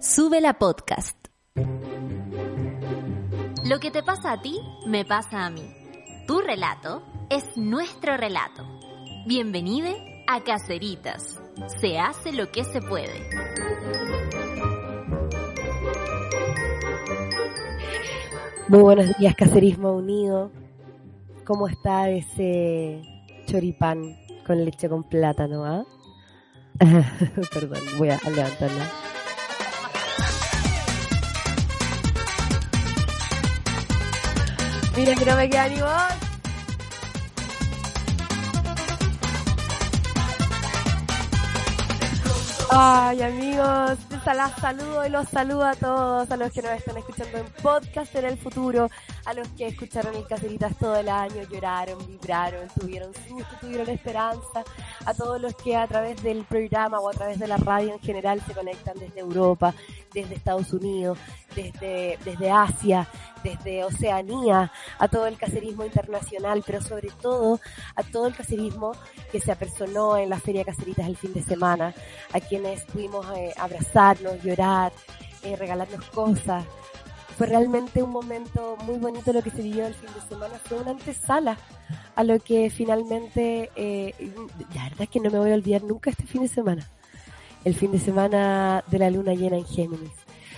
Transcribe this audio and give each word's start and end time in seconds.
Sube 0.00 0.40
la 0.40 0.54
podcast. 0.54 1.14
Lo 3.66 3.78
que 3.80 3.90
te 3.90 4.02
pasa 4.02 4.32
a 4.32 4.40
ti, 4.40 4.58
me 4.86 5.04
pasa 5.04 5.44
a 5.44 5.50
mí. 5.50 5.60
Tu 6.26 6.40
relato 6.40 7.02
es 7.28 7.44
nuestro 7.58 8.16
relato. 8.16 8.66
Bienvenido 9.26 9.90
a 10.26 10.40
Caceritas. 10.40 11.38
Se 11.82 11.98
hace 11.98 12.32
lo 12.32 12.50
que 12.50 12.64
se 12.64 12.80
puede. 12.80 13.28
Muy 18.68 18.80
buenos 18.80 19.18
días, 19.18 19.34
Cacerismo 19.34 19.92
Unido. 19.92 20.50
¿Cómo 21.44 21.68
está 21.68 22.08
ese 22.08 23.02
choripán 23.44 24.16
con 24.46 24.64
leche 24.64 24.88
con 24.88 25.04
plátano, 25.04 25.66
ah? 25.66 25.84
Perdón, 27.52 27.80
voy 27.98 28.08
a 28.08 28.18
levantarla. 28.30 28.99
Mira 35.00 35.14
que 35.14 35.24
no 35.24 35.34
me 35.34 35.48
queda 35.48 35.66
ni 35.66 35.80
voz. 35.80 36.30
Ay, 42.70 43.22
amigos, 43.22 43.98
las 44.26 44.52
saludo 44.60 45.06
y 45.06 45.08
los 45.08 45.26
saludo 45.30 45.64
a 45.64 45.74
todos, 45.74 46.30
a 46.30 46.36
los 46.36 46.52
que 46.52 46.60
nos 46.60 46.72
están 46.72 46.98
escuchando 46.98 47.38
en 47.38 47.46
podcast 47.62 48.14
en 48.14 48.26
el 48.26 48.36
futuro, 48.36 48.90
a 49.30 49.34
los 49.34 49.48
que 49.50 49.68
escucharon 49.68 50.16
el 50.16 50.26
Caceritas 50.26 50.76
todo 50.76 50.96
el 50.96 51.08
año, 51.08 51.42
lloraron, 51.48 52.04
vibraron, 52.04 52.68
tuvieron 52.68 53.12
susto, 53.14 53.56
tuvieron 53.60 53.88
esperanza, 53.88 54.64
a 55.06 55.14
todos 55.14 55.40
los 55.40 55.54
que 55.54 55.76
a 55.76 55.86
través 55.86 56.20
del 56.22 56.44
programa 56.44 56.98
o 56.98 57.08
a 57.08 57.12
través 57.12 57.38
de 57.38 57.46
la 57.46 57.56
radio 57.56 57.92
en 57.92 58.00
general 58.00 58.42
se 58.44 58.54
conectan 58.54 58.98
desde 58.98 59.20
Europa, 59.20 59.72
desde 60.12 60.34
Estados 60.34 60.72
Unidos, 60.72 61.16
desde, 61.54 62.18
desde 62.24 62.50
Asia, 62.50 63.06
desde 63.44 63.84
Oceanía, 63.84 64.72
a 64.98 65.06
todo 65.06 65.28
el 65.28 65.38
cacerismo 65.38 65.84
internacional, 65.84 66.64
pero 66.66 66.82
sobre 66.82 67.10
todo 67.22 67.60
a 67.94 68.02
todo 68.02 68.26
el 68.26 68.34
cacerismo 68.34 68.92
que 69.30 69.40
se 69.40 69.52
apersonó 69.52 70.16
en 70.16 70.28
la 70.28 70.40
Feria 70.40 70.64
Caceritas 70.64 71.06
el 71.06 71.16
fin 71.16 71.32
de 71.34 71.42
semana, 71.44 71.94
a 72.32 72.40
quienes 72.40 72.82
pudimos 72.82 73.24
eh, 73.36 73.54
abrazarnos, 73.56 74.42
llorar, 74.42 74.92
eh, 75.44 75.54
regalarnos 75.54 76.04
cosas. 76.06 76.64
Fue 77.40 77.46
realmente 77.46 78.02
un 78.02 78.10
momento 78.10 78.76
muy 78.84 78.98
bonito 78.98 79.32
lo 79.32 79.40
que 79.40 79.48
se 79.48 79.62
vivió 79.62 79.86
el 79.86 79.94
fin 79.94 80.10
de 80.12 80.20
semana, 80.28 80.58
fue 80.62 80.76
una 80.76 80.90
antesala 80.90 81.56
a 82.14 82.22
lo 82.22 82.38
que 82.38 82.68
finalmente, 82.68 83.70
eh, 83.76 84.14
la 84.74 84.82
verdad 84.82 85.00
es 85.00 85.08
que 85.08 85.20
no 85.20 85.30
me 85.30 85.38
voy 85.38 85.50
a 85.52 85.54
olvidar 85.54 85.82
nunca 85.82 86.10
este 86.10 86.24
fin 86.24 86.42
de 86.42 86.48
semana, 86.48 86.86
el 87.64 87.74
fin 87.74 87.92
de 87.92 87.98
semana 87.98 88.84
de 88.90 88.98
la 88.98 89.08
luna 89.08 89.32
llena 89.32 89.56
en 89.56 89.64
Géminis 89.64 90.10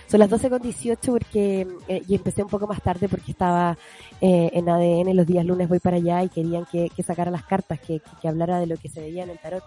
son 0.08 0.19
las 0.19 0.28
12 0.28 0.50
con 0.50 0.61
18 0.61 1.12
porque, 1.12 1.69
eh, 1.86 2.02
y 2.08 2.16
empecé 2.16 2.42
un 2.42 2.48
poco 2.48 2.66
más 2.66 2.83
tarde 2.83 3.08
porque 3.08 3.30
estaba 3.30 3.78
eh, 4.20 4.50
en 4.52 4.69
ADN 4.69 5.14
los 5.14 5.24
días 5.24 5.46
lunes 5.46 5.69
voy 5.69 5.78
para 5.78 5.98
allá 5.98 6.24
y 6.24 6.30
querían 6.30 6.67
que, 6.67 6.91
sacara 7.06 7.30
las 7.30 7.44
cartas, 7.44 7.78
que, 7.78 8.02
hablara 8.24 8.58
de 8.58 8.67
lo 8.67 8.77
que 8.77 8.89
se 8.89 9.00
veía 9.00 9.22
en 9.22 9.30
el 9.30 9.39
tarot. 9.39 9.62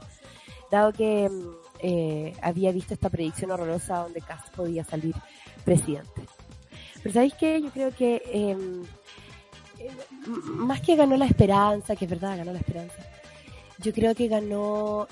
Dado 0.69 0.91
que 0.91 1.29
mm, 1.29 1.49
eh, 1.79 2.33
había 2.41 2.73
visto 2.73 2.93
esta 2.93 3.09
predicción 3.09 3.51
horrorosa 3.51 3.99
donde 3.99 4.19
Cass 4.19 4.49
podía 4.53 4.83
salir 4.83 5.15
presidente. 5.63 6.23
Pero 7.05 7.13
¿sabéis 7.13 7.35
qué? 7.35 7.61
Yo 7.61 7.69
creo 7.69 7.91
que 7.91 8.19
em, 8.33 8.83
más 10.55 10.81
que 10.81 10.95
ganó 10.95 11.15
la 11.17 11.27
esperanza, 11.27 11.95
que 11.95 12.05
es 12.05 12.09
verdad, 12.09 12.35
ganó 12.35 12.51
la 12.51 12.57
esperanza, 12.57 12.95
yo 13.77 13.93
creo 13.93 14.15
que 14.15 14.27
ganó 14.27 15.07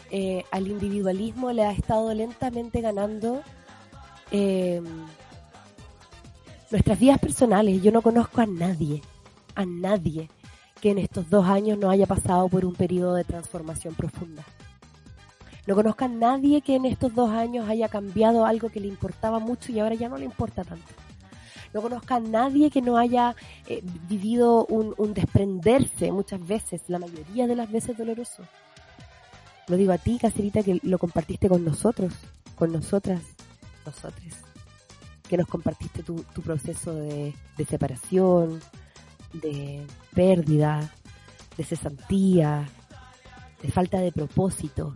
al 0.50 0.68
individualismo, 0.68 1.52
le 1.52 1.64
ha 1.64 1.72
estado 1.72 2.12
lentamente 2.16 2.82
ganando 2.82 3.44
eh, 4.32 4.82
nuestras 6.72 7.00
vidas 7.00 7.20
personales. 7.20 7.84
Yo 7.84 7.92
no 7.92 8.02
conozco 8.02 8.42
a 8.42 8.48
nadie, 8.48 9.04
a 9.54 9.64
nadie 9.64 10.32
que 10.82 10.90
en 10.90 10.98
estos 10.98 11.30
dos 11.30 11.46
años 11.46 11.78
no 11.78 11.92
haya 11.92 12.08
pasado 12.08 12.50
por 12.50 12.66
un 12.66 12.74
periodo 12.74 13.14
de 13.14 13.24
transformación 13.24 13.94
profunda. 13.94 14.44
No 15.68 15.76
conozco 15.76 16.06
a 16.06 16.08
nadie 16.08 16.62
que 16.62 16.76
en 16.76 16.86
estos 16.86 17.14
dos 17.14 17.30
años 17.30 17.70
haya 17.70 17.88
cambiado 17.88 18.48
algo 18.48 18.70
que 18.70 18.80
le 18.80 18.88
importaba 18.88 19.38
mucho 19.38 19.72
y 19.72 19.80
ahora 19.80 19.94
ya 19.94 20.10
no 20.10 20.18
le 20.18 20.26
importa 20.26 20.64
tanto. 20.64 21.03
No 21.74 21.82
conozco 21.82 22.14
a 22.14 22.20
nadie 22.20 22.70
que 22.70 22.82
no 22.82 22.98
haya 22.98 23.36
eh, 23.68 23.82
vivido 24.08 24.66
un, 24.66 25.14
desprenderse 25.14 26.12
muchas 26.12 26.46
veces, 26.46 26.82
la 26.88 27.00
mayoría 27.00 27.48
de 27.48 27.56
las 27.56 27.72
veces 27.72 27.98
doloroso. 27.98 28.44
Lo 29.68 29.78
digo 29.78 29.94
a 29.94 29.98
ti, 29.98 30.20
Cacerita, 30.20 30.62
que 30.62 30.80
lo 30.84 31.00
compartiste 31.00 31.50
con 31.50 31.64
nosotros, 31.64 32.14
con 32.56 32.72
nosotras, 32.72 33.22
nosotros 33.86 34.34
que 35.34 35.38
nos 35.38 35.48
compartiste 35.48 36.04
tu, 36.04 36.24
proceso 36.44 36.94
de, 36.94 37.34
separación, 37.68 38.60
de 39.34 39.84
pérdida, 40.14 40.94
de 41.58 41.64
cesantía, 41.64 42.70
de 43.62 43.72
falta 43.72 44.00
de 44.00 44.12
propósito. 44.12 44.96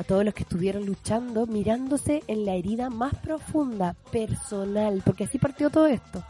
A 0.00 0.02
todos 0.02 0.24
los 0.24 0.32
que 0.32 0.44
estuvieron 0.44 0.86
luchando, 0.86 1.46
mirándose 1.46 2.22
en 2.26 2.46
la 2.46 2.54
herida 2.54 2.88
más 2.88 3.14
profunda, 3.16 3.94
personal, 4.10 5.02
porque 5.04 5.24
así 5.24 5.36
partió 5.36 5.68
todo 5.68 5.88
esto. 5.88 6.24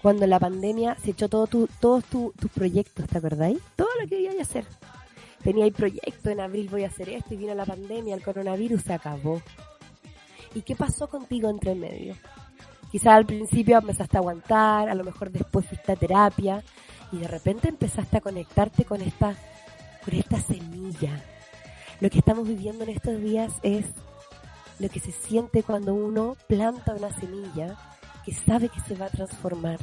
Cuando 0.00 0.24
la 0.28 0.38
pandemia 0.38 0.96
se 1.02 1.10
echó 1.10 1.28
todo 1.28 1.48
tu, 1.48 1.68
todos 1.80 2.04
tus 2.04 2.50
proyectos, 2.54 3.08
¿te 3.08 3.18
acordáis? 3.18 3.58
Todo 3.74 3.88
lo 4.00 4.06
que 4.06 4.28
a 4.28 4.42
hacer. 4.42 4.64
Tenía 5.42 5.64
el 5.64 5.72
proyecto, 5.72 6.30
en 6.30 6.38
abril 6.38 6.68
voy 6.70 6.84
a 6.84 6.86
hacer 6.86 7.08
esto, 7.08 7.34
y 7.34 7.38
vino 7.38 7.52
la 7.52 7.66
pandemia, 7.66 8.14
el 8.14 8.22
coronavirus 8.22 8.82
se 8.82 8.92
acabó. 8.92 9.42
¿Y 10.54 10.62
qué 10.62 10.76
pasó 10.76 11.08
contigo 11.08 11.50
entre 11.50 11.74
medio? 11.74 12.14
Quizás 12.92 13.14
al 13.14 13.26
principio 13.26 13.78
empezaste 13.78 14.18
a 14.18 14.20
aguantar, 14.20 14.88
a 14.88 14.94
lo 14.94 15.02
mejor 15.02 15.32
después 15.32 15.66
fuiste 15.66 15.90
a 15.90 15.96
terapia 15.96 16.62
y 17.10 17.16
de 17.16 17.26
repente 17.26 17.68
empezaste 17.68 18.18
a 18.18 18.20
conectarte 18.20 18.84
con 18.84 19.00
esta, 19.00 19.34
con 20.04 20.14
esta 20.14 20.40
semilla. 20.40 21.20
Lo 22.02 22.10
que 22.10 22.18
estamos 22.18 22.48
viviendo 22.48 22.82
en 22.82 22.90
estos 22.90 23.20
días 23.20 23.52
es 23.62 23.86
lo 24.80 24.88
que 24.88 24.98
se 24.98 25.12
siente 25.12 25.62
cuando 25.62 25.94
uno 25.94 26.36
planta 26.48 26.96
una 26.96 27.12
semilla 27.12 27.76
que 28.24 28.34
sabe 28.34 28.68
que 28.68 28.80
se 28.80 28.96
va 28.96 29.06
a 29.06 29.10
transformar 29.10 29.78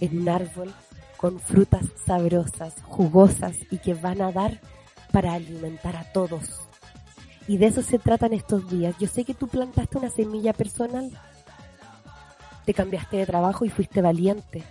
en 0.00 0.20
un 0.20 0.28
árbol 0.28 0.74
con 1.16 1.38
frutas 1.38 1.84
sabrosas, 2.04 2.74
jugosas 2.82 3.54
y 3.70 3.78
que 3.78 3.94
van 3.94 4.20
a 4.20 4.32
dar 4.32 4.60
para 5.12 5.34
alimentar 5.34 5.94
a 5.94 6.10
todos 6.10 6.64
y 7.46 7.58
de 7.58 7.66
eso 7.66 7.82
se 7.82 8.00
tratan 8.00 8.32
estos 8.32 8.68
días. 8.68 8.96
Yo 8.98 9.06
sé 9.06 9.24
que 9.24 9.34
tú 9.34 9.46
plantaste 9.46 9.96
una 9.96 10.10
semilla 10.10 10.52
personal. 10.54 11.08
Te 12.64 12.74
cambiaste 12.74 13.18
de 13.18 13.26
trabajo 13.26 13.64
y 13.64 13.70
fuiste 13.70 14.02
valiente. 14.02 14.64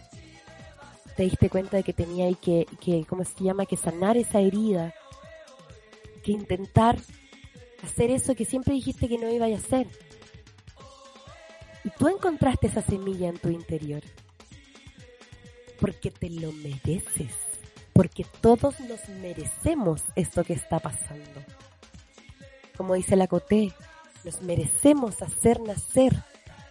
Te 1.16 1.24
diste 1.24 1.50
cuenta 1.50 1.78
de 1.78 1.84
que 1.84 1.94
tenía 1.94 2.30
que, 2.34 2.68
que, 2.82 3.06
¿cómo 3.08 3.24
se 3.24 3.42
llama? 3.42 3.66
Que 3.68 3.78
sanar 3.78 4.18
esa 4.18 4.42
herida. 4.42 4.94
Que 6.24 6.32
intentar 6.32 6.98
hacer 7.84 8.12
eso 8.12 8.36
que 8.36 8.46
siempre 8.46 8.74
dijiste 8.74 9.08
que 9.08 9.18
no 9.18 9.30
iba 9.30 9.46
a 9.46 9.56
hacer. 9.56 9.88
Y 11.84 11.90
tú 11.92 12.08
encontraste 12.08 12.68
esa 12.68 12.82
semilla 12.82 13.30
en 13.30 13.38
tu 13.38 13.50
interior. 13.50 14.02
Porque 15.80 16.12
te 16.12 16.30
lo 16.30 16.52
mereces. 16.52 17.34
Porque 17.92 18.26
todos 18.42 18.80
nos 18.80 19.08
merecemos 19.10 20.02
esto 20.16 20.44
que 20.44 20.54
está 20.54 20.80
pasando 20.80 21.42
como 22.78 22.96
dice 22.96 23.16
la 23.16 23.28
Coté, 23.28 23.72
nos 24.24 24.42
merecemos 24.42 25.22
hacer 25.22 25.62
nacer 25.62 26.14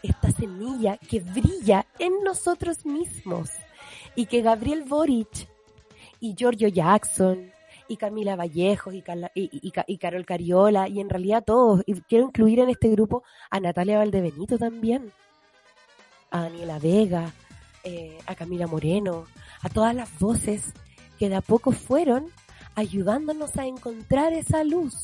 esta 0.02 0.30
semilla 0.32 0.96
que 0.96 1.20
brilla 1.20 1.86
en 1.98 2.24
nosotros 2.24 2.84
mismos 2.84 3.50
y 4.16 4.26
que 4.26 4.42
Gabriel 4.42 4.84
Boric 4.84 5.48
y 6.20 6.34
Giorgio 6.34 6.68
Jackson 6.68 7.52
y 7.92 7.96
Camila 7.96 8.36
Vallejos 8.36 8.94
y, 8.94 9.04
y, 9.34 9.98
Carol 9.98 10.24
Cariola 10.24 10.88
y 10.88 11.00
en 11.00 11.10
realidad 11.10 11.44
todos, 11.44 11.82
y 11.86 12.00
quiero 12.02 12.24
incluir 12.26 12.60
en 12.60 12.70
este 12.70 12.88
grupo 12.88 13.22
a 13.50 13.60
Natalia 13.60 13.98
Valdebenito 13.98 14.58
también, 14.58 15.12
a 16.30 16.42
Daniela 16.42 16.78
Vega, 16.78 17.32
eh, 17.84 18.18
a 18.26 18.34
Camila 18.34 18.66
Moreno, 18.66 19.26
a 19.60 19.68
todas 19.68 19.94
las 19.94 20.18
voces 20.18 20.72
que 21.18 21.28
de 21.28 21.36
a 21.36 21.42
poco 21.42 21.72
fueron 21.72 22.28
ayudándonos 22.74 23.56
a 23.58 23.66
encontrar 23.66 24.32
esa 24.32 24.64
luz 24.64 24.94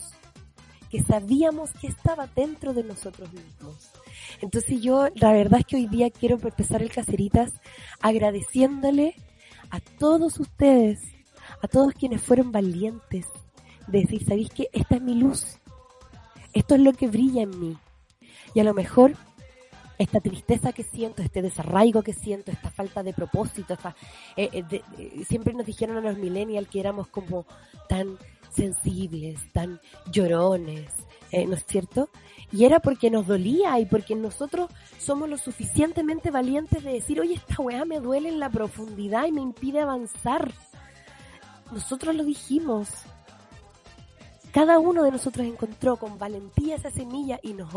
que 0.90 1.02
sabíamos 1.02 1.72
que 1.72 1.88
estaba 1.88 2.26
dentro 2.26 2.72
de 2.72 2.84
nosotros 2.84 3.30
mismos. 3.32 3.90
Entonces 4.40 4.80
yo, 4.80 5.08
la 5.14 5.32
verdad 5.32 5.60
es 5.60 5.66
que 5.66 5.76
hoy 5.76 5.86
día 5.86 6.10
quiero 6.10 6.38
empezar 6.42 6.82
el 6.82 6.90
Caceritas 6.90 7.52
agradeciéndole 8.00 9.14
a 9.70 9.80
todos 9.80 10.40
ustedes, 10.40 11.00
a 11.62 11.68
todos 11.68 11.92
quienes 11.94 12.22
fueron 12.22 12.52
valientes, 12.52 13.26
de 13.86 14.00
decir, 14.00 14.24
¿sabéis 14.24 14.50
que 14.50 14.68
esta 14.72 14.96
es 14.96 15.02
mi 15.02 15.14
luz? 15.14 15.58
Esto 16.52 16.74
es 16.74 16.80
lo 16.80 16.92
que 16.92 17.08
brilla 17.08 17.42
en 17.42 17.58
mí. 17.58 17.76
Y 18.54 18.60
a 18.60 18.64
lo 18.64 18.74
mejor 18.74 19.14
esta 19.98 20.20
tristeza 20.20 20.72
que 20.72 20.84
siento, 20.84 21.22
este 21.22 21.42
desarraigo 21.42 22.02
que 22.02 22.12
siento, 22.12 22.50
esta 22.50 22.70
falta 22.70 23.02
de 23.02 23.12
propósito, 23.12 23.76
eh, 24.36 24.64
eh, 24.70 25.24
siempre 25.26 25.54
nos 25.54 25.66
dijeron 25.66 25.96
a 25.96 26.00
los 26.00 26.16
millennials 26.16 26.68
que 26.68 26.80
éramos 26.80 27.08
como 27.08 27.46
tan 27.88 28.16
sensibles, 28.50 29.40
tan 29.52 29.80
llorones, 30.10 30.92
eh, 31.30 31.46
¿no 31.46 31.54
es 31.54 31.64
cierto? 31.66 32.08
Y 32.52 32.64
era 32.64 32.80
porque 32.80 33.10
nos 33.10 33.26
dolía 33.26 33.78
y 33.78 33.86
porque 33.86 34.14
nosotros 34.14 34.70
somos 34.98 35.28
lo 35.28 35.36
suficientemente 35.36 36.30
valientes 36.30 36.82
de 36.82 36.92
decir, 36.92 37.20
oye, 37.20 37.34
esta 37.34 37.60
weá 37.60 37.84
me 37.84 38.00
duele 38.00 38.28
en 38.28 38.38
la 38.38 38.50
profundidad 38.50 39.26
y 39.26 39.32
me 39.32 39.42
impide 39.42 39.80
avanzar. 39.80 40.52
Nosotros 41.72 42.14
lo 42.14 42.24
dijimos. 42.24 42.88
Cada 44.52 44.78
uno 44.78 45.04
de 45.04 45.10
nosotros 45.10 45.46
encontró 45.46 45.96
con 45.96 46.18
valentía 46.18 46.76
esa 46.76 46.90
semilla 46.90 47.38
y 47.42 47.52
nos, 47.52 47.68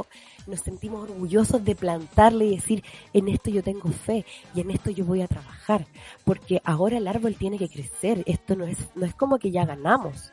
sentimos 0.64 1.10
orgullosos 1.10 1.64
de 1.64 1.76
plantarle 1.76 2.46
y 2.46 2.56
decir, 2.56 2.84
en 3.14 3.28
esto 3.28 3.50
yo 3.50 3.62
tengo 3.62 3.90
fe 3.90 4.26
y 4.56 4.62
en 4.62 4.72
esto 4.72 4.90
yo 4.90 5.06
voy 5.06 5.22
a 5.22 5.28
trabajar, 5.28 5.86
porque 6.24 6.62
ahora 6.64 6.98
el 6.98 7.08
árbol 7.08 7.36
tiene 7.36 7.58
que 7.58 7.68
crecer, 7.68 8.24
esto 8.26 8.56
no 8.56 8.66
es, 8.66 8.78
no 8.96 9.06
es 9.06 9.14
como 9.14 9.38
que 9.38 9.52
ya 9.52 9.66
ganamos, 9.66 10.32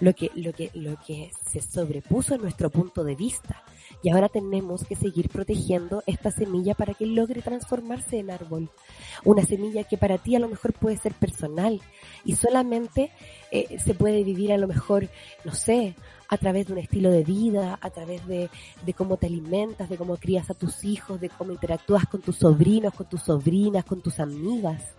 lo 0.00 0.12
que, 0.12 0.32
lo 0.34 0.52
que, 0.52 0.70
lo 0.74 0.96
que 1.06 1.30
se 1.50 1.62
sobrepuso 1.62 2.34
en 2.34 2.42
nuestro 2.42 2.68
punto 2.68 3.04
de 3.04 3.14
vista. 3.14 3.62
Y 4.02 4.10
ahora 4.10 4.28
tenemos 4.28 4.84
que 4.84 4.94
seguir 4.94 5.28
protegiendo 5.28 6.02
esta 6.06 6.30
semilla 6.30 6.74
para 6.74 6.94
que 6.94 7.06
logre 7.06 7.42
transformarse 7.42 8.18
en 8.18 8.30
árbol. 8.30 8.70
Una 9.24 9.44
semilla 9.44 9.84
que 9.84 9.98
para 9.98 10.18
ti 10.18 10.36
a 10.36 10.38
lo 10.38 10.48
mejor 10.48 10.72
puede 10.72 10.96
ser 10.96 11.14
personal 11.14 11.80
y 12.24 12.36
solamente 12.36 13.10
eh, 13.50 13.78
se 13.80 13.94
puede 13.94 14.22
vivir 14.22 14.52
a 14.52 14.56
lo 14.56 14.68
mejor, 14.68 15.08
no 15.44 15.52
sé, 15.52 15.96
a 16.28 16.36
través 16.36 16.66
de 16.66 16.74
un 16.74 16.78
estilo 16.78 17.10
de 17.10 17.24
vida, 17.24 17.78
a 17.80 17.90
través 17.90 18.24
de, 18.26 18.50
de 18.84 18.94
cómo 18.94 19.16
te 19.16 19.26
alimentas, 19.26 19.88
de 19.88 19.96
cómo 19.96 20.16
crías 20.16 20.48
a 20.50 20.54
tus 20.54 20.84
hijos, 20.84 21.20
de 21.20 21.30
cómo 21.30 21.52
interactúas 21.52 22.06
con 22.06 22.20
tus 22.20 22.36
sobrinos, 22.36 22.94
con 22.94 23.08
tus 23.08 23.22
sobrinas, 23.22 23.84
con 23.84 24.00
tus 24.00 24.20
amigas, 24.20 24.94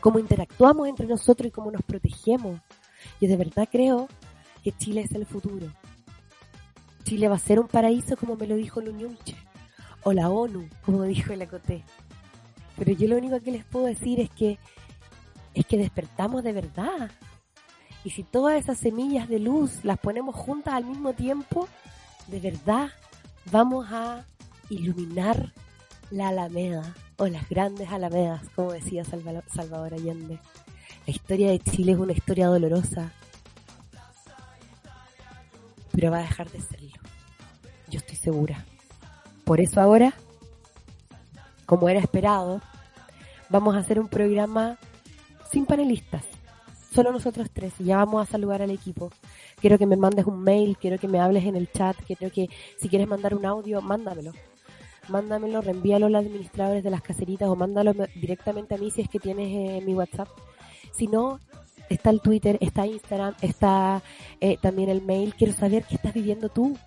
cómo 0.00 0.18
interactuamos 0.18 0.86
entre 0.86 1.06
nosotros 1.06 1.48
y 1.48 1.50
cómo 1.50 1.70
nos 1.70 1.82
protegemos. 1.82 2.60
Yo 3.20 3.28
de 3.28 3.36
verdad 3.36 3.68
creo 3.70 4.08
que 4.62 4.72
Chile 4.72 5.00
es 5.00 5.12
el 5.12 5.26
futuro. 5.26 5.66
Chile 7.10 7.26
va 7.26 7.34
a 7.34 7.40
ser 7.40 7.58
un 7.58 7.66
paraíso 7.66 8.16
como 8.16 8.36
me 8.36 8.46
lo 8.46 8.54
dijo 8.54 8.80
Luñunche, 8.80 9.34
o 10.04 10.12
la 10.12 10.30
ONU, 10.30 10.68
como 10.84 11.02
dijo 11.16 11.32
el 11.32 11.42
Acoté. 11.42 11.82
Pero 12.78 12.92
yo 12.92 13.08
lo 13.08 13.16
único 13.16 13.40
que 13.40 13.50
les 13.50 13.64
puedo 13.64 13.86
decir 13.86 14.20
es 14.20 14.30
que 14.30 14.60
es 15.52 15.66
que 15.66 15.76
despertamos 15.76 16.44
de 16.44 16.52
verdad. 16.52 17.10
Y 18.04 18.10
si 18.10 18.22
todas 18.22 18.60
esas 18.60 18.78
semillas 18.78 19.28
de 19.28 19.40
luz 19.40 19.84
las 19.84 19.98
ponemos 19.98 20.36
juntas 20.36 20.74
al 20.74 20.84
mismo 20.84 21.12
tiempo, 21.12 21.66
de 22.28 22.38
verdad 22.38 22.90
vamos 23.50 23.88
a 23.90 24.24
iluminar 24.68 25.52
la 26.12 26.28
Alameda 26.28 26.94
o 27.16 27.26
las 27.26 27.48
grandes 27.48 27.90
Alamedas, 27.90 28.48
como 28.54 28.70
decía 28.70 29.02
Salvador 29.04 29.94
Allende. 29.94 30.38
La 31.08 31.12
historia 31.12 31.50
de 31.50 31.58
Chile 31.58 31.90
es 31.90 31.98
una 31.98 32.12
historia 32.12 32.46
dolorosa, 32.46 33.12
pero 35.90 36.12
va 36.12 36.18
a 36.18 36.22
dejar 36.22 36.48
de 36.52 36.60
serlo. 36.60 36.89
Yo 37.90 37.98
estoy 37.98 38.16
segura. 38.16 38.64
Por 39.44 39.60
eso 39.60 39.80
ahora, 39.80 40.14
como 41.66 41.88
era 41.88 42.00
esperado, 42.00 42.60
vamos 43.48 43.74
a 43.74 43.78
hacer 43.78 43.98
un 43.98 44.08
programa 44.08 44.78
sin 45.50 45.66
panelistas, 45.66 46.24
solo 46.94 47.10
nosotros 47.10 47.48
tres, 47.52 47.74
y 47.80 47.84
ya 47.84 47.96
vamos 47.96 48.22
a 48.22 48.30
saludar 48.30 48.62
al 48.62 48.70
equipo. 48.70 49.10
Quiero 49.60 49.76
que 49.76 49.86
me 49.86 49.96
mandes 49.96 50.24
un 50.26 50.40
mail, 50.42 50.78
quiero 50.78 50.98
que 50.98 51.08
me 51.08 51.18
hables 51.18 51.44
en 51.44 51.56
el 51.56 51.70
chat, 51.70 51.96
quiero 52.06 52.32
que 52.32 52.48
si 52.78 52.88
quieres 52.88 53.08
mandar 53.08 53.34
un 53.34 53.44
audio, 53.44 53.82
mándamelo. 53.82 54.32
Mándamelo, 55.08 55.60
reenvíalo 55.60 56.06
a 56.06 56.10
los 56.10 56.24
administradores 56.24 56.84
de 56.84 56.90
las 56.90 57.02
caseritas 57.02 57.48
o 57.48 57.56
mándalo 57.56 57.92
directamente 58.14 58.76
a 58.76 58.78
mí 58.78 58.92
si 58.92 59.00
es 59.00 59.08
que 59.08 59.18
tienes 59.18 59.48
eh, 59.48 59.82
mi 59.84 59.94
WhatsApp. 59.94 60.28
Si 60.92 61.08
no, 61.08 61.40
está 61.88 62.10
el 62.10 62.20
Twitter, 62.20 62.56
está 62.60 62.86
Instagram, 62.86 63.34
está 63.40 64.02
eh, 64.40 64.56
también 64.62 64.88
el 64.88 65.02
mail. 65.02 65.34
Quiero 65.34 65.52
saber 65.52 65.84
qué 65.84 65.96
estás 65.96 66.14
viviendo 66.14 66.48
tú. 66.48 66.78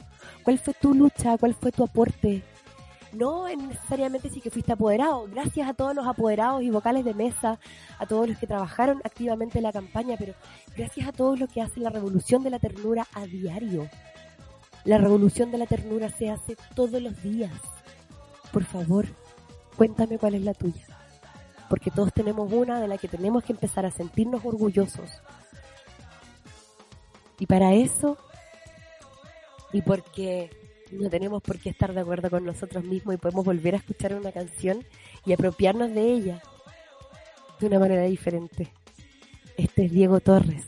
¿Cuál 0.44 0.60
fue 0.60 0.74
tu 0.74 0.94
lucha? 0.94 1.38
¿Cuál 1.38 1.54
fue 1.54 1.72
tu 1.72 1.84
aporte? 1.84 2.44
No 3.12 3.48
necesariamente 3.48 4.30
si 4.30 4.42
que 4.42 4.50
fuiste 4.50 4.72
apoderado. 4.74 5.28
Gracias 5.32 5.70
a 5.70 5.74
todos 5.74 5.96
los 5.96 6.08
apoderados 6.08 6.64
y 6.64 6.70
vocales 6.70 7.06
de 7.06 7.14
mesa, 7.14 7.60
a 8.00 8.06
todos 8.06 8.28
los 8.28 8.38
que 8.38 8.48
trabajaron 8.48 9.02
activamente 9.04 9.60
en 9.60 9.64
la 9.64 9.72
campaña, 9.72 10.16
pero 10.18 10.34
gracias 10.76 11.08
a 11.08 11.12
todos 11.12 11.40
los 11.40 11.50
que 11.50 11.62
hacen 11.62 11.84
la 11.84 11.90
revolución 11.90 12.44
de 12.44 12.50
la 12.50 12.60
ternura 12.60 13.08
a 13.14 13.26
diario. 13.26 13.88
La 14.84 14.98
revolución 14.98 15.52
de 15.52 15.60
la 15.60 15.68
ternura 15.68 16.10
se 16.10 16.30
hace 16.30 16.58
todos 16.76 17.02
los 17.02 17.22
días. 17.22 17.54
Por 18.52 18.64
favor, 18.66 19.06
cuéntame 19.78 20.18
cuál 20.18 20.36
es 20.36 20.42
la 20.42 20.54
tuya 20.54 20.94
porque 21.74 21.90
todos 21.90 22.14
tenemos 22.14 22.54
una 22.54 22.80
de 22.80 22.88
la 22.88 23.00
que 23.00 23.08
tenemos 23.08 23.44
que 23.44 23.52
empezar 23.52 23.84
a 23.84 23.90
sentirnos 23.90 24.46
orgullosos. 24.46 25.10
Y 27.40 27.48
para 27.48 27.74
eso, 27.74 28.16
y 29.74 29.82
porque 29.82 30.50
no 30.92 31.10
tenemos 31.10 31.42
por 31.42 31.60
qué 31.60 31.70
estar 31.72 31.94
de 31.94 32.00
acuerdo 32.00 32.30
con 32.30 32.46
nosotros 32.46 32.84
mismos 32.86 33.16
y 33.16 33.18
podemos 33.18 33.44
volver 33.44 33.74
a 33.74 33.78
escuchar 33.78 34.14
una 34.14 34.32
canción 34.32 34.86
y 35.26 35.34
apropiarnos 35.34 35.94
de 35.94 36.02
ella 36.02 36.42
de 37.60 37.68
una 37.68 37.80
manera 37.80 38.04
diferente. 38.04 38.72
Este 39.58 39.86
es 39.86 39.92
Diego 39.92 40.20
Torres, 40.20 40.66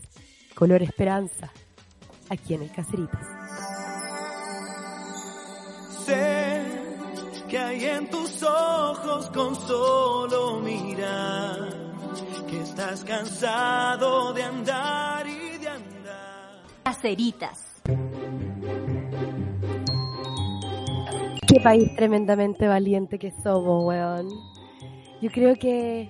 Color 0.56 0.82
Esperanza, 0.84 1.52
aquí 2.30 2.56
en 2.56 2.64
el 2.64 2.72
Caceritas. 2.72 3.28
que 7.48 7.58
hay 7.58 7.86
en 7.86 8.10
tus 8.10 8.44
ojos 8.44 9.30
con 9.30 9.56
solo 9.56 10.60
mirar, 10.62 11.70
que 12.50 12.62
estás 12.62 13.04
cansado 13.04 14.34
de 14.34 14.44
andar 14.44 15.28
y 15.28 15.58
de 15.58 15.70
andar. 15.70 16.64
Caceritas. 16.84 17.75
Qué 21.56 21.62
país 21.62 21.96
tremendamente 21.96 22.68
valiente 22.68 23.18
que 23.18 23.32
somos, 23.32 23.86
weón. 23.86 24.28
Yo 25.22 25.32
creo 25.32 25.56
que 25.56 26.10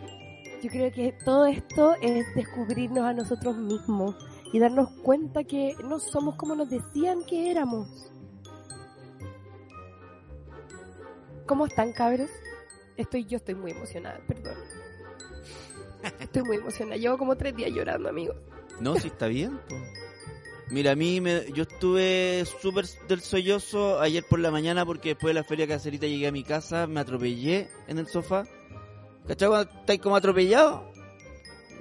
yo 0.64 0.72
creo 0.72 0.92
que 0.92 1.16
todo 1.24 1.46
esto 1.46 1.94
es 2.02 2.26
descubrirnos 2.34 3.04
a 3.04 3.14
nosotros 3.14 3.56
mismos 3.56 4.16
y 4.52 4.58
darnos 4.58 4.90
cuenta 5.04 5.44
que 5.44 5.76
no 5.84 6.00
somos 6.00 6.34
como 6.34 6.56
nos 6.56 6.68
decían 6.72 7.24
que 7.30 7.52
éramos. 7.52 7.88
¿Cómo 11.46 11.68
están, 11.68 11.94
cabros? 11.94 12.32
Estoy, 12.98 13.26
yo 13.26 13.38
estoy 13.38 13.54
muy 13.54 13.70
emocionada, 13.70 14.20
perdón. 14.28 14.56
Estoy 16.22 16.42
muy 16.42 16.58
emocionada. 16.58 16.98
Llevo 16.98 17.20
como 17.20 17.36
tres 17.36 17.56
días 17.56 17.70
llorando, 17.70 18.10
amigo. 18.10 18.34
No, 18.80 18.96
si 18.96 19.10
está 19.10 19.28
bien. 19.28 19.60
Mira, 20.70 20.92
a 20.92 20.96
mí 20.96 21.22
me, 21.22 21.52
yo 21.54 21.64
estuve 21.64 22.44
súper 22.62 22.86
del 23.08 23.22
sollozo 23.22 24.00
ayer 24.00 24.24
por 24.28 24.40
la 24.40 24.50
mañana 24.50 24.84
porque 24.86 25.10
después 25.10 25.30
de 25.30 25.36
la 25.36 25.44
feria 25.44 25.68
caserita 25.68 26.08
llegué 26.08 26.28
a 26.28 26.32
mi 26.32 26.44
casa, 26.44 26.88
me 26.88 27.00
atropellé 27.00 27.70
en 27.88 28.00
el 28.00 28.08
sofá. 28.08 28.48
¿Cachai 29.28 29.48
cuando 29.48 29.72
estáis 29.72 30.02
como 30.02 30.16
atropellado? 30.16 30.92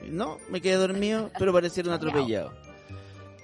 No, 0.07 0.39
me 0.51 0.61
quedé 0.61 0.75
dormido, 0.75 1.31
pero 1.39 1.53
parecieron 1.53 1.95
atropellado. 1.95 2.53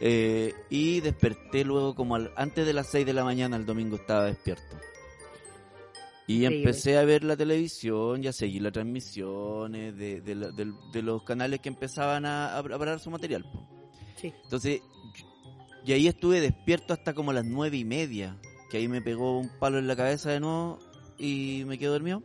Eh, 0.03 0.55
y 0.71 1.01
desperté 1.01 1.65
luego 1.65 1.95
como 1.95 2.17
antes 2.37 2.67
de 2.67 2.73
las 2.73 2.89
6 2.89 3.07
de 3.07 3.13
la 3.13 3.25
mañana, 3.25 3.57
el 3.57 3.67
domingo 3.67 3.97
estaba 3.97 4.25
despierto. 4.25 4.77
Y 6.27 6.45
empecé 6.45 6.97
a 6.97 7.05
ver 7.05 7.25
la 7.25 7.37
televisión 7.37 8.23
y 8.23 8.29
a 8.29 8.33
seguir 8.33 8.63
las 8.63 8.73
transmisiones 8.73 9.97
de, 9.97 10.21
de, 10.21 11.03
los 11.03 11.25
canales 11.25 11.61
que 11.61 11.69
empezaban 11.69 12.25
a, 12.25 12.57
a 12.57 12.63
preparar 12.63 13.01
su 13.01 13.11
material. 13.11 13.45
Sí. 14.15 14.33
Entonces, 14.45 14.81
y 15.85 15.93
ahí 15.93 16.07
estuve 16.07 16.41
despierto 16.41 16.93
hasta 16.93 17.15
como 17.15 17.33
las 17.33 17.45
nueve 17.45 17.77
y 17.77 17.85
media, 17.85 18.37
que 18.71 18.79
ahí 18.79 18.89
me 18.89 19.01
pegó 19.01 19.39
un 19.39 19.49
palo 19.49 19.79
en 19.79 19.89
la 19.89 19.97
cabeza 19.97 20.31
de 20.31 20.41
nuevo 20.41 20.79
y 21.19 21.65
me 21.67 21.79
quedé 21.79 21.89
dormido. 21.89 22.23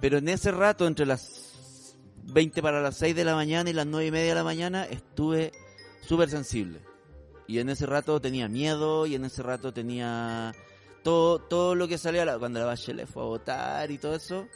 Pero 0.00 0.18
en 0.18 0.28
ese 0.28 0.50
rato, 0.50 0.86
entre 0.86 1.06
las 1.06 1.96
20 2.24 2.62
para 2.62 2.80
las 2.80 2.96
6 2.96 3.14
de 3.14 3.24
la 3.24 3.34
mañana 3.34 3.70
y 3.70 3.72
las 3.72 3.86
nueve 3.86 4.06
y 4.06 4.10
media 4.10 4.30
de 4.30 4.34
la 4.34 4.44
mañana, 4.44 4.84
estuve 4.84 5.52
súper 6.00 6.30
sensible. 6.30 6.80
Y 7.46 7.58
en 7.58 7.68
ese 7.68 7.86
rato 7.86 8.20
tenía 8.20 8.48
miedo 8.48 9.06
y 9.06 9.14
en 9.14 9.24
ese 9.24 9.42
rato 9.42 9.72
tenía 9.72 10.54
todo, 11.02 11.40
todo 11.40 11.74
lo 11.74 11.88
que 11.88 11.98
salía 11.98 12.38
cuando 12.38 12.60
la 12.60 12.66
Bachelet 12.66 13.08
fue 13.08 13.22
a 13.22 13.26
votar 13.26 13.90
y 13.90 13.98
todo 13.98 14.14
eso, 14.14 14.46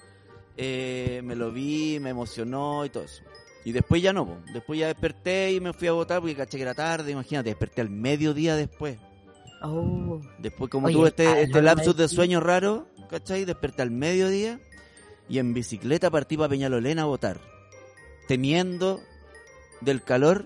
eh, 0.56 1.20
me 1.24 1.34
lo 1.34 1.50
vi, 1.50 1.98
me 2.00 2.10
emocionó 2.10 2.84
y 2.84 2.90
todo 2.90 3.04
eso. 3.04 3.22
Y 3.64 3.72
después 3.72 4.02
ya 4.02 4.12
no, 4.12 4.42
después 4.52 4.78
ya 4.78 4.88
desperté 4.88 5.52
y 5.52 5.60
me 5.60 5.72
fui 5.72 5.88
a 5.88 5.92
votar 5.92 6.20
porque 6.20 6.36
caché 6.36 6.58
que 6.58 6.62
era 6.62 6.74
tarde, 6.74 7.12
imagínate, 7.12 7.48
desperté 7.48 7.80
al 7.80 7.90
mediodía 7.90 8.56
después. 8.56 8.98
Oh. 9.62 10.20
Después 10.38 10.70
como 10.70 10.90
tuve 10.90 11.08
este, 11.08 11.42
este 11.42 11.62
lapsus 11.62 11.96
de 11.96 12.08
sueño 12.08 12.40
raro, 12.40 12.86
¿cachai? 13.08 13.46
Desperté 13.46 13.82
al 13.82 13.90
mediodía 13.90 14.60
y 15.28 15.38
en 15.38 15.54
bicicleta 15.54 16.10
partí 16.10 16.36
para 16.36 16.50
Peñalolena 16.50 17.02
a 17.02 17.06
votar, 17.06 17.40
temiendo 18.28 19.00
del 19.80 20.02
calor 20.02 20.44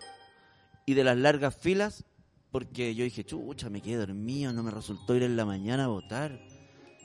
y 0.86 0.94
de 0.94 1.02
las 1.02 1.16
largas 1.16 1.56
filas 1.56 2.04
porque 2.50 2.94
yo 2.94 3.04
dije, 3.04 3.24
chucha, 3.24 3.68
me 3.68 3.82
quedé 3.82 3.96
dormido, 3.96 4.52
no 4.52 4.62
me 4.62 4.70
resultó 4.70 5.14
ir 5.14 5.22
en 5.22 5.36
la 5.36 5.44
mañana 5.44 5.84
a 5.84 5.88
votar. 5.88 6.38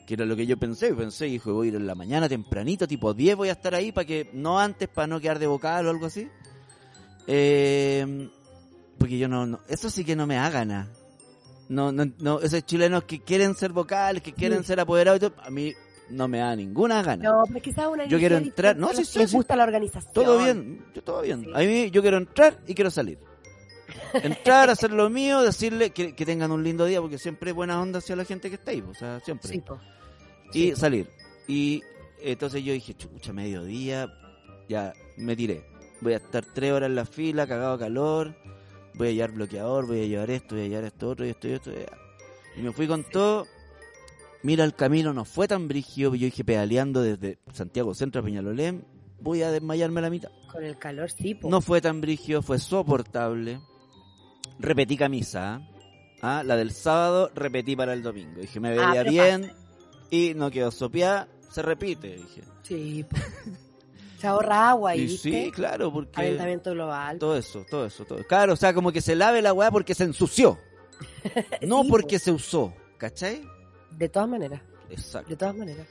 Que 0.05 0.15
era 0.15 0.25
lo 0.25 0.35
que 0.35 0.45
yo 0.45 0.57
pensé, 0.57 0.93
pensé, 0.93 1.27
hijo, 1.27 1.53
voy 1.53 1.67
a 1.67 1.69
ir 1.69 1.75
en 1.75 1.87
la 1.87 1.95
mañana 1.95 2.27
tempranito, 2.27 2.87
tipo 2.87 3.13
10 3.13 3.35
voy 3.37 3.49
a 3.49 3.53
estar 3.53 3.73
ahí 3.73 3.91
para 3.93 4.05
que, 4.05 4.29
no 4.33 4.59
antes, 4.59 4.89
para 4.89 5.07
no 5.07 5.19
quedar 5.21 5.39
de 5.39 5.47
vocal 5.47 5.87
o 5.87 5.89
algo 5.89 6.07
así. 6.07 6.27
Eh, 7.27 8.29
porque 8.97 9.17
yo 9.17 9.27
no, 9.27 9.45
no- 9.45 9.59
eso 9.67 9.89
sí 9.89 10.03
que 10.03 10.15
no 10.15 10.27
me 10.27 10.37
haga 10.37 10.65
nada. 10.65 10.87
No, 11.69 11.91
no, 11.91 12.05
no, 12.19 12.39
esos 12.41 12.65
chilenos 12.65 13.05
que 13.05 13.21
quieren 13.21 13.55
ser 13.55 13.71
vocales, 13.71 14.21
que 14.21 14.33
quieren 14.33 14.59
Sí. 14.59 14.65
ser 14.67 14.79
apoderados, 14.81 15.17
y 15.17 15.29
todo, 15.29 15.33
a 15.41 15.49
mí 15.49 15.73
no 16.09 16.27
me 16.27 16.39
da 16.39 16.55
ninguna 16.55 17.01
gana. 17.01 17.23
No, 17.23 17.43
pero 17.51 17.73
sea 17.73 17.87
una 17.89 18.05
Yo 18.05 18.19
quiero 18.19 18.37
entrar- 18.37 18.75
no, 18.75 18.89
sí, 18.89 18.97
los 18.97 19.07
sí, 19.09 19.27
sí. 19.27 19.35
gusta 19.35 19.55
la 19.55 19.63
organización. 19.63 20.13
Todo 20.13 20.37
bien, 20.43 20.85
yo 20.93 21.01
todo 21.01 21.21
bien. 21.21 21.45
Sí. 21.45 21.51
A 21.53 21.59
mí 21.59 21.89
yo 21.91 22.01
quiero 22.01 22.17
entrar 22.17 22.59
y 22.67 22.75
quiero 22.75 22.91
salir. 22.91 23.17
Entrar, 24.13 24.69
hacer 24.69 24.91
lo 24.91 25.09
mío, 25.09 25.41
decirle 25.41 25.91
que, 25.91 26.15
que 26.15 26.25
tengan 26.25 26.51
un 26.51 26.63
lindo 26.63 26.85
día, 26.85 27.01
porque 27.01 27.17
siempre 27.17 27.51
es 27.51 27.55
buena 27.55 27.81
onda 27.81 27.99
hacia 27.99 28.15
la 28.15 28.25
gente 28.25 28.49
que 28.49 28.55
está 28.55 28.71
ahí, 28.71 28.81
o 28.81 28.93
sea, 28.93 29.19
siempre. 29.19 29.49
Sí, 29.49 29.63
y 30.53 30.69
sí. 30.69 30.75
salir. 30.75 31.09
Y 31.47 31.83
entonces 32.21 32.63
yo 32.63 32.73
dije, 32.73 32.93
chucha, 32.93 33.33
mediodía, 33.33 34.13
ya 34.69 34.93
me 35.17 35.35
tiré. 35.35 35.65
Voy 36.01 36.13
a 36.13 36.17
estar 36.17 36.45
tres 36.45 36.71
horas 36.71 36.89
en 36.89 36.95
la 36.95 37.05
fila, 37.05 37.47
cagado 37.47 37.77
calor, 37.77 38.35
voy 38.93 39.09
a 39.09 39.11
llevar 39.11 39.31
bloqueador, 39.31 39.87
voy 39.87 40.01
a 40.01 40.05
llevar 40.05 40.31
esto, 40.31 40.55
voy 40.55 40.65
a 40.65 40.67
llevar 40.67 40.85
esto 40.85 41.09
otro 41.09 41.25
y 41.25 41.29
esto 41.29 41.47
y 41.47 41.51
esto. 41.51 41.71
ya. 41.71 41.97
Y 42.55 42.61
me 42.61 42.71
fui 42.71 42.87
con 42.87 43.03
todo. 43.03 43.47
Mira, 44.43 44.65
el 44.65 44.75
camino 44.75 45.13
no 45.13 45.23
fue 45.25 45.47
tan 45.47 45.67
brígido, 45.67 46.13
yo 46.15 46.25
dije 46.25 46.43
pedaleando 46.43 47.01
desde 47.01 47.39
Santiago 47.53 47.93
Centro 47.93 48.21
a 48.21 48.25
Peñalolén, 48.25 48.85
voy 49.21 49.41
a 49.41 49.51
desmayarme 49.51 49.99
a 49.99 50.03
la 50.03 50.09
mitad. 50.09 50.29
Con 50.51 50.63
el 50.63 50.77
calor, 50.77 51.09
sí, 51.09 51.33
po. 51.33 51.49
No 51.49 51.61
fue 51.61 51.79
tan 51.81 52.01
brígido, 52.01 52.41
fue 52.41 52.59
soportable. 52.59 53.61
Repetí 54.63 54.97
camisa. 54.97 55.55
¿ah? 55.55 56.39
Ah, 56.39 56.43
La 56.43 56.55
del 56.55 56.71
sábado 56.71 57.29
repetí 57.35 57.75
para 57.75 57.93
el 57.93 58.01
domingo. 58.01 58.39
Dije, 58.41 58.59
me 58.59 58.69
Ah, 58.69 58.71
veía 58.91 59.01
pero 59.03 59.11
bien 59.11 59.51
y 60.09 60.33
no 60.35 60.49
quedó 60.49 60.71
sopeada, 60.71 61.27
se 61.51 61.61
repite. 61.61 62.15
Dije. 62.17 62.41
Sí. 62.63 63.05
Se 64.19 64.27
ahorra 64.27 64.69
agua 64.69 64.95
y, 64.95 65.17
sí, 65.17 65.51
claro, 65.53 65.91
porque 65.91 66.11
Calentamiento 66.11 66.71
global. 66.71 67.19
todo 67.19 67.35
eso, 67.35 67.65
todo 67.69 67.85
eso, 67.87 68.05
todo. 68.05 68.23
Claro, 68.25 68.53
o 68.53 68.55
sea, 68.55 68.73
como 68.73 68.91
que 68.93 69.01
se 69.01 69.15
lave 69.17 69.41
la 69.41 69.51
weá 69.51 69.69
porque 69.69 69.93
se 69.93 70.05
ensució. 70.05 70.57
No 71.67 71.83
Sí, 71.83 71.89
porque 71.89 72.19
se 72.19 72.31
usó, 72.31 72.73
¿cachai? 72.97 73.41
De 73.91 74.07
todas 74.07 74.29
maneras, 74.29 74.61
Exacto. 74.89 75.29
de 75.29 75.35
todas 75.35 75.55
maneras. 75.55 75.85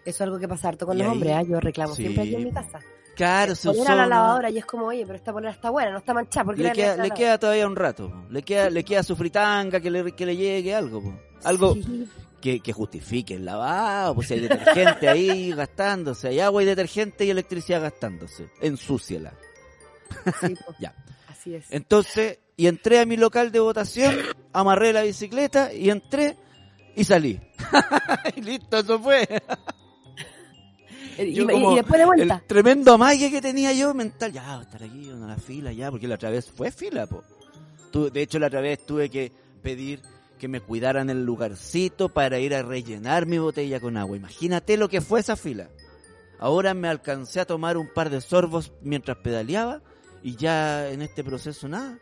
Eso 0.00 0.08
es 0.16 0.20
algo 0.22 0.38
que 0.40 0.48
pasa 0.48 0.68
harto 0.68 0.84
con 0.86 0.96
Y 0.96 0.98
los 0.98 1.06
ahí- 1.06 1.12
hombres, 1.12 1.32
¿ah? 1.36 1.42
Yo 1.42 1.60
reclamo 1.60 1.94
Sí. 1.94 2.02
siempre 2.02 2.22
aquí 2.24 2.34
en 2.34 2.44
mi 2.44 2.52
casa. 2.52 2.80
Claro, 3.16 3.54
se 3.54 3.68
Poner 3.68 3.82
usó. 3.82 3.94
la 3.96 4.06
lavadora 4.06 4.50
y 4.50 4.58
es 4.58 4.66
como, 4.66 4.86
oye, 4.86 5.02
pero 5.04 5.16
esta 5.16 5.32
polera 5.32 5.50
está 5.52 5.70
buena, 5.70 5.90
no 5.90 5.98
está 5.98 6.12
manchada. 6.14 6.44
¿por 6.44 6.54
qué 6.54 6.62
Le 6.64 6.72
queda, 6.72 6.96
le 6.98 7.10
queda 7.10 7.38
todavía 7.38 7.66
un 7.66 7.74
rato. 7.74 8.10
po. 8.10 8.26
Le 8.30 8.42
queda, 8.42 8.68
le 8.70 8.84
queda 8.84 9.02
su 9.02 9.16
fritanga, 9.16 9.80
que 9.80 9.90
le, 9.90 10.12
que 10.12 10.26
le 10.26 10.36
llegue 10.36 10.74
algo. 10.74 11.02
po. 11.02 11.14
Algo 11.44 11.74
Sí, 11.74 12.08
que, 12.40 12.60
que 12.60 12.72
justifique 12.72 13.34
el 13.34 13.44
lavado, 13.46 14.14
pues 14.14 14.28
si 14.28 14.34
hay 14.34 14.40
detergente 14.40 15.08
ahí 15.08 15.50
gastándose, 15.56 16.28
hay 16.28 16.40
agua 16.40 16.62
y 16.62 16.66
detergente 16.66 17.24
y 17.24 17.30
electricidad 17.30 17.80
gastándose. 17.80 18.48
Ensúciela. 18.60 19.32
sí. 20.40 20.54
Ya. 20.78 20.94
Así 21.28 21.54
es. 21.54 21.64
Entonces, 21.70 22.38
y 22.56 22.66
entré 22.66 23.00
a 23.00 23.06
mi 23.06 23.16
local 23.16 23.50
de 23.50 23.60
votación, 23.60 24.14
amarré 24.52 24.92
la 24.92 25.02
bicicleta 25.02 25.72
y 25.72 25.88
entré 25.90 26.36
y 26.94 27.04
salí. 27.04 27.40
y 28.36 28.40
listo, 28.42 28.78
eso 28.78 28.98
fue. 29.00 29.26
Y, 31.18 31.32
yo 31.34 31.44
y- 31.44 31.46
como 31.46 31.72
y 31.72 31.76
después 31.76 31.98
de 32.00 32.06
vuelta. 32.06 32.34
El 32.42 32.46
tremendo 32.46 32.92
amague 32.94 33.30
que 33.30 33.40
tenía 33.40 33.72
yo 33.72 33.94
mental, 33.94 34.32
ya, 34.32 34.60
estar 34.62 34.82
aquí 34.82 35.08
en 35.08 35.26
la 35.26 35.36
fila, 35.36 35.72
ya, 35.72 35.90
porque 35.90 36.08
la 36.08 36.16
otra 36.16 36.30
vez 36.30 36.50
fue 36.50 36.70
fila, 36.70 37.06
po. 37.06 37.22
Tu- 37.90 38.10
de 38.10 38.22
hecho, 38.22 38.38
la 38.38 38.48
otra 38.48 38.60
vez 38.60 38.84
tuve 38.84 39.08
que 39.10 39.32
pedir 39.62 40.02
que 40.38 40.48
me 40.48 40.60
cuidaran 40.60 41.08
el 41.08 41.24
lugarcito 41.24 42.10
para 42.10 42.38
ir 42.38 42.54
a 42.54 42.62
rellenar 42.62 43.24
mi 43.26 43.38
botella 43.38 43.80
con 43.80 43.96
agua. 43.96 44.16
Imagínate 44.16 44.76
lo 44.76 44.88
que 44.88 45.00
fue 45.00 45.20
esa 45.20 45.36
fila. 45.36 45.68
Ahora 46.38 46.74
me 46.74 46.88
alcancé 46.88 47.40
a 47.40 47.46
tomar 47.46 47.78
un 47.78 47.88
par 47.88 48.10
de 48.10 48.20
sorbos 48.20 48.70
mientras 48.82 49.16
pedaleaba 49.18 49.80
y 50.22 50.36
ya 50.36 50.90
en 50.90 51.00
este 51.00 51.24
proceso 51.24 51.66
nada. 51.68 51.98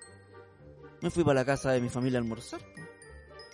Me 1.01 1.11
fui 1.11 1.23
para 1.23 1.41
la 1.41 1.45
casa 1.45 1.71
de 1.71 1.81
mi 1.81 1.89
familia 1.89 2.19
a 2.19 2.23
almorzar. 2.23 2.61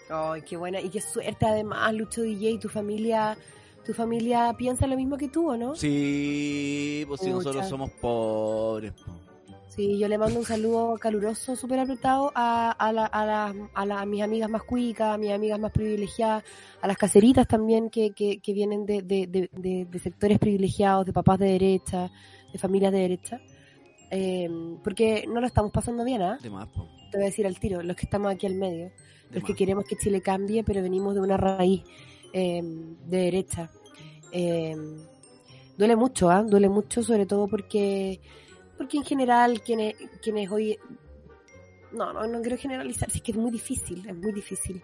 Ay, 0.09 0.43
qué 0.43 0.57
buena. 0.57 0.81
Y 0.81 0.89
qué 0.89 1.01
suerte 1.03 1.45
además, 1.45 1.93
Lucho 1.93 2.23
DJ, 2.23 2.59
tu 2.59 2.69
familia, 2.71 3.37
tu 3.85 3.95
familia 3.95 4.55
piensa 4.57 4.87
lo 4.87 4.97
mismo 4.97 5.17
que 5.17 5.29
tú, 5.29 5.51
¿o 5.51 5.57
no? 5.57 5.75
Sí, 5.75 7.05
pues 7.09 7.21
si 7.21 7.31
nosotros 7.31 7.69
somos 7.69 7.91
pobres. 7.93 8.93
po. 8.93 9.13
Sí, 9.69 9.99
yo 9.99 10.09
le 10.09 10.19
mando 10.19 10.39
un 10.41 10.45
saludo 10.45 10.97
caluroso, 10.99 11.55
súper 11.55 11.79
apretado 11.79 12.33
a, 12.35 12.73
a, 12.73 12.93
la- 12.93 13.07
a, 13.07 13.25
las- 13.25 13.57
a, 13.73 13.87
las- 13.87 14.03
a 14.03 14.05
mis 14.07 14.21
amigas 14.23 14.51
más 14.51 14.65
cuicas, 14.65 15.15
a 15.15 15.17
mis 15.17 15.31
amigas 15.31 15.61
más 15.61 15.71
privilegiadas, 15.73 16.43
a 16.83 16.87
las 16.89 16.97
caseritas 16.99 17.47
también 17.47 17.89
que, 17.89 18.11
que, 18.11 18.39
que 18.41 18.53
vienen 18.53 18.85
de, 18.85 19.03
de, 19.03 19.27
de, 19.29 19.49
de- 19.53 19.87
de 19.87 19.99
sectores 20.01 20.39
privilegiados, 20.41 21.07
de 21.07 21.13
papás 21.13 21.39
de 21.39 21.47
derecha, 21.53 22.11
de 22.53 22.59
familias 22.59 22.93
de 22.93 22.99
derecha. 22.99 23.41
Eh, 24.11 24.51
porque 24.83 25.25
no 25.29 25.41
lo 25.41 25.47
estamos 25.47 25.71
pasando 25.71 26.05
bien, 26.05 26.21
¿ah? 26.23 26.37
De 26.43 26.51
más, 26.51 26.69
po. 26.69 26.89
Te 27.13 27.17
voy 27.19 27.23
a 27.23 27.27
decir 27.27 27.47
al 27.47 27.59
tiro, 27.59 27.81
los 27.83 27.97
que 27.97 28.07
estamos 28.07 28.33
aquí 28.33 28.47
al 28.47 28.55
medio. 28.57 28.91
Los 29.31 29.45
que 29.45 29.55
queremos 29.55 29.85
que 29.85 29.95
Chile 29.97 30.21
cambie, 30.21 30.65
pero 30.65 30.83
venimos 30.83 31.15
de 31.15 31.21
una 31.21 31.37
raíz 31.37 31.83
eh, 32.33 32.63
de 32.63 33.17
derecha. 33.17 33.71
Eh, 34.33 34.77
duele 35.77 35.97
mucho, 35.97 36.31
¿ah? 36.31 36.43
Duele 36.43 36.69
mucho, 36.69 37.03
sobre 37.03 37.27
todo 37.27 37.49
porque, 37.49 38.21
porque 38.77 38.99
en 38.99 39.05
general 39.05 39.63
quienes, 39.63 39.95
quienes 40.23 40.51
hoy... 40.51 40.79
No, 41.93 42.13
no, 42.13 42.25
no 42.27 42.41
quiero 42.41 42.57
generalizar, 42.57 43.11
sí 43.11 43.19
es 43.19 43.25
que 43.25 43.33
es 43.33 43.39
muy 43.39 43.51
difícil, 43.51 44.09
es 44.09 44.15
muy 44.15 44.33
difícil. 44.33 44.81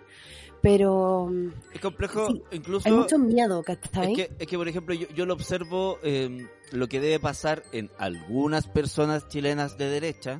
Pero 0.60 1.30
Es 1.72 1.80
complejo, 1.80 2.28
Sí, 2.28 2.42
incluso... 2.50 2.88
hay 2.88 2.94
mucho 2.94 3.18
miedo, 3.18 3.62
¿cachai? 3.62 4.12
Es 4.12 4.16
que, 4.16 4.36
es 4.40 4.46
que, 4.48 4.56
por 4.56 4.66
ejemplo, 4.66 4.94
yo, 4.94 5.06
yo 5.14 5.26
lo 5.26 5.34
observo 5.34 5.98
eh, 6.02 6.48
lo 6.72 6.88
que 6.88 6.98
debe 6.98 7.20
pasar 7.20 7.62
en 7.72 7.90
algunas 7.98 8.66
personas 8.66 9.28
chilenas 9.28 9.78
de 9.78 9.88
derecha, 9.88 10.38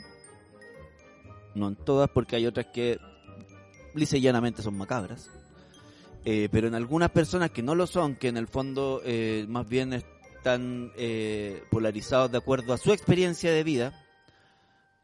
no 1.55 1.69
en 1.69 1.77
todas, 1.77 2.11
porque 2.11 2.35
hay 2.35 2.47
otras 2.47 2.67
que 2.73 2.99
lisa 3.95 4.17
y 4.17 4.23
llanamente 4.23 4.63
son 4.63 4.77
macabras, 4.77 5.31
eh, 6.29 6.49
pero 6.51 6.67
en 6.67 6.75
algunas 6.75 7.11
personas 7.11 7.53
que 7.53 7.63
no 7.63 7.77
lo 7.77 7.87
son, 7.87 8.17
que 8.17 8.27
en 8.27 8.37
el 8.37 8.49
fondo 8.49 9.01
eh, 9.05 9.47
más 9.49 9.69
bien 9.69 9.93
están 9.93 10.93
eh, 10.97 11.63
polarizados 11.71 12.33
de 12.33 12.39
acuerdo 12.39 12.73
a 12.73 12.79
su 12.79 12.93
experiencia 12.93 13.53
de 13.53 13.63
vida, 13.63 14.05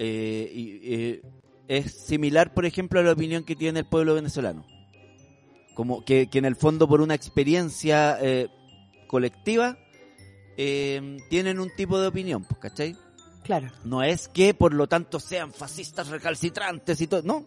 eh, 0.00 0.50
y, 0.52 0.80
eh, 0.82 1.22
es 1.68 1.92
similar, 1.92 2.52
por 2.52 2.66
ejemplo, 2.66 2.98
a 2.98 3.04
la 3.04 3.12
opinión 3.12 3.44
que 3.44 3.54
tiene 3.54 3.78
el 3.80 3.86
pueblo 3.86 4.14
venezolano 4.14 4.66
como 5.74 6.04
que, 6.04 6.26
que 6.26 6.38
en 6.38 6.44
el 6.44 6.56
fondo 6.56 6.88
por 6.88 7.00
una 7.00 7.14
experiencia 7.14 8.18
colectiva 9.06 9.78
tienen 10.56 11.60
un 11.60 11.70
tipo 11.74 11.98
de 11.98 12.08
opinión, 12.08 12.44
pues, 12.44 12.60
¿cachai? 12.60 12.96
Claro. 13.42 13.70
No 13.84 14.02
es 14.02 14.28
que 14.28 14.54
por 14.54 14.74
lo 14.74 14.86
tanto 14.86 15.18
sean 15.18 15.52
fascistas 15.52 16.08
recalcitrantes 16.08 17.00
y 17.00 17.06
todo, 17.06 17.22
no. 17.22 17.44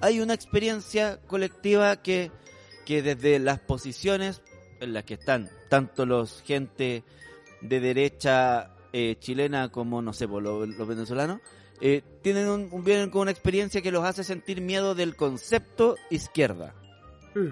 Hay 0.00 0.20
una 0.20 0.34
experiencia 0.34 1.20
colectiva 1.26 2.02
que, 2.02 2.30
que 2.86 3.02
desde 3.02 3.38
las 3.38 3.60
posiciones 3.60 4.42
en 4.80 4.94
las 4.94 5.04
que 5.04 5.14
están 5.14 5.50
tanto 5.68 6.06
los 6.06 6.42
gente 6.42 7.04
de 7.60 7.80
derecha 7.80 8.74
eh, 8.92 9.16
chilena 9.20 9.70
como, 9.70 10.00
no 10.02 10.12
sé, 10.12 10.26
por 10.26 10.42
lo- 10.42 10.64
los 10.66 10.88
venezolanos, 10.88 11.40
eh, 11.82 12.02
tienen 12.22 12.48
un, 12.48 12.84
vienen 12.84 13.10
con 13.10 13.22
una 13.22 13.30
experiencia 13.30 13.82
que 13.82 13.92
los 13.92 14.04
hace 14.04 14.24
sentir 14.24 14.60
miedo 14.60 14.94
del 14.94 15.16
concepto 15.16 15.96
izquierda. 16.10 16.74
Mm. 17.34 17.48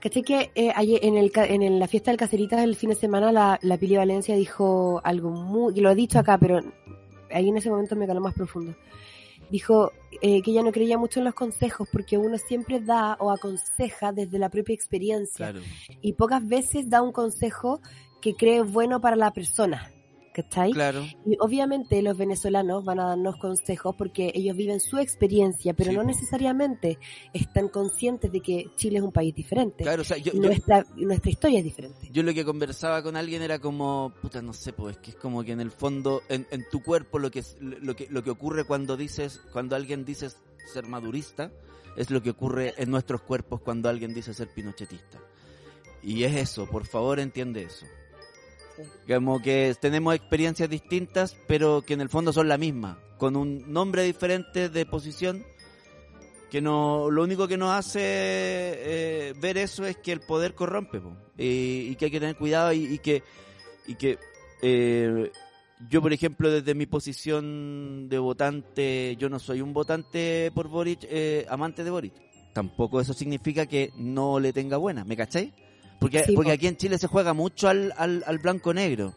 ¿Cachai 0.00 0.22
que 0.22 0.50
eh, 0.54 0.72
ayer 0.74 1.00
en, 1.02 1.16
el, 1.18 1.30
en 1.34 1.78
la 1.78 1.88
fiesta 1.88 2.10
del 2.10 2.18
Caceritas 2.18 2.60
el 2.62 2.76
fin 2.76 2.90
de 2.90 2.94
semana 2.96 3.32
la, 3.32 3.58
la 3.62 3.76
Pili 3.76 3.96
Valencia 3.96 4.34
dijo 4.36 5.00
algo 5.04 5.30
muy... 5.30 5.76
y 5.76 5.80
lo 5.80 5.90
he 5.90 5.94
dicho 5.94 6.18
acá, 6.18 6.38
pero 6.38 6.60
ahí 7.30 7.48
en 7.48 7.56
ese 7.56 7.68
momento 7.68 7.96
me 7.96 8.06
caló 8.06 8.20
más 8.20 8.32
profundo. 8.34 8.74
Dijo 9.50 9.92
eh, 10.22 10.42
que 10.42 10.50
ella 10.50 10.62
no 10.62 10.72
creía 10.72 10.98
mucho 10.98 11.20
en 11.20 11.24
los 11.26 11.34
consejos 11.34 11.88
porque 11.92 12.18
uno 12.18 12.36
siempre 12.38 12.80
da 12.80 13.16
o 13.20 13.30
aconseja 13.30 14.12
desde 14.12 14.38
la 14.38 14.48
propia 14.48 14.74
experiencia 14.74 15.50
Claro. 15.52 15.60
y 16.00 16.12
pocas 16.14 16.46
veces 16.46 16.88
da 16.90 17.02
un 17.02 17.12
consejo 17.12 17.80
que 18.20 18.34
cree 18.34 18.62
bueno 18.62 19.00
para 19.00 19.16
la 19.16 19.32
persona. 19.32 19.90
¿Cachai? 20.32 20.70
Claro. 20.70 21.04
Y 21.26 21.36
obviamente 21.40 22.00
los 22.02 22.16
venezolanos 22.16 22.84
van 22.84 23.00
a 23.00 23.06
darnos 23.08 23.36
consejos 23.36 23.96
porque 23.96 24.30
ellos 24.34 24.56
viven 24.56 24.78
su 24.78 24.98
experiencia, 24.98 25.74
pero 25.74 25.90
Sí, 25.90 25.96
no 25.96 26.04
necesariamente 26.04 26.98
están 27.32 27.68
conscientes 27.68 28.30
de 28.30 28.40
que 28.40 28.66
Chile 28.76 28.98
es 28.98 29.02
un 29.04 29.10
país 29.10 29.34
diferente. 29.34 29.82
Claro, 29.82 30.02
o 30.02 30.04
sea, 30.04 30.18
yo, 30.18 30.30
y 30.32 30.36
yo- 30.36 30.42
nuestra, 30.42 30.86
nuestra 30.96 31.30
historia 31.30 31.58
es 31.58 31.64
diferente. 31.64 32.08
yo 32.12 32.22
lo 32.22 32.32
que 32.32 32.44
conversaba 32.44 33.02
con 33.02 33.16
alguien 33.16 33.42
era 33.42 33.58
como, 33.58 34.12
puta, 34.22 34.40
no 34.40 34.52
sé, 34.52 34.72
pues, 34.72 34.98
que 34.98 35.10
es 35.10 35.16
como 35.16 35.42
que 35.42 35.50
en 35.50 35.60
el 35.60 35.72
fondo, 35.72 36.22
en, 36.28 36.46
en 36.52 36.64
tu 36.70 36.80
cuerpo, 36.80 37.18
lo 37.18 37.32
que, 37.32 37.42
lo 37.60 37.96
que, 37.96 38.06
lo 38.08 38.22
que 38.22 38.30
ocurre 38.30 38.62
cuando 38.64 38.96
dices, 38.96 39.40
cuando 39.52 39.74
alguien 39.74 40.04
dice 40.04 40.28
ser 40.72 40.86
madurista, 40.86 41.50
es 41.96 42.08
lo 42.10 42.22
que 42.22 42.30
ocurre 42.30 42.74
en 42.78 42.88
nuestros 42.92 43.20
cuerpos 43.22 43.62
cuando 43.62 43.88
alguien 43.88 44.14
dice 44.14 44.32
ser 44.32 44.48
pinochetista. 44.48 45.18
Y 46.04 46.22
es 46.22 46.36
eso, 46.36 46.66
por 46.66 46.86
favor 46.86 47.18
entiende 47.18 47.64
eso. 47.64 47.84
Como 49.06 49.40
que 49.40 49.74
tenemos 49.80 50.14
experiencias 50.14 50.68
distintas, 50.68 51.36
pero 51.46 51.82
que 51.82 51.94
en 51.94 52.00
el 52.00 52.08
fondo 52.08 52.32
son 52.32 52.48
la 52.48 52.58
misma, 52.58 52.98
con 53.18 53.36
un 53.36 53.72
nombre 53.72 54.02
diferente 54.02 54.68
de 54.68 54.86
posición, 54.86 55.44
que 56.50 56.60
no, 56.60 57.10
lo 57.10 57.22
único 57.22 57.46
que 57.46 57.56
nos 57.56 57.70
hace 57.70 58.00
eh, 58.02 59.34
ver 59.40 59.58
eso 59.58 59.84
es 59.86 59.96
que 59.96 60.12
el 60.12 60.20
poder 60.20 60.54
corrompe, 60.54 61.00
y, 61.38 61.94
que 61.96 62.06
hay 62.06 62.10
que 62.10 62.20
tener 62.20 62.36
cuidado 62.36 62.72
y, 62.72 62.84
y 62.84 62.98
que, 62.98 63.22
y 63.86 63.94
que 63.94 64.18
eh, 64.62 65.30
yo, 65.88 66.02
por 66.02 66.12
ejemplo, 66.12 66.50
desde 66.50 66.74
mi 66.74 66.86
posición 66.86 68.08
de 68.08 68.18
votante, 68.18 69.16
yo 69.18 69.28
no 69.28 69.38
soy 69.38 69.62
un 69.62 69.72
votante 69.72 70.50
por 70.54 70.68
Boric, 70.68 71.06
eh, 71.08 71.46
amante 71.48 71.84
de 71.84 71.90
Boric. 71.90 72.14
Tampoco 72.52 73.00
eso 73.00 73.14
significa 73.14 73.66
que 73.66 73.92
no 73.96 74.40
le 74.40 74.52
tenga 74.52 74.76
buena, 74.76 75.04
¿me 75.04 75.16
cacháis? 75.16 75.52
Porque, 76.00 76.24
Sí, 76.24 76.32
porque 76.34 76.50
po. 76.50 76.54
aquí 76.54 76.66
en 76.66 76.76
Chile 76.76 76.98
se 76.98 77.06
juega 77.06 77.32
mucho 77.34 77.68
al, 77.68 77.94
al, 77.96 78.24
al 78.26 78.38
blanco-negro. 78.38 79.14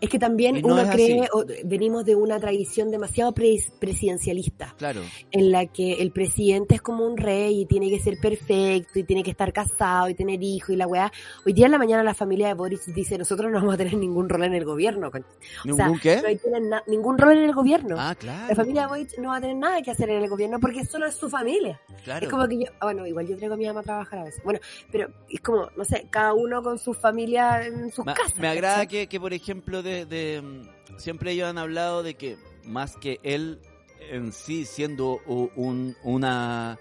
Es 0.00 0.08
que 0.08 0.18
también 0.18 0.60
no 0.62 0.74
uno 0.74 0.90
cree, 0.90 1.28
o- 1.32 1.44
venimos 1.64 2.04
de 2.04 2.14
una 2.14 2.38
tradición 2.40 2.90
demasiado 2.90 3.32
pres- 3.34 3.70
presidencialista, 3.78 4.74
Claro. 4.78 5.00
en 5.30 5.50
la 5.50 5.66
que 5.66 5.94
el 5.94 6.10
presidente 6.12 6.74
es 6.76 6.82
como 6.82 7.04
un 7.06 7.16
rey 7.16 7.62
y 7.62 7.66
tiene 7.66 7.90
que 7.90 7.98
ser 8.00 8.18
perfecto 8.20 8.98
y 8.98 9.04
tiene 9.04 9.22
que 9.22 9.30
estar 9.30 9.52
casado 9.52 10.08
y 10.08 10.14
tener 10.14 10.42
hijos 10.42 10.70
y 10.70 10.76
la 10.76 10.86
weá. 10.86 11.12
Hoy 11.44 11.52
día 11.52 11.66
en 11.66 11.72
la 11.72 11.78
mañana 11.78 12.02
la 12.02 12.14
familia 12.14 12.48
de 12.48 12.54
Boris 12.54 12.82
dice, 12.94 13.18
nosotros 13.18 13.50
no 13.50 13.58
vamos 13.58 13.74
a 13.74 13.78
tener 13.78 13.94
ningún 13.94 14.28
rol 14.28 14.44
en 14.44 14.54
el 14.54 14.64
gobierno. 14.64 15.08
O 15.08 15.10
sea, 15.12 15.22
¿Ningún 15.64 15.98
qué? 15.98 16.22
no 16.62 16.80
ningún 16.86 17.18
rol 17.18 17.32
en 17.36 17.44
el 17.44 17.52
gobierno. 17.54 17.96
Ah, 17.98 18.14
claro. 18.18 18.48
La 18.48 18.54
familia 18.54 18.82
de 18.82 18.88
Boric 18.88 19.18
no 19.18 19.28
va 19.30 19.36
a 19.36 19.40
tener 19.40 19.56
nada 19.56 19.82
que 19.82 19.90
hacer 19.90 20.08
en 20.10 20.22
el 20.22 20.28
gobierno 20.28 20.58
porque 20.60 20.84
solo 20.84 21.06
es 21.06 21.14
su 21.14 21.28
familia. 21.28 21.80
Claro. 22.04 22.26
Es 22.26 22.30
como 22.32 22.46
que 22.48 22.58
yo, 22.58 22.66
ah, 22.80 22.86
bueno, 22.86 23.06
igual 23.06 23.26
yo 23.26 23.36
traigo 23.36 23.54
a 23.54 23.56
mi 23.56 23.66
mamá 23.66 23.80
a 23.80 23.82
trabajar 23.84 24.18
a 24.20 24.24
veces. 24.24 24.42
Bueno, 24.44 24.60
pero 24.90 25.08
es 25.28 25.40
como, 25.40 25.68
no 25.76 25.84
sé, 25.84 26.06
cada 26.10 26.34
uno 26.34 26.62
con 26.62 26.78
su 26.78 26.94
familia 26.94 27.64
en 27.66 27.90
sus 27.90 28.04
Ma- 28.04 28.14
casas. 28.14 28.38
me 28.38 28.48
agrada 28.48 28.86
que, 28.86 29.06
que, 29.08 29.18
por 29.20 29.32
ejemplo, 29.32 29.65
de, 29.66 30.40
mm, 30.42 30.98
siempre 30.98 31.32
ellos 31.32 31.48
han 31.48 31.58
hablado 31.58 32.02
de 32.02 32.14
que 32.14 32.36
más 32.64 32.96
que 32.96 33.20
él 33.22 33.60
en 34.10 34.32
sí 34.32 34.64
siendo 34.64 35.20
un, 35.26 35.96
una 36.02 36.78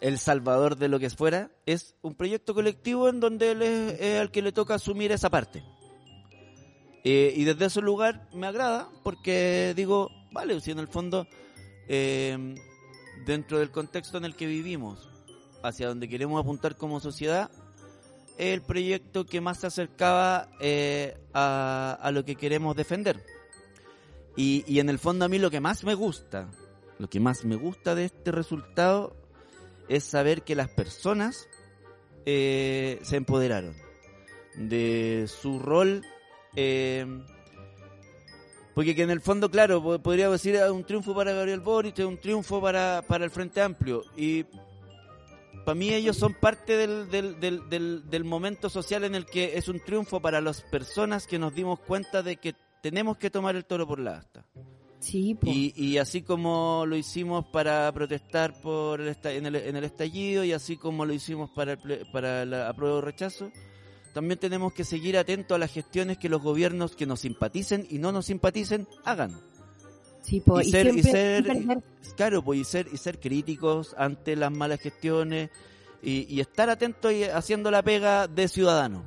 el 0.00 0.18
salvador 0.18 0.76
de 0.76 0.88
lo 0.88 0.98
que 0.98 1.10
fuera, 1.10 1.50
es 1.64 1.94
un 2.02 2.14
proyecto 2.14 2.54
colectivo 2.54 3.08
en 3.08 3.20
donde 3.20 3.52
él 3.52 3.62
es, 3.62 4.00
es 4.00 4.20
al 4.20 4.32
que 4.32 4.42
le 4.42 4.50
toca 4.50 4.74
asumir 4.74 5.12
esa 5.12 5.30
parte. 5.30 5.62
Eh, 7.04 7.32
y 7.36 7.44
desde 7.44 7.66
ese 7.66 7.80
lugar 7.80 8.28
me 8.32 8.46
agrada 8.46 8.88
porque 9.02 9.72
digo, 9.76 10.10
vale, 10.32 10.60
si 10.60 10.70
en 10.70 10.78
el 10.78 10.88
fondo, 10.88 11.26
eh, 11.88 12.54
dentro 13.26 13.58
del 13.58 13.70
contexto 13.70 14.18
en 14.18 14.24
el 14.24 14.34
que 14.34 14.46
vivimos, 14.46 15.08
hacia 15.62 15.88
donde 15.88 16.08
queremos 16.08 16.40
apuntar 16.40 16.76
como 16.76 16.98
sociedad, 16.98 17.50
el 18.38 18.62
proyecto 18.62 19.24
que 19.26 19.40
más 19.40 19.60
se 19.60 19.66
acercaba 19.68 20.48
eh, 20.60 21.16
a, 21.34 22.10
lo 22.12 22.24
que 22.24 22.36
queremos 22.36 22.74
defender. 22.76 23.24
Y, 24.36 24.64
y 24.66 24.80
en 24.80 24.88
el 24.88 24.98
fondo 24.98 25.24
a 25.24 25.28
mí 25.28 25.38
lo 25.38 25.50
que 25.50 25.60
más 25.60 25.84
me 25.84 25.94
gusta, 25.94 26.48
lo 26.98 27.08
que 27.08 27.20
más 27.20 27.44
me 27.44 27.56
gusta 27.56 27.94
de 27.94 28.06
este 28.06 28.32
resultado 28.32 29.14
es 29.88 30.04
saber 30.04 30.42
que 30.42 30.54
las 30.54 30.68
personas 30.68 31.48
eh, 32.24 32.98
se 33.02 33.16
empoderaron 33.16 33.74
de 34.56 35.26
su 35.28 35.58
rol. 35.58 36.04
eh, 36.56 37.06
porque 38.74 38.94
que 38.94 39.02
en 39.02 39.10
el 39.10 39.20
fondo, 39.20 39.50
claro, 39.50 39.82
po- 39.82 39.98
podría 39.98 40.30
decir 40.30 40.56
"Ah, 40.58 40.72
un 40.72 40.84
triunfo 40.84 41.14
para 41.14 41.32
Gabriel 41.32 41.60
Boric, 41.60 41.98
es 41.98 42.06
un 42.06 42.16
triunfo 42.18 42.58
para, 42.60 43.02
para 43.06 43.24
el 43.26 43.30
Frente 43.30 43.60
Amplio. 43.60 44.02
Y 44.16 44.46
para 45.64 45.74
mí 45.74 45.90
ellos 45.90 46.16
son 46.16 46.34
parte 46.34 46.76
del, 46.76 47.10
del, 47.10 47.38
del, 47.40 47.68
del, 47.68 48.10
del 48.10 48.24
momento 48.24 48.68
social 48.68 49.04
en 49.04 49.14
el 49.14 49.26
que 49.26 49.56
es 49.56 49.68
un 49.68 49.80
triunfo 49.80 50.20
para 50.20 50.40
las 50.40 50.62
personas 50.62 51.26
que 51.26 51.38
nos 51.38 51.54
dimos 51.54 51.80
cuenta 51.80 52.22
de 52.22 52.36
que 52.36 52.54
tenemos 52.82 53.16
que 53.16 53.30
tomar 53.30 53.54
el 53.56 53.64
toro 53.64 53.86
por 53.86 53.98
la 53.98 54.16
asta. 54.18 54.44
Sí, 54.98 55.34
po. 55.34 55.48
Y, 55.50 55.72
y 55.76 55.98
así 55.98 56.22
como 56.22 56.84
lo 56.86 56.96
hicimos 56.96 57.46
para 57.46 57.90
protestar 57.92 58.60
por 58.60 59.00
el 59.00 59.16
en, 59.24 59.46
el, 59.46 59.56
en 59.56 59.76
el 59.76 59.84
estallido 59.84 60.44
y 60.44 60.52
así 60.52 60.76
como 60.76 61.04
lo 61.04 61.12
hicimos 61.12 61.50
para 61.50 61.72
el, 61.72 61.78
ple- 61.80 62.10
para 62.12 62.44
la 62.44 62.68
apruebo 62.68 63.00
rechazo, 63.00 63.50
también 64.14 64.38
tenemos 64.38 64.72
que 64.72 64.84
seguir 64.84 65.16
atentos 65.16 65.54
a 65.56 65.58
las 65.58 65.72
gestiones 65.72 66.18
que 66.18 66.28
los 66.28 66.42
gobiernos 66.42 66.94
que 66.94 67.06
nos 67.06 67.20
simpaticen 67.20 67.86
y 67.90 67.98
no 67.98 68.12
nos 68.12 68.26
simpaticen 68.26 68.86
hagan. 69.04 69.40
Sí, 70.22 70.40
po, 70.40 70.60
y 70.60 70.68
y, 70.68 70.70
ser- 70.70 70.86
y 70.98 71.02
ser- 71.02 71.44
Claro, 72.16 72.42
y 72.54 72.64
ser, 72.64 72.88
y 72.92 72.96
ser 72.96 73.18
críticos 73.18 73.94
ante 73.98 74.36
las 74.36 74.50
malas 74.52 74.80
gestiones 74.80 75.50
y, 76.02 76.26
y 76.34 76.40
estar 76.40 76.68
atentos 76.70 77.12
y 77.12 77.24
haciendo 77.24 77.70
la 77.70 77.82
pega 77.82 78.26
de 78.28 78.48
ciudadano. 78.48 79.02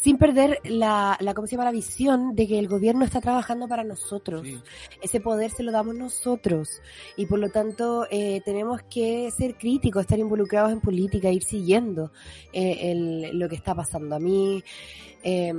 Sin 0.00 0.16
perder 0.16 0.60
la, 0.64 1.16
la, 1.20 1.34
¿cómo 1.34 1.46
se 1.48 1.56
llama? 1.56 1.64
La 1.64 1.72
visión 1.72 2.36
de 2.36 2.46
que 2.46 2.58
el 2.60 2.68
gobierno 2.68 3.04
está 3.04 3.20
trabajando 3.20 3.66
para 3.66 3.82
nosotros. 3.82 4.46
Sí. 4.46 4.58
Ese 5.02 5.20
poder 5.20 5.50
se 5.50 5.64
lo 5.64 5.72
damos 5.72 5.96
nosotros. 5.96 6.68
Y 7.16 7.26
por 7.26 7.40
lo 7.40 7.50
tanto, 7.50 8.06
eh, 8.10 8.40
tenemos 8.44 8.80
que 8.88 9.28
ser 9.36 9.56
críticos, 9.56 10.02
estar 10.02 10.18
involucrados 10.18 10.70
en 10.70 10.80
política, 10.80 11.30
ir 11.32 11.42
siguiendo 11.42 12.12
eh, 12.52 12.92
el- 12.92 13.38
lo 13.38 13.48
que 13.48 13.56
está 13.56 13.74
pasando. 13.74 14.14
A 14.14 14.20
mí, 14.20 14.62
eh, 15.24 15.52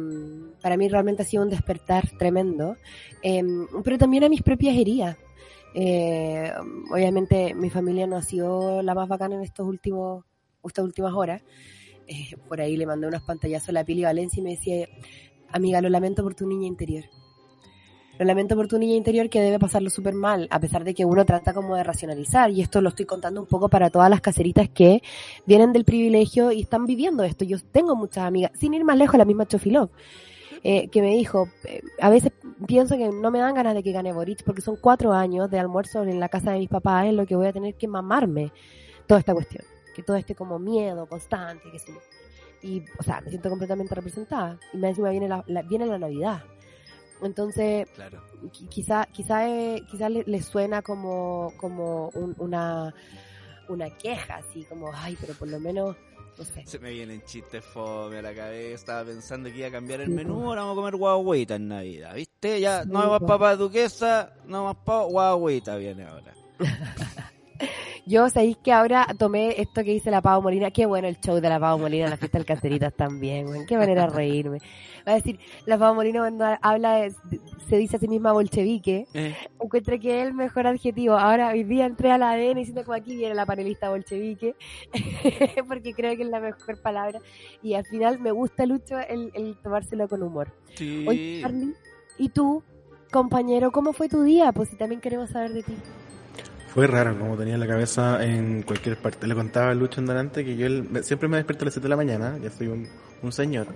para 0.62 0.78
mí 0.78 0.88
realmente 0.88 1.24
ha 1.24 1.26
sido 1.26 1.44
un 1.44 1.50
despertar 1.50 2.10
tremendo. 2.18 2.78
Eh, 3.22 3.44
pero 3.84 3.98
también 3.98 4.24
a 4.24 4.30
mis 4.30 4.42
propias 4.42 4.78
heridas. 4.78 5.18
Eh, 5.76 6.52
obviamente 6.92 7.54
mi 7.54 7.70
familia 7.70 8.08
no 8.08 8.16
ha 8.16 8.22
sido 8.24 8.82
la 8.82 8.96
más 8.96 9.08
bacana 9.08 9.36
en 9.36 9.42
estos 9.44 9.68
últimos, 9.68 10.24
estas 10.64 10.86
últimas 10.86 11.14
horas. 11.14 11.42
Eh, 12.10 12.36
por 12.48 12.60
ahí 12.60 12.76
le 12.76 12.88
mandé 12.88 13.08
unos 13.08 13.22
pantallazos 13.22 13.70
a 13.70 13.74
la 13.74 13.84
Pili 13.84 14.04
Valencia 14.04 14.42
y 14.42 14.44
me 14.44 14.52
decía, 14.52 14.88
amiga, 15.52 15.80
lo 15.80 15.90
lamento 15.90 16.24
por 16.24 16.34
tu 16.34 16.48
niña 16.48 16.66
interior. 16.66 17.06
Lo 18.18 18.26
lamento 18.26 18.56
por 18.56 18.68
tu 18.68 18.80
niña 18.80 18.96
interior 18.96 19.30
que 19.30 19.40
debe 19.40 19.60
pasarlo 19.60 19.92
súper 19.92 20.16
mal, 20.16 20.48
a 20.50 20.60
pesar 20.60 20.84
de 20.84 20.94
que 20.96 21.06
uno 21.06 21.24
trata 21.24 21.54
como 21.54 21.76
de 21.76 21.84
racionalizar. 21.84 22.50
Y 22.50 22.62
esto 22.62 22.82
lo 22.82 22.90
estoy 22.90 23.06
contando 23.06 23.40
un 23.40 23.48
poco 23.48 23.70
para 23.70 23.92
todas 23.92 24.10
las 24.10 24.22
caseritas 24.22 24.68
que 24.70 25.04
vienen 25.46 25.72
del 25.72 25.86
privilegio 25.86 26.52
y 26.52 26.62
están 26.62 26.88
viviendo 26.88 27.24
esto. 27.24 27.46
Yo 27.46 27.58
tengo 27.72 27.96
muchas 27.96 28.26
amigas, 28.26 28.52
sin 28.60 28.74
ir 28.74 28.84
más 28.84 28.98
lejos, 28.98 29.18
la 29.18 29.24
misma 29.24 29.48
Chofilov, 29.48 29.90
eh, 30.64 30.90
que 30.90 31.02
me 31.02 31.16
dijo, 31.16 31.48
eh, 31.64 31.82
a 32.02 32.10
veces 32.10 32.34
pienso 32.66 32.98
que 32.98 33.08
no 33.10 33.30
me 33.30 33.40
dan 33.40 33.54
ganas 33.54 33.76
de 33.76 33.84
que 33.84 33.92
gane 33.92 34.12
Boric 34.12 34.44
porque 34.44 34.62
son 34.62 34.78
cuatro 34.82 35.14
años 35.14 35.50
de 35.50 35.60
almuerzo 35.60 36.04
en 36.04 36.20
la 36.20 36.28
casa 36.28 36.52
de 36.52 36.60
mis 36.60 36.70
papás 36.70 37.06
en 37.06 37.16
lo 37.16 37.26
que 37.26 37.36
voy 37.36 37.48
a 37.48 37.54
tener 37.54 37.76
que 37.76 37.88
mamarme 37.88 38.52
toda 39.08 39.20
esta 39.20 39.34
cuestión. 39.34 39.64
Que 40.00 40.04
todo 40.04 40.16
este 40.16 40.34
como 40.36 40.58
miedo 40.60 41.06
constante, 41.08 41.70
que 41.72 41.78
yo. 41.78 41.94
Y, 42.62 42.84
o 42.98 43.04
sea, 43.04 43.20
me 43.22 43.30
siento 43.30 43.50
completamente 43.50 43.96
representada. 43.96 44.58
Y 44.74 44.78
más 44.78 44.90
encima 44.92 45.10
viene 45.10 45.28
la, 45.28 45.44
la- 45.48 45.62
viene 45.64 45.86
la 45.86 45.98
Navidad. 46.00 46.44
Entonces, 47.22 47.88
Claro. 47.96 48.22
qui- 48.54 48.70
quizá 48.70 49.06
quizá 49.08 49.48
eh, 49.50 49.84
quizá 49.92 50.08
le, 50.08 50.24
le 50.26 50.42
suena 50.42 50.82
como 50.82 51.52
como 51.58 52.10
un- 52.14 52.36
una 52.38 52.94
una 53.68 53.90
queja 53.98 54.38
así 54.38 54.64
como 54.66 54.90
ay 54.94 55.16
pero 55.20 55.34
por 55.36 55.48
lo 55.50 55.60
menos 55.60 55.96
no 56.38 56.44
sé 56.46 56.66
Se 56.66 56.80
me 56.80 56.92
vienen 56.92 57.22
chistes 57.24 57.64
fome 57.66 58.20
a 58.20 58.22
la 58.22 58.34
cabeza. 58.34 58.74
Estaba 58.76 59.04
pensando 59.04 59.50
que 59.50 59.58
iba 59.58 59.68
a 59.68 59.72
cambiar 59.72 60.00
el 60.02 60.08
Sí, 60.08 60.14
menú. 60.14 60.46
Ahora 60.48 60.62
vamos 60.62 60.74
a 60.78 60.80
comer 60.80 60.96
guagüita 60.96 61.56
en 61.56 61.68
Navidad. 61.68 62.16
¿Viste? 62.16 62.62
Ya 62.62 62.84
Sí, 62.84 62.90
no 62.90 63.10
más 63.10 63.20
po. 63.20 63.26
papa 63.28 63.56
duquesa, 63.58 64.34
no 64.46 64.64
más 64.64 64.76
papa, 64.78 65.04
guagüita 65.04 65.76
viene 65.76 66.06
ahora. 66.06 66.34
yo 68.06 68.30
sabéis 68.30 68.58
que 68.58 68.72
ahora 68.72 69.06
tomé 69.18 69.60
esto 69.62 69.84
que 69.84 69.92
dice 69.92 70.12
la 70.12 70.22
Pau 70.22 70.42
Molina 70.42 70.72
qué 70.72 70.86
bueno 70.86 71.08
el 71.08 71.20
show 71.20 71.40
de 71.40 71.50
la 71.50 71.60
Pau 71.60 71.78
Molina 71.80 72.06
en 72.06 72.10
la 72.12 72.18
fiesta 72.18 72.38
del 72.38 72.46
Caseritas 72.46 72.94
también 72.94 73.46
güey. 73.48 73.66
qué 73.66 73.78
manera 73.78 74.04
de 74.08 74.10
reírme 74.14 74.60
va 75.08 75.14
a 75.14 75.16
decir 75.16 75.40
la 75.66 75.78
Pau 75.78 75.94
Molina 75.96 76.20
cuando 76.20 76.46
habla 76.62 76.94
de- 76.96 77.14
se 77.68 77.78
dice 77.78 77.98
a 77.98 78.00
sí 78.00 78.08
misma 78.08 78.32
bolchevique 78.34 79.08
Eh, 79.14 79.36
encuentro 79.62 80.00
que 80.00 80.22
es 80.22 80.28
el 80.28 80.34
mejor 80.34 80.66
adjetivo. 80.68 81.16
Ahora, 81.16 81.50
hoy 81.50 81.64
día 81.64 81.86
entré 81.86 82.12
a 82.12 82.18
la 82.18 82.32
ADN 82.32 82.56
diciendo 82.60 82.84
como 82.84 82.96
aquí 82.96 83.16
viene 83.16 83.36
la 83.36 83.46
panelista 83.46 83.90
bolchevique, 83.90 84.56
porque 85.68 85.94
creo 85.94 86.16
que 86.16 86.24
es 86.24 86.30
la 86.30 86.40
mejor 86.40 86.82
palabra. 86.82 87.20
Y 87.62 87.74
al 87.76 87.86
final 87.86 88.20
me 88.20 88.32
gusta, 88.32 88.66
Lucho, 88.66 88.98
el, 88.98 89.32
el 89.36 89.56
tomárselo 89.62 90.08
con 90.08 90.24
humor. 90.24 90.52
sí. 90.76 91.06
Oye, 91.08 91.40
Carly, 91.44 91.74
¿y 92.18 92.30
tú, 92.30 92.64
compañero, 93.12 93.72
cómo 93.72 93.94
fue 93.94 94.10
tu 94.10 94.24
día? 94.24 94.52
Pues 94.52 94.70
si 94.70 94.76
también 94.78 95.00
queremos 95.02 95.30
saber 95.30 95.52
de 95.54 95.64
ti. 95.64 95.76
Fue 96.74 96.86
raro, 96.88 97.18
como 97.18 97.36
tenía 97.36 97.58
la 97.58 97.68
cabeza 97.68 98.24
en 98.24 98.62
cualquier 98.64 98.98
parte. 98.98 99.26
Le 99.28 99.36
contaba 99.36 99.72
a 99.72 99.74
Lucho 99.74 100.02
delante 100.02 100.46
que 100.46 100.56
yo 100.56 100.68
el- 100.68 101.04
siempre 101.04 101.28
me 101.28 101.38
despierto 101.38 101.64
a 101.64 101.66
las 101.66 101.74
7 101.74 101.86
de 101.86 101.90
la 101.90 101.96
mañana, 101.98 102.38
ya 102.42 102.50
soy 102.52 102.68
un, 102.68 102.88
un 103.24 103.32
señor. 103.32 103.68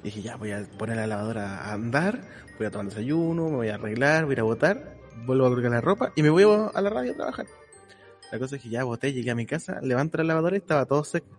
Y 0.00 0.04
dije, 0.04 0.22
ya 0.22 0.36
voy 0.36 0.50
a 0.52 0.64
poner 0.78 0.96
la 0.96 1.06
lavadora 1.06 1.58
a 1.58 1.72
andar, 1.74 2.20
voy 2.58 2.66
a 2.66 2.70
tomar 2.70 2.86
desayuno, 2.86 3.48
me 3.50 3.56
voy 3.56 3.68
a 3.68 3.74
arreglar, 3.74 4.24
voy 4.24 4.32
a 4.32 4.34
ir 4.34 4.40
a 4.40 4.44
botar, 4.44 4.96
vuelvo 5.26 5.46
a 5.46 5.50
colgar 5.50 5.70
la 5.72 5.80
ropa 5.80 6.12
y 6.16 6.22
me 6.22 6.30
voy 6.30 6.42
a 6.42 6.80
la 6.80 6.90
radio 6.90 7.12
a 7.12 7.16
trabajar. 7.16 7.46
La 8.32 8.38
cosa 8.38 8.56
es 8.56 8.62
que 8.62 8.70
ya 8.70 8.82
boté, 8.84 9.12
llegué 9.12 9.30
a 9.30 9.34
mi 9.34 9.44
casa, 9.44 9.78
levanto 9.82 10.16
la 10.18 10.24
lavadora 10.24 10.56
y 10.56 10.60
estaba 10.60 10.86
todo 10.86 11.04
seco. 11.04 11.38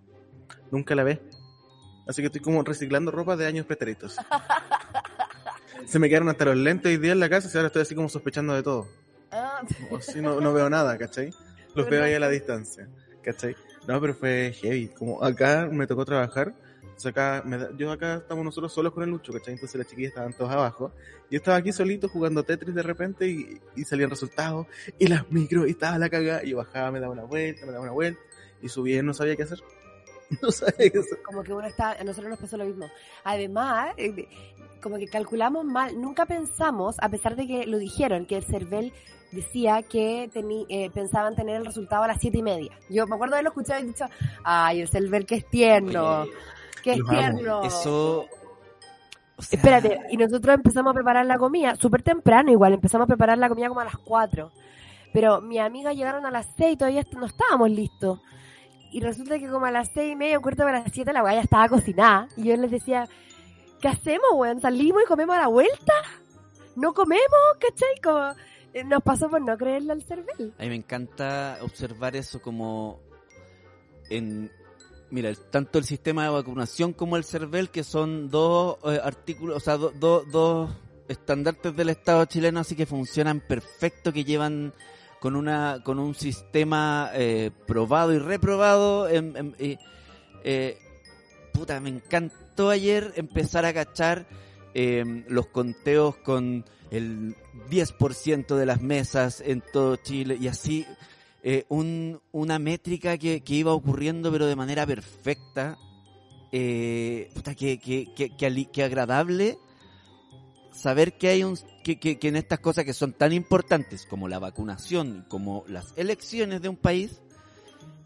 Nunca 0.71 0.93
la 0.95 1.03
ve. 1.03 1.21
Así 2.07 2.21
que 2.21 2.27
estoy 2.27 2.41
como 2.41 2.61
reciclando 2.63 3.09
ropa 3.11 3.35
de 3.35 3.47
años 3.47 3.65
pretéritos. 3.65 4.17
Se 5.85 5.97
me 5.99 6.07
quedaron 6.07 6.29
hasta 6.29 6.45
los 6.45 6.55
lentes 6.55 6.91
hoy 6.91 6.97
día 6.97 7.13
en 7.13 7.19
la 7.19 7.29
casa 7.29 7.49
y 7.51 7.57
ahora 7.57 7.67
estoy 7.67 7.81
así 7.81 7.95
como 7.95 8.09
sospechando 8.09 8.53
de 8.53 8.61
todo. 8.63 8.87
O 9.91 9.99
si 9.99 10.21
no, 10.21 10.39
no 10.41 10.53
veo 10.53 10.69
nada, 10.69 10.97
¿cachai? 10.97 11.33
Los 11.75 11.89
veo 11.89 12.03
ahí 12.03 12.13
a 12.13 12.19
la 12.19 12.29
distancia, 12.29 12.87
¿cachai? 13.21 13.55
No, 13.87 13.99
pero 13.99 14.13
fue 14.13 14.53
heavy. 14.61 14.87
Como 14.89 15.23
acá 15.23 15.67
me 15.71 15.87
tocó 15.87 16.05
trabajar. 16.05 16.53
o 16.95 16.99
sea, 16.99 17.11
acá 17.11 17.41
me 17.45 17.57
da- 17.57 17.69
yo 17.75 17.91
acá 17.91 18.15
estamos 18.17 18.45
nosotros 18.45 18.71
solos 18.73 18.93
con 18.93 19.03
el 19.03 19.09
Lucho, 19.09 19.33
¿cachai? 19.33 19.53
Entonces 19.55 19.77
las 19.77 19.87
chiquillas 19.87 20.09
estaban 20.09 20.33
todos 20.33 20.51
abajo. 20.51 20.91
Yo 21.31 21.37
estaba 21.37 21.57
aquí 21.57 21.71
solito 21.73 22.07
jugando 22.09 22.43
Tetris 22.43 22.75
de 22.75 22.83
repente 22.83 23.27
y, 23.27 23.59
y 23.75 23.83
salían 23.83 24.09
resultados. 24.09 24.67
Y 24.99 25.07
las 25.07 25.29
micros, 25.31 25.67
y 25.67 25.71
estaba 25.71 25.97
la 25.97 26.09
cagada. 26.09 26.43
Y 26.43 26.51
yo 26.51 26.57
bajaba, 26.57 26.91
me 26.91 26.99
daba 26.99 27.13
una 27.13 27.23
vuelta, 27.23 27.65
me 27.65 27.71
daba 27.71 27.83
una 27.83 27.91
vuelta. 27.93 28.21
Y 28.61 28.69
subía 28.69 28.99
y 28.99 29.03
no 29.03 29.13
sabía 29.13 29.35
qué 29.35 29.43
hacer. 29.43 29.59
No 30.41 30.49
sabes 30.51 30.75
eso. 30.95 31.15
como 31.23 31.43
que 31.43 31.53
uno 31.53 31.67
está, 31.67 31.91
a 31.91 32.03
nosotros 32.03 32.29
nos 32.31 32.39
pasó 32.39 32.57
lo 32.57 32.65
mismo. 32.65 32.89
Además, 33.23 33.93
eh, 33.97 34.27
como 34.81 34.97
que 34.97 35.07
calculamos 35.07 35.63
mal, 35.63 35.99
nunca 36.01 36.25
pensamos, 36.25 36.95
a 36.99 37.09
pesar 37.09 37.35
de 37.35 37.45
que 37.45 37.67
lo 37.67 37.77
dijeron, 37.77 38.25
que 38.25 38.37
el 38.37 38.43
CERVEL 38.43 38.93
decía 39.33 39.81
que 39.83 40.29
teni- 40.33 40.65
eh, 40.69 40.89
pensaban 40.93 41.35
tener 41.35 41.57
el 41.57 41.65
resultado 41.65 42.03
a 42.03 42.07
las 42.07 42.19
siete 42.19 42.37
y 42.37 42.43
media. 42.43 42.71
Yo 42.89 43.05
me 43.07 43.15
acuerdo 43.15 43.35
de 43.35 43.43
lo 43.43 43.49
escuchado 43.49 43.79
y 43.81 43.87
dicho, 43.87 44.05
ay, 44.43 44.81
el 44.81 44.89
CERVEL 44.89 45.25
que 45.25 45.35
es 45.35 45.49
tierno, 45.49 46.25
que 46.83 46.93
es 46.93 46.99
tierno. 47.09 47.63
Eso. 47.63 48.25
o 49.35 49.41
sea, 49.41 49.57
Espérate, 49.57 49.99
y 50.11 50.17
nosotros 50.17 50.55
empezamos 50.55 50.91
a 50.91 50.93
preparar 50.93 51.25
la 51.25 51.37
comida, 51.37 51.75
súper 51.75 52.03
temprano 52.03 52.51
igual, 52.51 52.73
empezamos 52.73 53.05
a 53.05 53.07
preparar 53.07 53.37
la 53.37 53.49
comida 53.49 53.67
como 53.67 53.79
a 53.81 53.85
las 53.85 53.97
4. 53.97 54.51
Pero 55.11 55.41
mis 55.41 55.59
amigas 55.59 55.95
llegaron 55.95 56.25
a 56.25 56.31
las 56.31 56.47
6 56.57 56.73
y 56.73 56.77
todavía 56.77 57.03
no 57.17 57.25
estábamos 57.25 57.69
listos. 57.69 58.19
Y 58.91 58.99
resulta 58.99 59.39
que 59.39 59.49
como 59.49 59.65
a 59.65 59.71
las 59.71 59.89
6 59.93 60.13
y 60.13 60.15
media, 60.15 60.37
un 60.37 60.43
cuarto 60.43 60.65
de 60.65 60.71
las 60.71 60.91
7, 60.91 61.11
la 61.13 61.23
weá 61.23 61.33
ya 61.35 61.41
estaba 61.41 61.67
cocinada. 61.69 62.27
Y 62.37 62.43
yo 62.45 62.55
les 62.57 62.69
decía, 62.71 63.07
¿qué 63.81 63.87
hacemos, 63.87 64.29
weón? 64.33 64.59
¿Salimos 64.61 65.01
y 65.03 65.07
comemos 65.07 65.35
a 65.35 65.41
la 65.41 65.47
vuelta? 65.47 65.93
¿No 66.75 66.93
comemos? 66.93 67.23
¿Cachai? 67.59 67.99
Como, 68.03 68.33
nos 68.85 69.03
pasó 69.03 69.29
por 69.29 69.41
no 69.41 69.57
creerle 69.57 69.93
al 69.93 70.01
cervel. 70.03 70.53
A 70.57 70.63
mí 70.63 70.69
me 70.69 70.75
encanta 70.75 71.57
observar 71.61 72.15
eso 72.15 72.41
como 72.41 72.99
en 74.09 74.51
mira, 75.11 75.31
tanto 75.51 75.77
el 75.79 75.85
sistema 75.85 76.23
de 76.23 76.29
vacunación 76.31 76.93
como 76.93 77.17
el 77.17 77.23
CERVEL 77.23 77.69
que 77.69 77.83
son 77.83 78.29
dos 78.29 78.77
eh, 78.85 78.99
artículos, 79.03 79.57
o 79.57 79.59
sea, 79.59 79.77
do- 79.77 79.91
do- 79.91 80.23
dos 80.25 80.71
estandartes 81.07 81.75
del 81.75 81.89
Estado 81.89 82.25
chileno 82.25 82.61
así 82.61 82.75
que 82.75 82.85
funcionan 82.85 83.39
perfecto, 83.41 84.11
que 84.11 84.23
llevan 84.23 84.73
con 85.19 85.35
una 85.35 85.81
con 85.83 85.99
un 85.99 86.15
sistema 86.15 87.11
eh, 87.13 87.51
probado 87.67 88.11
y 88.13 88.17
reprobado 88.19 89.07
eh, 89.09 90.77
puta, 91.53 91.79
me 91.79 91.89
encantó 91.89 92.69
ayer 92.69 93.13
empezar 93.15 93.65
a 93.65 93.73
cachar 93.73 94.25
eh, 94.73 95.23
los 95.27 95.47
conteos 95.47 96.15
con 96.17 96.65
el 96.93 97.35
10% 97.69 98.55
de 98.55 98.65
las 98.65 98.81
mesas 98.81 99.41
en 99.45 99.61
todo 99.73 99.95
Chile 99.97 100.37
y 100.39 100.47
así 100.47 100.85
eh, 101.43 101.65
un- 101.69 102.21
una 102.31 102.59
métrica 102.59 103.17
que, 103.17 103.41
que 103.41 103.53
iba 103.55 103.73
ocurriendo 103.73 104.31
pero 104.31 104.45
de 104.45 104.55
manera 104.55 104.85
perfecta 104.85 105.77
eh, 106.51 107.31
que, 107.57 107.79
que, 107.79 108.31
que, 108.71 108.83
agradable 108.83 109.57
saber 110.71 111.17
que 111.17 111.29
hay 111.29 111.43
un 111.43 111.57
que, 111.83 112.17
en 112.21 112.35
estas 112.35 112.59
cosas 112.59 112.85
que 112.85 112.93
son 112.93 113.13
tan 113.13 113.33
importantes 113.33 114.05
como 114.05 114.27
la 114.27 114.39
vacunación 114.39 115.25
como 115.27 115.65
las 115.67 115.93
elecciones 115.97 116.61
de 116.61 116.69
un 116.69 116.77
país 116.77 117.19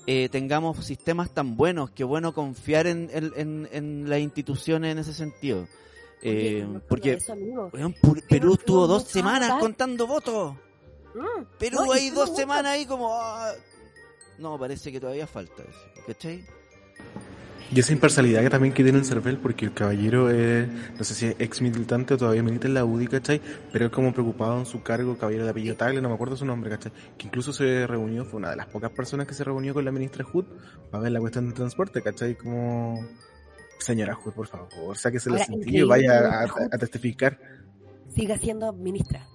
eh, 0.07 0.29
tengamos 0.29 0.85
sistemas 0.85 1.33
tan 1.33 1.57
buenos 1.57 1.91
que 1.91 2.03
bueno 2.05 2.33
confiar 2.33 2.87
en, 2.87 3.09
en- 3.13 3.67
en 3.71 4.09
las 4.09 4.19
instituciones 4.19 4.93
en 4.93 4.99
ese 4.99 5.13
sentido 5.13 5.67
Eh, 6.21 6.65
no 6.67 6.79
porque 6.87 7.13
eso, 7.13 7.33
amigo. 7.33 7.69
weón, 7.73 7.93
Pu- 7.95 8.23
Perú 8.27 8.53
estuvo 8.55 8.87
dos 8.87 9.03
semanas 9.03 9.51
contando 9.59 10.07
votos 10.07 10.55
Mm, 11.13 11.43
Perú 11.57 11.77
no, 11.77 11.85
y 11.95 11.97
ahí 11.97 12.09
fuimos 12.09 12.27
dos 12.29 12.37
semanas 12.37 12.71
ahí 12.73 12.85
como... 12.85 13.09
ah, 13.11 13.51
no, 14.37 14.59
parece 14.59 14.91
que 14.91 14.99
todavía 14.99 15.25
falta 15.25 15.63
eso, 15.63 16.03
¿cachai? 16.05 16.45
Y 17.71 17.79
esa 17.79 17.91
imparcialidad 17.91 18.41
que 18.43 18.49
también 18.49 18.73
que 18.73 18.83
tiene 18.83 18.99
el 18.99 19.03
CERVEL, 19.05 19.37
porque 19.39 19.65
el 19.65 19.73
caballero 19.73 20.29
es, 20.29 20.67
no 20.97 21.03
sé 21.03 21.13
si 21.15 21.25
es 21.25 21.35
ex 21.39 21.61
militante 21.61 22.13
o 22.13 22.17
todavía 22.17 22.41
milita 22.43 22.67
en 22.67 22.75
la 22.75 22.85
UDI, 22.85 23.07
¿cachai? 23.07 23.41
Pero 23.73 23.87
es 23.87 23.91
como 23.91 24.13
preocupado 24.13 24.59
en 24.59 24.65
su 24.65 24.83
cargo, 24.83 25.17
caballero 25.17 25.43
de 25.45 25.49
apellido 25.49 25.75
Tagle, 25.75 26.01
no 26.01 26.07
me 26.09 26.15
acuerdo 26.15 26.37
su 26.37 26.45
nombre, 26.45 26.69
¿cachai? 26.69 26.91
Que 27.17 27.27
incluso 27.27 27.51
se 27.51 27.85
reunió, 27.87 28.23
fue 28.23 28.37
una 28.37 28.51
de 28.51 28.55
las 28.57 28.67
pocas 28.67 28.91
personas 28.91 29.27
que 29.27 29.33
se 29.33 29.43
reunió 29.43 29.73
con 29.73 29.83
la 29.85 29.91
ministra 29.91 30.23
Hood 30.23 30.45
para 30.91 31.03
ver 31.03 31.11
la 31.13 31.19
cuestión 31.19 31.45
del 31.45 31.55
transporte, 31.55 32.01
¿cachai? 32.03 32.35
Como, 32.35 33.05
señora 33.79 34.15
Hood, 34.15 34.33
por 34.33 34.47
favor, 34.47 34.97
sáquese 34.97 35.29
Ahora, 35.29 35.45
sentidos 35.45 35.73
y 35.75 35.83
vaya 35.83 36.41
a, 36.43 36.77
testificar. 36.77 37.39
Siga 38.13 38.37
siendo 38.37 38.73
ministra. 38.73 39.27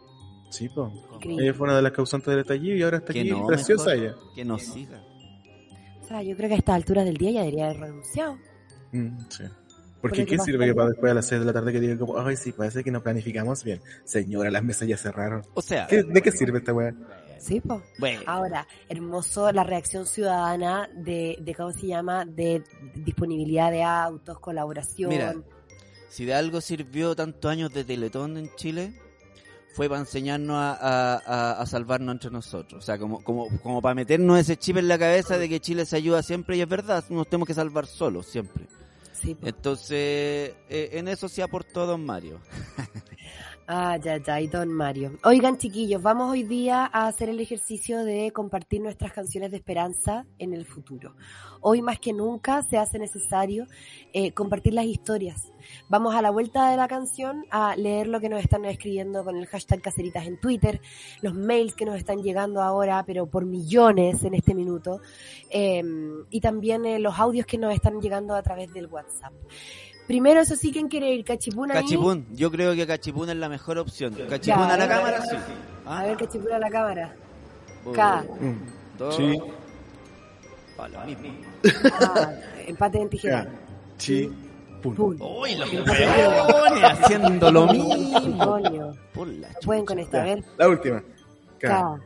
Sí, 0.51 0.69
pues. 0.69 0.93
Ella 1.23 1.55
fue 1.55 1.65
una 1.67 1.77
de 1.77 1.83
las 1.83 1.93
causantes 1.93 2.29
del 2.29 2.41
estallido 2.41 2.77
y 2.77 2.83
ahora 2.83 2.99
está 2.99 3.13
Que 3.13 3.21
aquí, 3.21 3.31
no, 3.31 3.47
mejor. 3.49 3.93
ella. 3.95 4.15
Que 4.35 4.45
nos 4.45 4.63
siga. 4.63 5.03
O 6.03 6.05
sea, 6.07 6.23
yo 6.23 6.37
creo 6.37 6.49
que 6.49 6.55
a 6.57 6.59
esta 6.59 6.75
altura 6.75 7.05
del 7.05 7.17
día 7.17 7.31
ya 7.31 7.41
debería 7.41 7.67
haber 7.67 7.81
renunciado. 7.81 8.37
Mm, 8.93 9.19
sí. 9.31 9.45
Por 9.45 10.11
Porque 10.11 10.27
¿qué 10.27 10.37
sirve 10.39 10.67
que 10.67 10.75
para 10.75 10.89
después 10.89 11.13
a 11.13 11.15
las 11.15 11.27
6 11.27 11.41
de 11.41 11.47
la 11.47 11.53
tarde 11.53 11.73
que 11.73 11.79
diga 11.79 11.97
como, 11.97 12.19
ay, 12.19 12.35
sí, 12.37 12.51
parece 12.51 12.83
que 12.83 12.91
no 12.91 13.03
planificamos 13.05 13.63
bien? 13.63 13.81
Señora, 14.05 14.51
las 14.51 14.65
mesas 14.65 14.89
ya 14.89 14.97
cerraron. 14.97 15.43
O 15.55 15.63
sea, 15.63 15.87
¿Qué- 15.87 16.03
¿De 16.03 16.21
qué 16.21 16.33
sirve 16.33 16.59
esta 16.59 16.73
weá? 16.75 16.93
Sí, 17.43 17.61
pues. 17.61 17.81
bueno, 17.99 18.23
Ahora, 18.27 18.69
hermoso 18.89 19.51
la 19.51 19.65
reacción 19.65 20.07
ciudadana 20.07 20.89
de, 20.95 21.37
de 21.41 21.55
¿cómo 21.57 21.73
se 21.73 21.89
llama? 21.89 22.25
De 22.25 22.63
disponibilidad 22.95 23.71
de 23.73 23.83
autos, 23.83 24.39
colaboración. 24.39 25.09
Mira, 25.11 25.35
si 26.09 26.25
de 26.25 26.35
algo 26.35 26.61
sirvió 26.61 27.17
tantos 27.17 27.51
años 27.51 27.73
de 27.73 27.83
Teletón 27.85 28.37
en 28.37 28.55
Chile, 28.55 28.95
fue 29.75 29.89
para 29.89 30.01
enseñarnos 30.03 30.55
a, 30.57 30.73
a- 30.75 31.17
a- 31.27 31.61
a 31.63 31.67
salvarnos 31.67 32.13
entre 32.15 32.31
nosotros. 32.31 32.81
O 32.81 32.87
sea, 32.87 32.97
como, 32.99 33.25
como, 33.25 33.49
como 33.61 33.83
para 33.83 33.95
meternos 33.97 34.39
ese 34.39 34.57
chip 34.57 34.77
en 34.77 34.87
la 34.87 34.99
cabeza 34.99 35.37
de 35.37 35.49
que 35.49 35.59
Chile 35.59 35.85
se 35.85 35.97
ayuda 35.97 36.23
siempre 36.23 36.57
y 36.57 36.61
es 36.61 36.69
verdad, 36.69 37.03
nos 37.09 37.27
tenemos 37.27 37.49
que 37.49 37.55
salvar 37.55 37.87
solos 37.87 38.27
siempre. 38.27 38.67
sí, 39.15 39.35
po. 39.35 39.47
Entonces, 39.49 40.55
eh, 40.69 40.91
en 40.93 41.09
eso 41.09 41.29
se 41.29 41.43
aportó 41.43 41.87
Don 41.87 42.05
Mario. 42.07 42.39
Ah, 43.75 43.97
ya, 43.97 44.19
ya, 44.19 44.39
y 44.39 44.49
don 44.49 44.71
Mario. 44.71 45.19
Oigan, 45.25 45.57
chiquillos, 45.57 46.03
vamos 46.03 46.31
hoy 46.31 46.43
día 46.43 46.91
a 46.93 47.07
hacer 47.07 47.31
el 47.31 47.41
ejercicio 47.41 48.05
de 48.05 48.31
compartir 48.31 48.83
nuestras 48.83 49.15
canciones 49.15 49.51
de 49.51 49.57
esperanza 49.57 50.27
en 50.39 50.53
el 50.53 50.67
futuro. 50.67 51.15
Hoy 51.63 51.81
más 51.81 51.99
que 51.99 52.13
nunca 52.13 52.63
se 52.65 52.77
hace 52.77 52.99
necesario 52.99 53.67
eh, 54.13 54.33
compartir 54.33 54.75
las 54.75 54.85
historias. 54.85 55.51
Vamos 55.89 56.15
a 56.15 56.21
la 56.21 56.29
vuelta 56.29 56.71
de 56.71 56.77
la 56.77 56.87
canción 56.87 57.47
a 57.51 57.75
leer 57.75 58.09
lo 58.09 58.21
que 58.21 58.29
nos 58.29 58.41
están 58.41 58.67
escribiendo 58.67 59.25
con 59.25 59.37
el 59.39 59.47
hashtag 59.47 59.81
caseritas 59.81 60.27
en 60.27 60.39
Twitter, 60.39 60.83
los 61.23 61.33
mails 61.33 61.75
que 61.75 61.87
nos 61.87 61.97
están 61.97 62.23
llegando 62.23 62.61
ahora, 62.61 63.05
pero 63.07 63.25
por 63.25 63.47
millones 63.47 64.23
en 64.23 64.35
este 64.35 64.55
minuto, 64.55 65.01
eh, 65.49 65.83
y 66.29 66.41
también 66.43 66.85
eh, 66.85 66.99
los 66.99 67.19
audios 67.19 67.47
que 67.47 67.57
nos 67.57 67.73
están 67.73 68.03
llegando 68.03 68.35
a 68.35 68.43
través 68.43 68.71
del 68.75 68.89
WhatsApp. 68.89 69.33
Primero, 70.07 70.41
eso 70.41 70.57
sí, 70.57 70.73
¿quién 70.73 70.89
quiere 70.89 71.15
ir? 71.15 71.25
¿Cachipún 71.25 71.71
ahí? 71.71 71.83
Cachipún, 71.83 72.27
yo 72.33 72.51
creo 72.51 72.75
que 72.75 72.87
Cachipún 72.87 73.31
es 73.31 73.37
la 73.37 73.49
mejor 73.49 73.79
opción. 73.79 74.13
Cachipún 74.29 74.67
Ya, 74.69 74.75
a 74.75 74.77
la 74.77 74.85
a 74.85 74.87
ver. 74.87 74.97
cámara, 74.97 75.23
sí. 75.27 75.37
A 75.87 76.03
ver, 76.05 76.17
Cachipún 76.17 76.53
a 76.53 76.59
la 76.59 76.71
cámara. 76.71 77.15
Un, 77.85 77.93
K. 77.95 78.25
Mm. 78.41 78.99
dos, 78.99 79.17
Sí, 79.17 79.39
pa' 80.77 80.89
lo 80.89 81.01
mismo. 81.05 81.29
Ah, 81.93 82.33
empate 82.67 82.99
en 82.99 83.09
tijera. 83.09 83.45
K, 83.45 83.51
chi, 83.99 84.31
pum. 84.83 84.95
Uy, 85.21 85.55
los 85.55 85.73
huevones 85.73 86.85
haciendo 86.85 87.51
lo 87.51 87.67
mismo. 87.73 88.61
Pueden 89.65 89.87
con 89.87 89.99
esta, 89.99 90.21
a 90.21 90.25
ver. 90.25 90.45
La 90.59 90.69
última. 90.69 91.03
K, 91.59 92.01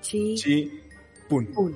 chi, 0.00 0.34
chi, 0.36 0.80
pum. 1.28 1.46
pum. 1.46 1.72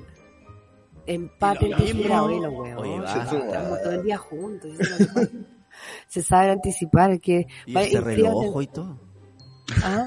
Empate 1.05 1.67
en 1.67 1.77
tijera, 1.77 2.23
oye, 2.23 2.39
los 2.41 2.53
huevos. 2.53 3.09
Estamos 3.15 3.81
todo 3.83 3.91
el 3.91 4.03
día 4.03 4.17
juntos. 4.17 4.71
es 5.75 6.05
que. 6.05 6.09
Se 6.09 6.23
sabe 6.23 6.51
anticipar 6.51 7.19
que... 7.19 7.47
Y 7.65 7.77
ese 7.77 8.01
reloj 8.01 8.61
y 8.61 8.67
todo. 8.67 8.99
Ah. 9.83 10.05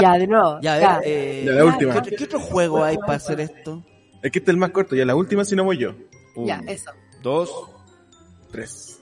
Ya, 0.00 0.12
de 0.18 0.26
nuevo. 0.26 0.58
Ya, 0.62 0.74
a 0.74 0.80
K. 0.80 0.98
ver, 1.00 1.08
eh, 1.08 1.42
Ya, 1.46 1.52
la 1.52 1.64
última. 1.64 1.92
¿qué, 1.94 1.98
otro- 1.98 2.16
qué 2.16 2.24
otro 2.24 2.40
juego 2.40 2.84
hay 2.84 2.96
para 2.98 3.14
hacer 3.14 3.40
esto? 3.40 3.84
Es 4.22 4.30
que 4.32 4.38
este 4.38 4.50
es 4.50 4.54
el 4.54 4.56
más 4.56 4.70
corto, 4.70 4.94
ya 4.96 5.04
la 5.04 5.14
última 5.16 5.44
si 5.44 5.56
no 5.56 5.64
voy 5.64 5.78
yo. 5.78 5.94
Ya, 6.36 6.60
Un, 6.60 6.68
eso. 6.68 6.90
dos, 7.22 7.50
Tres. 8.50 9.00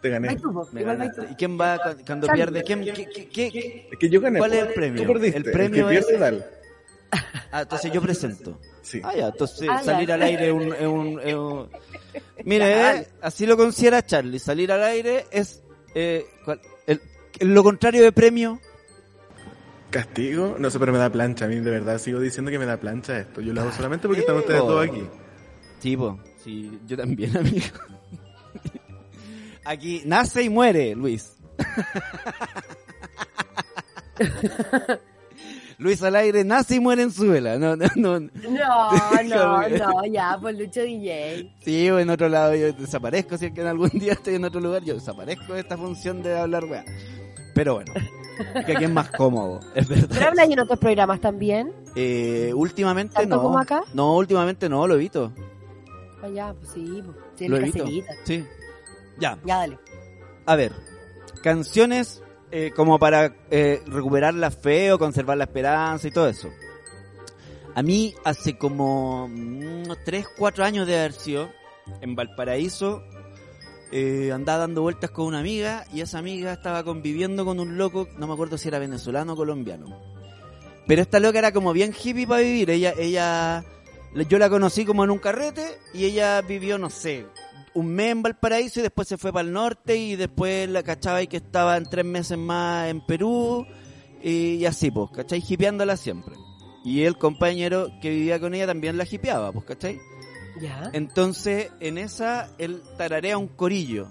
Te 0.00 0.10
gané. 0.10 0.36
Tú, 0.36 0.66
me 0.72 0.82
ganaste. 0.82 1.26
¿Y 1.30 1.34
quién 1.34 1.58
va 1.60 1.78
cu- 1.78 2.02
cuando 2.06 2.26
pierde? 2.28 2.62
¿Quién, 2.62 2.84
qué, 2.84 3.06
qué- 3.06 3.28
qué? 3.50 3.88
Es 3.92 3.98
que 3.98 4.08
yo 4.08 4.20
gané. 4.20 4.38
¿Cuál 4.38 4.52
es 4.54 4.62
el 4.66 4.72
premio? 4.74 5.02
Tú 5.02 5.12
perdiste. 5.12 5.38
El 5.38 5.44
premio 5.44 5.88
que 5.88 5.98
es- 5.98 6.06
pierde, 6.06 6.18
dale. 6.20 6.44
Ah, 7.52 7.62
entonces 7.62 7.90
yo 7.92 8.00
presento. 8.02 8.58
Sí. 8.84 9.00
Ah, 9.02 9.14
ya, 9.16 9.28
entonces 9.28 9.66
Ah, 9.68 9.82
salir 9.82 10.12
al 10.12 10.22
aire 10.22 10.46
es 10.46 10.52
un, 10.52 10.72
es 10.74 10.86
un, 10.86 11.20
es 11.20 11.34
un- 11.34 11.68
Mire, 12.44 12.98
eh, 13.00 13.08
así 13.22 13.46
lo 13.46 13.56
considera 13.56 14.04
Charlie. 14.04 14.38
Salir 14.38 14.70
al 14.70 14.84
aire 14.84 15.24
es 15.32 15.62
eh, 15.94 16.26
¿cuál? 16.44 16.60
el, 16.86 17.00
lo 17.40 17.64
contrario 17.64 18.02
de 18.04 18.12
premio. 18.12 18.60
¿Castigo? 19.90 20.56
No 20.58 20.70
sé, 20.70 20.78
pero 20.78 20.92
me 20.92 20.98
da 20.98 21.10
plancha. 21.10 21.46
A 21.46 21.48
mí 21.48 21.56
de 21.56 21.70
verdad 21.70 21.98
sigo 21.98 22.20
diciendo 22.20 22.50
que 22.50 22.58
me 22.58 22.66
da 22.66 22.76
plancha 22.78 23.18
esto. 23.18 23.40
Yo 23.40 23.52
lo 23.52 23.62
hago 23.62 23.72
solamente 23.72 24.06
porque 24.06 24.20
están 24.20 24.36
ustedes 24.36 24.60
todos 24.60 24.86
aquí. 24.86 25.02
Sí, 25.80 25.96
po. 25.96 26.18
sí, 26.42 26.78
yo 26.86 26.96
también, 26.96 27.36
amigo. 27.36 27.66
Aquí 29.64 30.02
nace 30.04 30.42
y 30.42 30.50
muere, 30.50 30.94
Luis. 30.94 31.36
Luis 35.84 36.02
al 36.02 36.16
aire 36.16 36.44
nace 36.44 36.76
y 36.76 36.80
muere 36.80 37.02
en 37.02 37.12
su 37.12 37.28
vela. 37.28 37.58
No, 37.58 37.76
no, 37.76 37.86
no. 37.94 38.18
No, 38.18 38.28
no, 39.28 39.68
no, 39.68 40.06
ya, 40.06 40.38
por 40.40 40.54
Lucho 40.54 40.80
DJ. 40.80 41.54
Sí, 41.60 41.90
o 41.90 41.98
en 41.98 42.08
otro 42.08 42.30
lado 42.30 42.54
yo 42.54 42.72
desaparezco. 42.72 43.36
Si 43.36 43.44
es 43.46 43.52
que 43.52 43.60
en 43.60 43.66
algún 43.66 43.90
día 43.92 44.14
estoy 44.14 44.36
en 44.36 44.46
otro 44.46 44.60
lugar, 44.62 44.82
yo 44.82 44.94
desaparezco 44.94 45.52
de 45.52 45.60
esta 45.60 45.76
función 45.76 46.22
de 46.22 46.38
hablar 46.38 46.64
weá. 46.64 46.86
Pero 47.54 47.74
bueno, 47.74 47.92
que 48.64 48.72
aquí 48.72 48.84
es 48.84 48.90
más 48.90 49.10
cómodo, 49.10 49.60
es 49.74 49.86
¿Pero 49.86 50.00
verdad. 50.08 50.28
hablas 50.28 50.48
en 50.48 50.58
otros 50.58 50.78
programas 50.78 51.20
también? 51.20 51.70
Eh, 51.94 52.50
últimamente 52.54 53.14
¿Tanto 53.14 53.36
no. 53.36 53.42
como 53.42 53.58
acá? 53.58 53.82
No, 53.92 54.16
últimamente 54.16 54.70
no, 54.70 54.86
lo 54.86 54.94
evito. 54.94 55.32
Ah, 56.22 56.28
ya, 56.34 56.54
pues 56.54 56.70
sí, 56.72 57.02
pues. 57.04 57.16
Sí, 57.36 57.46
Lo 57.46 57.58
evito. 57.58 57.86
Sí. 58.24 58.42
Ya. 59.18 59.38
Ya, 59.44 59.58
dale. 59.58 59.78
A 60.46 60.56
ver, 60.56 60.72
canciones 61.42 62.22
eh, 62.56 62.70
como 62.70 63.00
para 63.00 63.34
eh, 63.50 63.82
recuperar 63.84 64.32
la 64.32 64.52
fe 64.52 64.92
o 64.92 64.96
conservar 64.96 65.36
la 65.36 65.42
esperanza 65.42 66.06
y 66.06 66.12
todo 66.12 66.28
eso. 66.28 66.50
A 67.74 67.82
mí 67.82 68.14
hace 68.22 68.56
como 68.56 69.24
unos 69.24 69.98
3, 70.04 70.24
4 70.38 70.64
años 70.64 70.86
de 70.86 70.96
haber 70.96 71.14
sido 71.14 71.50
en 72.00 72.14
Valparaíso, 72.14 73.02
eh, 73.90 74.30
andaba 74.32 74.60
dando 74.60 74.82
vueltas 74.82 75.10
con 75.10 75.26
una 75.26 75.40
amiga 75.40 75.84
y 75.92 76.00
esa 76.00 76.18
amiga 76.18 76.52
estaba 76.52 76.84
conviviendo 76.84 77.44
con 77.44 77.58
un 77.58 77.76
loco, 77.76 78.06
no 78.18 78.28
me 78.28 78.34
acuerdo 78.34 78.56
si 78.56 78.68
era 78.68 78.78
venezolano 78.78 79.32
o 79.32 79.36
colombiano. 79.36 79.86
Pero 80.86 81.02
esta 81.02 81.18
loca 81.18 81.40
era 81.40 81.50
como 81.50 81.72
bien 81.72 81.92
hippie 81.92 82.24
para 82.24 82.42
vivir, 82.42 82.70
ella, 82.70 82.94
ella, 82.96 83.64
yo 84.28 84.38
la 84.38 84.48
conocí 84.48 84.84
como 84.84 85.02
en 85.02 85.10
un 85.10 85.18
carrete 85.18 85.80
y 85.92 86.04
ella 86.04 86.40
vivió, 86.42 86.78
no 86.78 86.88
sé, 86.88 87.26
un 87.74 87.88
mes 87.88 88.12
en 88.12 88.22
Valparaíso 88.22 88.80
y 88.80 88.82
después 88.82 89.08
se 89.08 89.18
fue 89.18 89.32
para 89.32 89.46
el 89.46 89.52
norte 89.52 89.96
y 89.96 90.16
después 90.16 90.68
la 90.68 90.82
cachaba 90.82 91.22
y 91.22 91.26
que 91.26 91.38
estaba 91.38 91.76
en 91.76 91.84
tres 91.86 92.04
meses 92.04 92.38
más 92.38 92.88
en 92.88 93.04
Perú 93.04 93.66
y, 94.22 94.54
y 94.54 94.66
así, 94.66 94.90
pues, 94.90 95.10
¿cachai? 95.10 95.42
Hipeándola 95.46 95.96
siempre. 95.96 96.34
Y 96.84 97.02
el 97.02 97.16
compañero 97.16 97.90
que 98.00 98.10
vivía 98.10 98.38
con 98.38 98.54
ella 98.54 98.66
también 98.66 98.96
la 98.96 99.06
hipeaba, 99.10 99.52
pues, 99.52 99.64
¿cachai? 99.64 99.98
Ya. 100.60 100.90
Entonces, 100.92 101.70
en 101.80 101.98
esa, 101.98 102.50
él 102.58 102.82
tararea 102.96 103.38
un 103.38 103.48
corillo. 103.48 104.08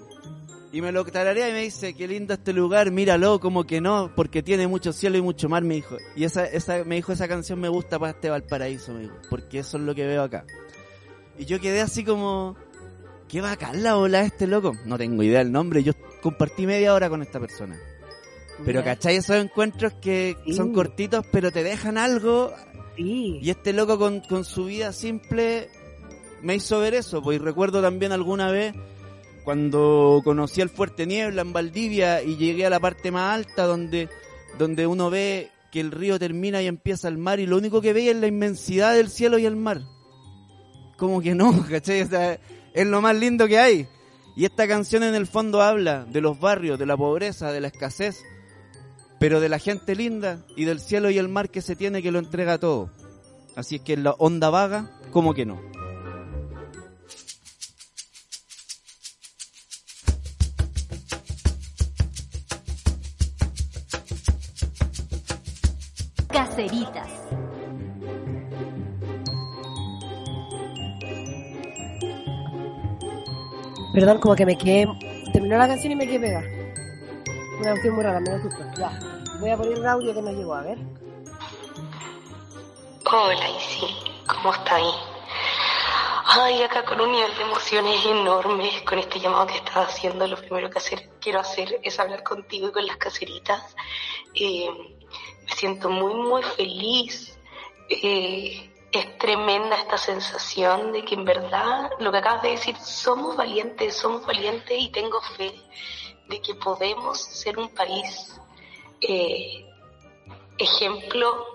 Y 0.72 0.82
me 0.82 0.92
lo 0.92 1.06
tararea 1.06 1.50
y 1.50 1.52
me 1.52 1.62
dice, 1.62 1.94
qué 1.94 2.08
lindo 2.08 2.34
este 2.34 2.52
lugar, 2.52 2.90
míralo, 2.90 3.40
como 3.40 3.64
que 3.64 3.80
no, 3.80 4.12
porque 4.16 4.42
tiene 4.42 4.68
mucho 4.68 4.92
cielo 4.92 5.20
y 5.20 5.22
mucho 5.22 5.48
mar, 5.48 5.64
me 5.64 5.76
dijo. 5.76 5.98
Y 6.16 6.24
esa, 6.24 6.46
esa, 6.46 6.84
me 6.84 6.96
dijo, 6.96 7.12
esa 7.12 7.28
canción 7.28 7.60
me 7.60 7.70
gusta 7.70 8.00
para 8.00 8.14
este 8.14 8.32
Valparaíso, 8.32 8.92
me 8.92 9.02
dijo, 9.02 9.16
porque 9.30 9.60
eso 9.60 9.78
es 9.78 9.84
lo 9.84 9.94
que 9.94 10.08
veo 10.08 10.24
acá. 10.24 10.46
Y 11.38 11.46
yo 11.46 11.60
quedé 11.60 11.82
así 11.82 12.04
como, 12.04 12.56
qué 13.34 13.42
bacán 13.42 13.82
la 13.82 13.98
ola 13.98 14.22
este 14.22 14.46
loco. 14.46 14.74
No 14.86 14.96
tengo 14.96 15.24
idea 15.24 15.40
del 15.40 15.52
nombre, 15.52 15.82
yo 15.84 15.94
compartí 16.22 16.68
media 16.68 16.94
hora 16.94 17.10
con 17.10 17.24
esta 17.24 17.40
persona. 17.40 17.76
Pero 18.64 18.82
Ya. 18.82 18.86
¿cachai? 18.86 19.16
Esos 19.16 19.38
encuentros 19.38 19.94
que 19.96 20.38
Sí. 20.46 20.54
son 20.54 20.72
cortitos, 20.72 21.26
pero 21.32 21.52
te 21.52 21.64
dejan 21.64 21.98
algo 21.98 22.52
Sí. 22.96 23.40
y 23.42 23.50
este 23.50 23.74
loco 23.74 23.98
con, 23.98 24.20
con 24.20 24.46
su 24.46 24.66
vida 24.66 24.94
simple 24.94 25.68
me 26.44 26.54
hizo 26.54 26.80
ver 26.80 26.94
eso, 26.94 27.24
pues 27.24 27.38
y 27.38 27.44
recuerdo 27.44 27.82
también 27.82 28.12
alguna 28.12 28.52
vez 28.52 28.76
cuando 29.44 30.22
conocí 30.24 30.62
el 30.62 30.70
Fuerte 30.70 31.08
Niebla 31.08 31.42
en 31.42 31.54
Valdivia 31.54 32.22
y 32.22 32.38
llegué 32.38 32.68
a 32.68 32.70
la 32.70 32.80
parte 32.80 33.10
más 33.12 33.34
alta 33.34 33.66
donde, 33.66 34.10
donde 34.60 34.86
uno 34.86 35.10
ve 35.10 35.50
que 35.72 35.80
el 35.80 35.92
río 35.92 36.20
termina 36.20 36.62
y 36.62 36.68
empieza 36.68 37.08
el 37.08 37.18
mar 37.18 37.40
y 37.40 37.48
lo 37.48 37.58
único 37.58 37.82
que 37.82 37.94
veía 37.94 38.12
es 38.12 38.18
la 38.18 38.28
inmensidad 38.28 38.94
del 38.94 39.10
cielo 39.10 39.40
y 39.40 39.48
el 39.48 39.56
mar. 39.56 39.82
Como 40.98 41.20
que 41.20 41.34
no, 41.34 41.52
¿cachai? 41.70 42.02
O 42.04 42.08
sea, 42.08 42.40
es 42.74 42.88
lo 42.88 43.02
más 43.02 43.16
lindo 43.16 43.48
que 43.48 43.60
hay. 43.60 43.88
Y 44.36 44.46
esta 44.46 44.68
canción 44.68 45.04
en 45.04 45.14
el 45.14 45.28
fondo 45.28 45.62
habla 45.62 46.06
de 46.06 46.22
los 46.22 46.40
barrios, 46.40 46.80
de 46.80 46.88
la 46.88 46.98
pobreza, 46.98 47.52
de 47.52 47.62
la 47.62 47.68
escasez, 47.68 48.24
pero 49.20 49.40
de 49.40 49.50
la 49.50 49.60
gente 49.60 49.96
linda 49.96 50.44
y 50.56 50.66
del 50.66 50.80
cielo 50.80 51.10
y 51.12 51.18
el 51.18 51.30
mar 51.30 51.50
que 51.50 51.62
se 51.62 51.76
tiene 51.76 52.02
que 52.02 52.12
lo 52.12 52.20
entrega 52.20 52.58
todo. 52.58 52.90
Así 53.56 53.76
es 53.76 53.82
que 53.82 53.96
la 53.96 54.12
onda 54.12 54.50
vaga, 54.50 54.90
como 55.12 55.36
que 55.36 55.46
no. 55.46 55.62
Caceritas. 66.30 67.10
Perdón, 73.94 74.20
como 74.20 74.36
que 74.36 74.46
me 74.46 74.58
quedé. 74.58 74.88
Terminó 75.32 75.58
la 75.58 75.68
canción 75.68 75.92
y 75.92 75.96
me 75.96 76.08
quedé 76.08 76.20
pegada. 76.20 76.48
Una 77.60 77.72
cuestión 77.72 77.96
muy 77.96 78.04
rara, 78.04 78.20
me 78.20 78.30
da 78.32 78.42
susto. 78.42 78.64
Ya. 78.76 79.00
Voy 79.40 79.52
a 79.52 79.58
poner 79.58 79.80
un 79.80 79.86
audio 79.88 80.14
que 80.16 80.22
nos 80.22 80.34
llegó, 80.34 80.56
a 80.56 80.62
ver. 80.64 80.80
Hola, 83.06 83.50
Isi, 83.50 83.86
¿cómo 84.28 84.52
estáis? 84.52 84.96
Ay, 86.26 86.64
acá 86.64 86.84
con 86.84 87.00
un 87.00 87.12
nivel 87.12 87.36
de 87.36 87.44
emociones 87.44 88.04
enormes 88.06 88.82
con 88.82 88.98
este 88.98 89.20
llamado 89.20 89.46
que 89.46 89.58
estás 89.58 89.90
haciendo. 89.90 90.26
Lo 90.26 90.38
primero 90.38 90.72
que 90.72 90.80
hacer, 90.80 91.12
quiero 91.20 91.40
hacer 91.40 91.80
es 91.84 92.00
hablar 92.00 92.24
contigo 92.24 92.70
y 92.70 92.72
con 92.72 92.88
las 92.88 92.98
caseritas. 92.98 93.76
Eh, 94.34 94.68
me 95.46 95.56
siento 95.56 95.92
muy, 95.92 96.16
muy 96.16 96.42
feliz. 96.42 97.38
Eh, 97.90 98.73
es 98.94 99.18
tremenda 99.18 99.76
esta 99.76 99.98
sensación 99.98 100.92
de 100.94 101.04
que 101.04 101.16
en 101.16 101.26
verdad, 101.26 101.90
lo 102.00 102.12
que 102.12 102.20
acabas 102.20 102.44
de 102.44 102.52
decir, 102.52 102.78
somos 102.78 103.36
valientes, 103.36 103.98
somos 103.98 104.26
valientes 104.26 104.78
y 104.80 104.90
tengo 104.90 105.20
fe 105.22 105.52
de 106.28 106.40
que 106.42 106.54
podemos 106.56 107.20
ser 107.22 107.58
un 107.58 107.70
país 107.70 108.40
eh, 109.02 109.66
ejemplo 110.58 111.48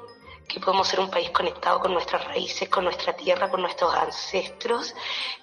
que 0.49 0.61
podemos 0.61 0.89
ser 0.89 0.99
un 1.01 1.11
país 1.11 1.31
conectado 1.31 1.79
con 1.79 1.93
nuestras 1.93 2.25
raíces, 2.25 2.69
con 2.71 2.85
nuestra 2.85 3.15
tierra, 3.15 3.51
con 3.51 3.61
nuestros 3.61 3.95
ancestros, 3.95 4.95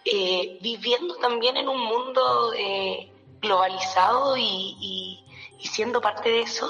eh, 0.03 0.57
viviendo 0.61 1.15
también 1.17 1.57
en 1.57 1.69
un 1.69 1.79
mundo 1.79 2.51
eh, 2.57 3.11
globalizado 3.39 4.35
y, 4.35 4.75
y- 4.79 5.21
siendo 5.67 5.99
parte 6.01 6.29
de 6.29 6.41
eso. 6.41 6.69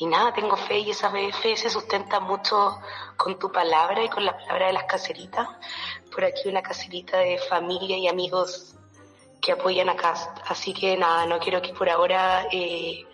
Y 0.00 0.06
nada, 0.06 0.32
tengo 0.32 0.56
fe 0.56 0.78
y 0.78 0.90
esa 0.90 1.10
fe 1.10 1.56
se 1.56 1.68
sustenta 1.68 2.20
mucho 2.20 2.78
con 3.16 3.36
tu 3.36 3.50
palabra 3.50 4.04
y 4.04 4.08
con 4.08 4.24
la 4.24 4.38
palabra 4.38 4.68
de 4.68 4.72
las 4.72 4.84
caseritas. 4.84 5.48
Por 6.12 6.24
aquí 6.24 6.48
una 6.48 6.62
caserita 6.62 7.18
de 7.18 7.36
familia 7.38 7.96
y 7.96 8.06
amigos 8.06 8.76
que 9.42 9.50
apoyan 9.50 9.88
acá. 9.88 10.14
Así 10.46 10.72
que 10.72 10.96
nada, 10.96 11.26
no 11.26 11.40
quiero 11.40 11.60
que 11.60 11.74
por 11.74 11.90
ahora 11.90 12.46
eh, 12.52 13.04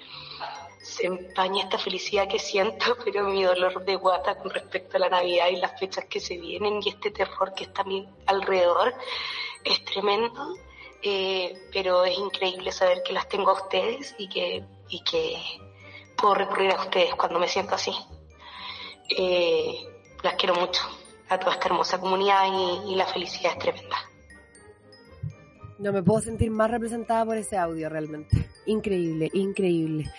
se 0.83 1.07
empañe 1.07 1.62
esta 1.62 1.79
felicidad 1.79 2.29
que 2.29 2.38
siento, 2.38 2.99
pero 3.05 3.25
mi 3.25 3.42
dolor 3.42 3.83
de 3.83 3.97
guata 3.97 4.37
con 4.37 4.51
respecto 4.51 4.99
a 4.99 5.01
la 5.01 5.09
Navidad 5.09 5.49
y 5.49 5.57
las 5.57 5.79
fechas 5.81 6.05
que 6.05 6.20
se 6.20 6.37
vienen 6.37 6.81
y 6.83 6.90
este 6.90 7.11
terror 7.11 7.55
que 7.55 7.64
está 7.64 7.81
a 7.81 7.87
mi 7.87 8.07
alrededor 8.27 8.94
es 9.64 9.83
tremendo. 9.87 10.55
Eh, 11.01 11.68
pero 11.73 12.05
es 12.05 12.18
increíble 12.18 12.73
saber 12.73 13.03
que 13.03 13.14
las 13.14 13.27
tengo 13.27 13.51
a 13.51 13.55
ustedes 13.55 14.14
y 14.18 14.29
que, 14.29 14.64
y 14.88 15.03
que 15.03 15.38
puedo 16.16 16.35
recurrir 16.35 16.70
a 16.72 16.81
ustedes 16.81 17.14
cuando 17.14 17.38
me 17.38 17.48
siento 17.48 17.74
así. 17.74 17.92
Eh, 19.16 19.74
las 20.22 20.35
quiero 20.35 20.55
mucho, 20.55 20.83
a 21.29 21.38
toda 21.38 21.53
esta 21.53 21.68
hermosa 21.68 21.98
comunidad 22.00 22.44
y, 22.87 22.94
la 22.94 23.07
felicidad 23.07 23.53
es 23.53 23.59
tremenda. 23.59 23.96
No 25.79 25.92
me 25.92 26.03
puedo 26.03 26.20
sentir 26.20 26.50
más 26.50 26.70
representada 26.70 27.24
por 27.24 27.37
ese 27.37 27.59
audio 27.59 27.88
realmente. 27.88 28.48
Increíble, 28.66 29.31
increíble. 29.35 30.11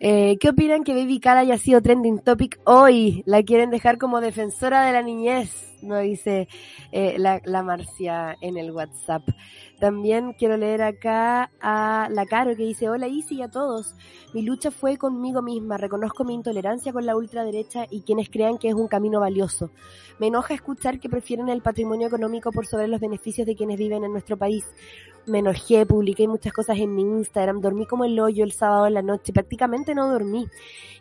Eh, 0.00 0.36
¿Qué 0.38 0.50
opinan 0.50 0.84
que 0.84 0.94
Baby 0.94 1.18
Cal 1.18 1.38
haya 1.38 1.58
sido 1.58 1.80
trending 1.80 2.20
topic 2.20 2.60
hoy? 2.64 3.22
La 3.26 3.42
quieren 3.42 3.70
dejar 3.70 3.98
como 3.98 4.20
defensora 4.20 4.84
de 4.84 4.92
la 4.92 5.02
niñez, 5.02 5.77
nos 5.82 6.02
dice 6.02 6.48
eh, 6.92 7.16
la, 7.18 7.40
la 7.44 7.62
Marcia 7.62 8.36
en 8.40 8.56
el 8.56 8.70
WhatsApp. 8.72 9.22
También 9.78 10.32
quiero 10.32 10.56
leer 10.56 10.82
acá 10.82 11.52
a 11.60 12.08
la 12.10 12.26
Caro 12.26 12.56
que 12.56 12.64
dice, 12.64 12.88
hola 12.88 13.06
Isi 13.06 13.36
y 13.36 13.42
a 13.42 13.48
todos. 13.48 13.94
Mi 14.34 14.42
lucha 14.42 14.72
fue 14.72 14.96
conmigo 14.96 15.40
misma, 15.40 15.76
reconozco 15.76 16.24
mi 16.24 16.34
intolerancia 16.34 16.92
con 16.92 17.06
la 17.06 17.16
ultraderecha 17.16 17.86
y 17.88 18.00
quienes 18.00 18.28
crean 18.28 18.58
que 18.58 18.68
es 18.68 18.74
un 18.74 18.88
camino 18.88 19.20
valioso. 19.20 19.70
Me 20.18 20.26
enoja 20.26 20.54
escuchar 20.54 20.98
que 20.98 21.08
prefieren 21.08 21.48
el 21.48 21.62
patrimonio 21.62 22.08
económico 22.08 22.50
por 22.50 22.66
sobre 22.66 22.88
los 22.88 23.00
beneficios 23.00 23.46
de 23.46 23.54
quienes 23.54 23.78
viven 23.78 24.02
en 24.02 24.10
nuestro 24.10 24.36
país. 24.36 24.64
Me 25.26 25.38
enojé, 25.38 25.86
publiqué 25.86 26.26
muchas 26.26 26.52
cosas 26.52 26.78
en 26.78 26.94
mi 26.94 27.02
Instagram, 27.02 27.60
dormí 27.60 27.86
como 27.86 28.04
el 28.04 28.18
hoyo 28.18 28.42
el 28.42 28.52
sábado 28.52 28.86
en 28.86 28.94
la 28.94 29.02
noche, 29.02 29.32
prácticamente 29.32 29.94
no 29.94 30.10
dormí. 30.10 30.48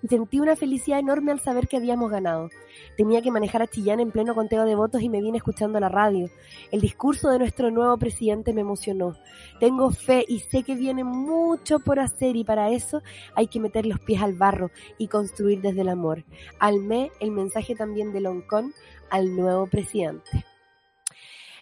Y 0.04 0.08
sentí 0.08 0.40
una 0.40 0.56
felicidad 0.56 1.00
enorme 1.00 1.32
al 1.32 1.40
saber 1.40 1.68
que 1.68 1.78
habíamos 1.78 2.12
ganado. 2.12 2.50
Tenía 2.96 3.22
que 3.22 3.32
manejar 3.32 3.62
a 3.62 3.68
Chillán 3.68 4.00
en 4.02 4.12
pleno 4.12 4.36
conteo 4.36 4.66
de 4.68 4.76
votos 4.76 5.02
y 5.02 5.10
me 5.10 5.22
vine 5.22 5.38
escuchando 5.38 5.80
la 5.80 5.90
radio. 5.90 6.30
El 6.72 6.82
discurso 6.82 7.30
de 7.30 7.40
nuestro 7.40 7.72
nuevo 7.72 7.98
presidente 7.98 8.54
me 8.54 8.62
emocionó. 8.62 9.16
Tengo 9.60 9.90
fe 9.90 10.24
y 10.28 10.40
sé 10.40 10.64
que 10.64 10.76
viene 10.76 11.04
mucho 11.04 11.80
por 11.80 12.00
hacer 12.00 12.36
y 12.36 12.44
para 12.44 12.70
eso 12.70 13.02
hay 13.34 13.48
que 13.48 13.60
meter 13.60 13.86
los 13.86 14.00
pies 14.00 14.22
al 14.22 14.34
barro 14.34 14.70
y 14.98 15.08
construir 15.08 15.62
desde 15.62 15.82
el 15.82 15.90
amor. 15.90 16.24
Almé 16.60 17.12
el 17.20 17.32
mensaje 17.32 17.76
también 17.76 18.14
de 18.14 18.22
Loncón 18.22 18.74
al 19.10 19.36
nuevo 19.36 19.68
presidente. 19.68 20.46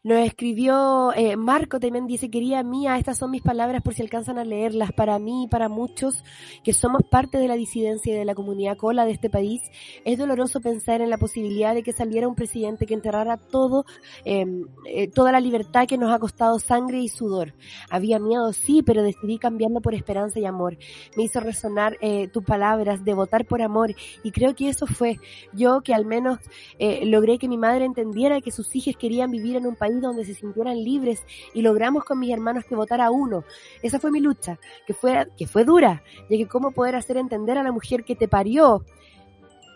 Nos 0.05 0.19
escribió 0.19 1.11
eh, 1.15 1.35
Marco 1.35 1.79
también 1.79 2.05
dice, 2.05 2.29
querida 2.29 2.61
mía, 2.61 2.95
estas 2.99 3.17
son 3.17 3.31
mis 3.31 3.41
palabras 3.41 3.81
por 3.81 3.95
si 3.95 4.03
alcanzan 4.03 4.37
a 4.37 4.45
leerlas. 4.45 4.91
Para 4.91 5.17
mí 5.17 5.45
y 5.45 5.47
para 5.47 5.67
muchos 5.67 6.23
que 6.63 6.73
somos 6.73 7.01
parte 7.09 7.39
de 7.39 7.47
la 7.47 7.55
disidencia 7.55 8.13
y 8.13 8.15
de 8.15 8.23
la 8.23 8.35
comunidad 8.35 8.77
cola 8.77 9.03
de 9.03 9.13
este 9.13 9.31
país, 9.31 9.63
es 10.03 10.19
doloroso 10.19 10.61
pensar 10.61 11.01
en 11.01 11.09
la 11.09 11.17
posibilidad 11.17 11.73
de 11.73 11.81
que 11.81 11.91
saliera 11.91 12.27
un 12.27 12.35
presidente 12.35 12.85
que 12.85 12.93
enterrara 12.93 13.37
todo, 13.37 13.83
eh, 14.25 14.45
eh, 14.85 15.07
toda 15.07 15.31
la 15.31 15.39
libertad 15.39 15.87
que 15.87 15.97
nos 15.97 16.13
ha 16.13 16.19
costado 16.19 16.59
sangre 16.59 16.99
y 16.99 17.09
sudor. 17.09 17.55
Había 17.89 18.19
miedo, 18.19 18.53
sí, 18.53 18.83
pero 18.85 19.01
decidí 19.01 19.39
cambiarlo 19.39 19.81
por 19.81 19.95
esperanza 19.95 20.39
y 20.39 20.45
amor. 20.45 20.77
Me 21.17 21.23
hizo 21.23 21.39
resonar 21.39 21.97
eh, 21.99 22.27
tus 22.27 22.43
palabras 22.43 23.03
de 23.03 23.15
votar 23.15 23.45
por 23.45 23.63
amor 23.63 23.95
y 24.23 24.29
creo 24.29 24.53
que 24.53 24.69
eso 24.69 24.85
fue 24.85 25.19
yo 25.51 25.81
que 25.81 25.95
al 25.95 26.05
menos 26.05 26.37
eh, 26.77 27.05
logré 27.05 27.39
que 27.39 27.47
mi 27.47 27.57
madre 27.57 27.85
entendiera 27.85 28.39
que 28.41 28.51
sus 28.51 28.75
hijos 28.75 28.95
querían 28.97 29.31
vivir 29.31 29.55
en 29.55 29.65
un 29.65 29.75
país 29.75 29.94
donde 30.01 30.25
se 30.25 30.33
sintieran 30.33 30.83
libres 30.83 31.23
y 31.53 31.61
logramos 31.61 32.03
con 32.03 32.19
mis 32.19 32.31
hermanos 32.31 32.65
que 32.65 32.75
votara 32.75 33.11
uno. 33.11 33.43
Esa 33.81 33.99
fue 33.99 34.11
mi 34.11 34.19
lucha, 34.19 34.59
que 34.85 34.93
fue, 34.93 35.27
que 35.37 35.47
fue 35.47 35.63
dura, 35.63 36.03
ya 36.29 36.37
que 36.37 36.47
cómo 36.47 36.71
poder 36.71 36.95
hacer 36.95 37.17
entender 37.17 37.57
a 37.57 37.63
la 37.63 37.71
mujer 37.71 38.03
que 38.03 38.15
te 38.15 38.27
parió. 38.27 38.83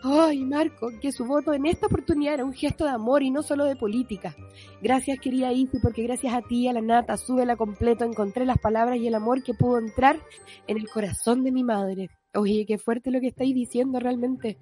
Ay, 0.02 0.44
Marco, 0.46 0.88
que 0.98 1.12
su 1.12 1.26
voto 1.26 1.52
en 1.52 1.66
esta 1.66 1.86
oportunidad 1.86 2.34
era 2.34 2.44
un 2.44 2.54
gesto 2.54 2.84
de 2.84 2.90
amor 2.90 3.22
y 3.22 3.30
no 3.30 3.42
solo 3.42 3.66
de 3.66 3.76
política. 3.76 4.34
Gracias, 4.80 5.18
querida 5.20 5.52
Isi, 5.52 5.78
porque 5.78 6.02
gracias 6.02 6.32
a 6.32 6.40
ti, 6.40 6.68
a 6.68 6.72
la 6.72 6.80
nata, 6.80 7.18
súbela 7.18 7.56
completo, 7.56 8.04
encontré 8.04 8.46
las 8.46 8.56
palabras 8.58 8.96
y 8.96 9.06
el 9.06 9.14
amor 9.14 9.42
que 9.42 9.52
pudo 9.52 9.78
entrar 9.78 10.18
en 10.66 10.78
el 10.78 10.88
corazón 10.88 11.44
de 11.44 11.52
mi 11.52 11.64
madre. 11.64 12.08
Oye, 12.34 12.64
qué 12.66 12.78
fuerte 12.78 13.10
lo 13.10 13.20
que 13.20 13.28
estáis 13.28 13.54
diciendo 13.54 14.00
realmente. 14.00 14.56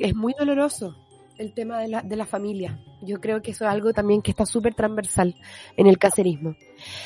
Es 0.00 0.16
muy 0.16 0.34
doloroso 0.36 0.96
el 1.40 1.54
tema 1.54 1.80
de 1.80 1.88
la, 1.88 2.02
de 2.02 2.16
la 2.16 2.26
familia. 2.26 2.78
Yo 3.00 3.18
creo 3.18 3.40
que 3.40 3.52
eso 3.52 3.64
es 3.64 3.70
algo 3.70 3.94
también 3.94 4.20
que 4.20 4.30
está 4.30 4.44
súper 4.44 4.74
transversal 4.74 5.34
en 5.76 5.86
el 5.86 5.96
caserismo. 5.96 6.54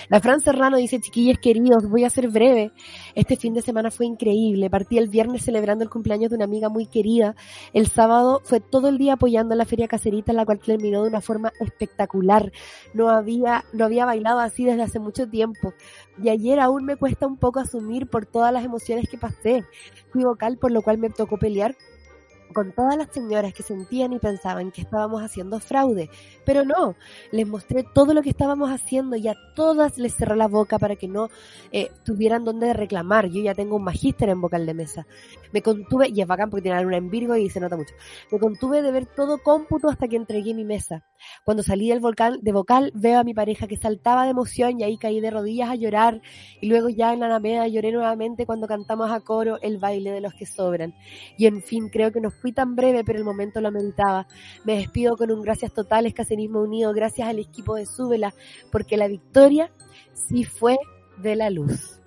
La 0.09 0.21
Fran 0.21 0.41
Serrano 0.41 0.77
dice, 0.77 0.99
chiquillos 1.01 1.39
queridos, 1.39 1.89
voy 1.89 2.05
a 2.05 2.11
ser 2.11 2.29
breve. 2.29 2.73
Este 3.15 3.37
fin 3.37 3.55
de 3.55 3.63
semana 3.63 3.93
fue 3.93 4.07
increíble. 4.07 4.69
Partí 4.69 4.99
el 4.99 5.09
viernes 5.09 5.45
celebrando 5.45 5.85
el 5.85 5.91
cumpleaños 5.91 6.31
de 6.31 6.37
una 6.37 6.47
amiga 6.47 6.69
muy 6.69 6.87
querida. 6.87 7.37
El 7.73 7.87
sábado 7.87 8.41
fue 8.45 8.59
todo 8.59 8.89
el 8.89 8.99
día 8.99 9.13
apoyando 9.13 9.55
la 9.55 9.67
feria 9.67 9.87
caserita, 9.87 10.33
la 10.33 10.45
cual 10.45 10.59
terminó 10.59 11.03
de 11.03 11.11
una 11.11 11.21
forma 11.21 11.53
espectacular. 11.61 12.51
No 12.93 13.11
había, 13.11 13.65
no 13.73 13.85
había 13.85 14.05
bailado 14.05 14.41
así 14.41 14.65
desde 14.65 14.83
hace 14.83 14.99
mucho 14.99 15.29
tiempo. 15.29 15.75
Y 16.21 16.29
ayer 16.29 16.59
aún 16.59 16.85
me 16.85 16.97
cuesta 16.97 17.29
un 17.29 17.37
poco 17.37 17.61
asumir 17.61 18.09
por 18.09 18.27
todas 18.27 18.53
las 18.53 18.65
emociones 18.65 19.09
que 19.09 19.17
pasé. 19.17 19.63
Fui 20.11 20.25
vocal, 20.25 20.59
por 20.59 20.73
lo 20.73 20.83
cual 20.83 20.99
me 20.99 21.11
tocó 21.11 21.39
pelear 21.39 21.77
con 22.55 22.73
todas 22.73 22.97
las 22.97 23.09
señoras 23.11 23.53
que 23.53 23.63
sentían 23.63 24.15
y 24.15 24.19
pensaban 24.19 24.73
que 24.73 24.81
estábamos 24.81 25.23
haciendo 25.23 25.61
fraude, 25.61 26.09
pero 26.47 26.65
no, 26.65 26.97
les 27.33 27.47
mostré 27.47 27.85
todo 27.95 28.15
lo 28.15 28.23
que 28.23 28.31
estábamos 28.31 28.71
haciendo 28.71 29.17
y 29.17 29.29
a 29.29 29.35
todas 29.55 29.99
les 29.99 30.17
cerré 30.17 30.37
la 30.37 30.49
boca 30.49 30.79
para 30.79 30.97
que 30.97 31.09
no 31.09 31.29
eh, 31.73 31.91
tuvieran 32.05 32.45
donde 32.45 32.73
reclamar. 32.73 33.29
Yo 33.29 33.43
ya 33.43 33.55
tengo 33.55 33.77
un 33.77 33.85
magíster 33.85 34.31
en 34.31 34.41
vocal 34.41 34.65
de 34.65 34.73
mesa. 34.73 35.07
Me 35.53 35.61
contuve, 35.61 36.09
y 36.09 36.21
es 36.21 36.27
bacán 36.27 36.49
porque 36.49 36.63
tiene 36.63 36.85
una 36.85 36.97
en 36.97 37.11
Virgo 37.11 37.37
y 37.37 37.51
se 37.51 37.61
nota 37.61 37.77
mucho, 37.77 37.95
me 38.33 38.39
contuve 38.39 38.83
de 38.83 38.91
ver 38.91 39.07
todo 39.07 39.39
cómputo 39.43 39.89
hasta 39.89 40.09
que 40.09 40.17
entregué 40.17 40.55
mi 40.55 40.65
mesa. 40.65 41.05
Cuando 41.45 41.63
salí 41.63 41.89
del 41.89 42.01
volcán, 42.01 42.39
de 42.41 42.53
vocal 42.53 42.93
veo 42.95 43.19
a 43.19 43.25
mi 43.25 43.35
pareja 43.35 43.67
que 43.67 43.77
saltaba 43.77 44.25
de 44.25 44.31
emoción 44.31 44.81
y 44.81 44.85
ahí 44.85 44.99
caí 44.99 45.21
de 45.21 45.31
rodillas 45.31 45.71
a 45.71 45.75
llorar 45.75 46.21
y 46.61 46.69
luego 46.69 46.89
ya 46.89 47.13
en 47.13 47.21
la 47.21 47.27
Alameda 47.27 47.67
lloré 47.69 47.93
nuevamente 47.93 48.47
cuando 48.47 48.67
cantamos 48.67 49.11
a 49.11 49.21
coro 49.21 49.59
el 49.63 49.79
baile 49.79 50.11
de 50.11 50.21
los 50.21 50.35
que 50.35 50.47
sobran. 50.47 50.95
Y 51.37 51.47
en 51.47 51.63
fin, 51.63 51.89
creo 51.89 52.13
que 52.13 52.21
nos 52.21 52.35
fui 52.45 52.53
tan 52.53 52.77
breve, 52.77 53.05
pero 53.05 53.19
el 53.19 53.25
momento 53.25 53.63
lo 53.63 53.73
meditaba. 53.73 54.27
Me 54.65 54.77
despido 54.77 55.17
con 55.17 55.31
un 55.31 55.41
gracias 55.41 55.73
total, 55.73 56.05
Escaserismo 56.05 56.61
Unido, 56.61 56.93
gracias 56.93 57.27
al 57.27 57.39
equipo 57.39 57.75
de 57.75 57.87
Súbela, 57.87 58.35
porque 58.71 58.99
la 58.99 59.09
victoria 59.09 59.73
sí 60.13 60.45
fue 60.45 60.77
de 61.17 61.37
la 61.37 61.49
luz. 61.49 62.03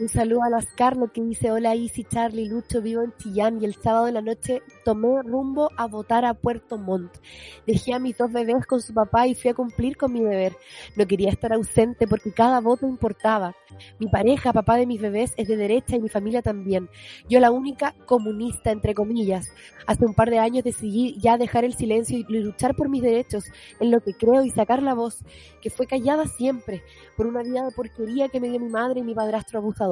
Un 0.00 0.08
saludo 0.08 0.42
a 0.42 0.50
las 0.50 0.66
Carlos 0.74 1.12
que 1.12 1.22
dice, 1.22 1.52
hola 1.52 1.76
Isi, 1.76 2.02
Charlie, 2.02 2.48
Lucho, 2.48 2.82
vivo 2.82 3.02
en 3.02 3.14
Chillán 3.16 3.62
y 3.62 3.64
el 3.64 3.76
sábado 3.76 4.06
de 4.06 4.12
la 4.12 4.22
noche 4.22 4.60
tomé 4.84 5.22
rumbo 5.22 5.70
a 5.76 5.86
votar 5.86 6.24
a 6.24 6.34
Puerto 6.34 6.78
Montt. 6.78 7.16
Dejé 7.64 7.94
a 7.94 8.00
mis 8.00 8.18
dos 8.18 8.32
bebés 8.32 8.66
con 8.66 8.80
su 8.80 8.92
papá 8.92 9.28
y 9.28 9.36
fui 9.36 9.52
a 9.52 9.54
cumplir 9.54 9.96
con 9.96 10.12
mi 10.12 10.20
deber. 10.20 10.56
No 10.96 11.06
quería 11.06 11.30
estar 11.30 11.52
ausente 11.52 12.08
porque 12.08 12.32
cada 12.32 12.60
voto 12.60 12.88
importaba. 12.88 13.54
Mi 14.00 14.08
pareja, 14.08 14.52
papá 14.52 14.76
de 14.78 14.86
mis 14.86 15.00
bebés, 15.00 15.32
es 15.36 15.46
de 15.46 15.56
derecha 15.56 15.94
y 15.94 16.00
mi 16.00 16.08
familia 16.08 16.42
también. 16.42 16.90
Yo 17.28 17.38
la 17.38 17.52
única 17.52 17.94
comunista, 18.04 18.72
entre 18.72 18.94
comillas. 18.94 19.46
Hace 19.86 20.06
un 20.06 20.14
par 20.14 20.28
de 20.28 20.40
años 20.40 20.64
decidí 20.64 21.20
ya 21.20 21.38
dejar 21.38 21.64
el 21.64 21.74
silencio 21.74 22.18
y 22.18 22.24
luchar 22.24 22.74
por 22.74 22.88
mis 22.88 23.02
derechos, 23.02 23.44
en 23.78 23.92
lo 23.92 24.00
que 24.00 24.14
creo 24.14 24.42
y 24.44 24.50
sacar 24.50 24.82
la 24.82 24.94
voz, 24.94 25.22
que 25.60 25.70
fue 25.70 25.86
callada 25.86 26.26
siempre, 26.26 26.82
por 27.16 27.26
una 27.26 27.42
vida 27.42 27.64
de 27.64 27.70
porquería 27.70 28.28
que 28.28 28.40
me 28.40 28.48
dio 28.48 28.58
mi 28.58 28.70
madre 28.70 29.00
y 29.00 29.04
mi 29.04 29.14
padrastro 29.14 29.60
abusador. 29.60 29.83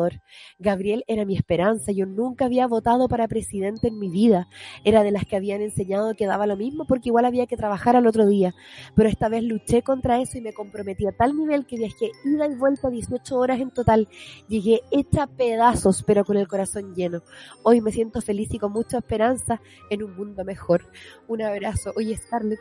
Gabriel 0.58 1.04
era 1.06 1.24
mi 1.24 1.36
esperanza, 1.36 1.92
yo 1.92 2.06
nunca 2.06 2.46
había 2.46 2.66
votado 2.66 3.08
para 3.08 3.28
presidente 3.28 3.88
en 3.88 3.98
mi 3.98 4.08
vida. 4.08 4.48
Era 4.84 5.02
de 5.02 5.10
las 5.10 5.24
que 5.24 5.36
habían 5.36 5.60
enseñado 5.60 6.14
que 6.14 6.26
daba 6.26 6.46
lo 6.46 6.56
mismo 6.56 6.84
porque 6.86 7.08
igual 7.08 7.24
había 7.24 7.46
que 7.46 7.56
trabajar 7.56 7.96
al 7.96 8.06
otro 8.06 8.26
día. 8.26 8.54
Pero 8.94 9.08
esta 9.08 9.28
vez 9.28 9.42
luché 9.42 9.82
contra 9.82 10.20
eso 10.20 10.38
y 10.38 10.40
me 10.40 10.52
comprometí 10.52 11.06
a 11.06 11.12
tal 11.12 11.36
nivel 11.36 11.66
que 11.66 11.76
viajé 11.76 12.10
ida 12.24 12.46
y 12.46 12.54
vuelta 12.54 12.90
18 12.90 13.36
horas 13.36 13.60
en 13.60 13.70
total. 13.70 14.08
Llegué 14.48 14.82
hecha 14.90 15.26
pedazos, 15.26 16.02
pero 16.02 16.24
con 16.24 16.36
el 16.36 16.48
corazón 16.48 16.94
lleno. 16.94 17.22
Hoy 17.62 17.80
me 17.80 17.92
siento 17.92 18.20
feliz 18.20 18.52
y 18.52 18.58
con 18.58 18.72
mucha 18.72 18.98
esperanza 18.98 19.60
en 19.90 20.02
un 20.02 20.16
mundo 20.16 20.44
mejor. 20.44 20.86
Un 21.28 21.42
abrazo. 21.42 21.92
Oye, 21.96 22.16
Scarlett, 22.16 22.60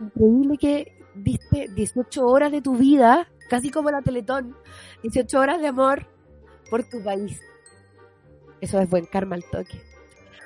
increíble 0.00 0.58
que 0.58 1.02
diste 1.14 1.68
18 1.74 2.26
horas 2.26 2.52
de 2.52 2.62
tu 2.62 2.76
vida, 2.76 3.28
casi 3.48 3.70
como 3.70 3.90
la 3.90 4.02
Teletón, 4.02 4.56
18 5.02 5.38
horas 5.38 5.60
de 5.60 5.68
amor 5.68 6.06
por 6.72 6.84
tu 6.84 7.02
país. 7.02 7.38
Eso 8.62 8.80
es 8.80 8.88
buen 8.88 9.04
karma 9.04 9.36
al 9.36 9.44
toque. 9.44 9.78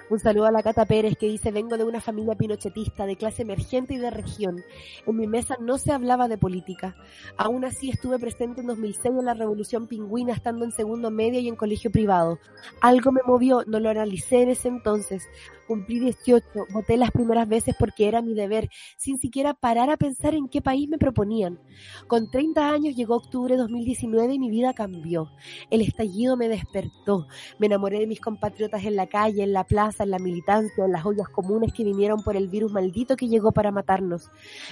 Un 0.08 0.20
saludo 0.20 0.46
a 0.46 0.52
la 0.52 0.62
Cata 0.62 0.86
Pérez 0.86 1.16
que 1.18 1.26
dice, 1.26 1.50
vengo 1.50 1.76
de 1.76 1.82
una 1.82 2.00
familia 2.00 2.36
pinochetista, 2.36 3.06
de 3.06 3.16
clase 3.16 3.42
emergente 3.42 3.94
y 3.94 3.98
de 3.98 4.10
región. 4.12 4.62
En 5.04 5.16
mi 5.16 5.26
mesa 5.26 5.56
no 5.60 5.78
se 5.78 5.90
hablaba 5.90 6.28
de 6.28 6.38
política. 6.38 6.94
Aún 7.36 7.64
así 7.64 7.90
estuve 7.90 8.20
presente 8.20 8.60
en 8.60 8.68
2006 8.68 9.06
en 9.06 9.24
la 9.24 9.34
Revolución 9.34 9.88
Pingüina, 9.88 10.32
estando 10.32 10.64
en 10.64 10.70
segundo 10.70 11.10
medio 11.10 11.40
y 11.40 11.48
en 11.48 11.56
colegio 11.56 11.90
privado. 11.90 12.38
Algo 12.80 13.10
me 13.10 13.22
movió, 13.26 13.64
no 13.66 13.80
lo 13.80 13.90
analicé 13.90 14.42
en 14.42 14.50
ese 14.50 14.68
entonces. 14.68 15.28
Cumplí 15.66 15.98
18, 15.98 16.66
voté 16.72 16.96
las 16.96 17.10
primeras 17.10 17.48
veces 17.48 17.74
porque 17.76 18.06
era 18.06 18.22
mi 18.22 18.34
deber, 18.34 18.70
sin 18.96 19.18
siquiera 19.18 19.52
parar 19.52 19.90
a 19.90 19.96
pensar 19.96 20.34
en 20.34 20.48
qué 20.48 20.62
país 20.62 20.88
me 20.88 20.96
proponían. 20.96 21.58
Con 22.06 22.30
30 22.30 22.70
años 22.70 22.94
llegó 22.94 23.16
octubre 23.16 23.54
de 23.54 23.62
2019 23.62 24.34
y 24.34 24.38
mi 24.38 24.48
vida 24.48 24.74
cambió. 24.74 25.32
El 25.70 25.80
estallido 25.80 26.36
me 26.36 26.48
despertó. 26.48 27.26
Me 27.58 27.66
enamoré 27.66 27.98
de 27.98 28.06
mis 28.06 28.20
compatriotas 28.20 28.84
en 28.84 28.94
la 28.94 29.08
calle, 29.08 29.42
en 29.42 29.52
la 29.52 29.64
plaza, 29.64 29.95
en 30.04 30.10
la 30.10 30.18
militancia, 30.18 30.84
en 30.84 30.92
las 30.92 31.04
ollas 31.04 31.28
comunes 31.28 31.72
que 31.72 31.84
vinieron 31.84 32.22
por 32.22 32.36
el 32.36 32.48
virus 32.48 32.72
maldito 32.72 33.16
que 33.16 33.28
llegó 33.28 33.52
para 33.52 33.70
matarnos. 33.70 34.30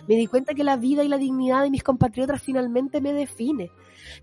Me 0.09 0.17
di 0.17 0.27
cuenta 0.27 0.55
que 0.55 0.65
la 0.65 0.77
vida 0.77 1.05
y 1.05 1.09
la 1.09 1.19
dignidad 1.19 1.63
de 1.63 1.71
mis 1.71 1.83
compatriotas 1.83 2.43
finalmente 2.43 3.01
me 3.01 3.13
define. 3.13 3.71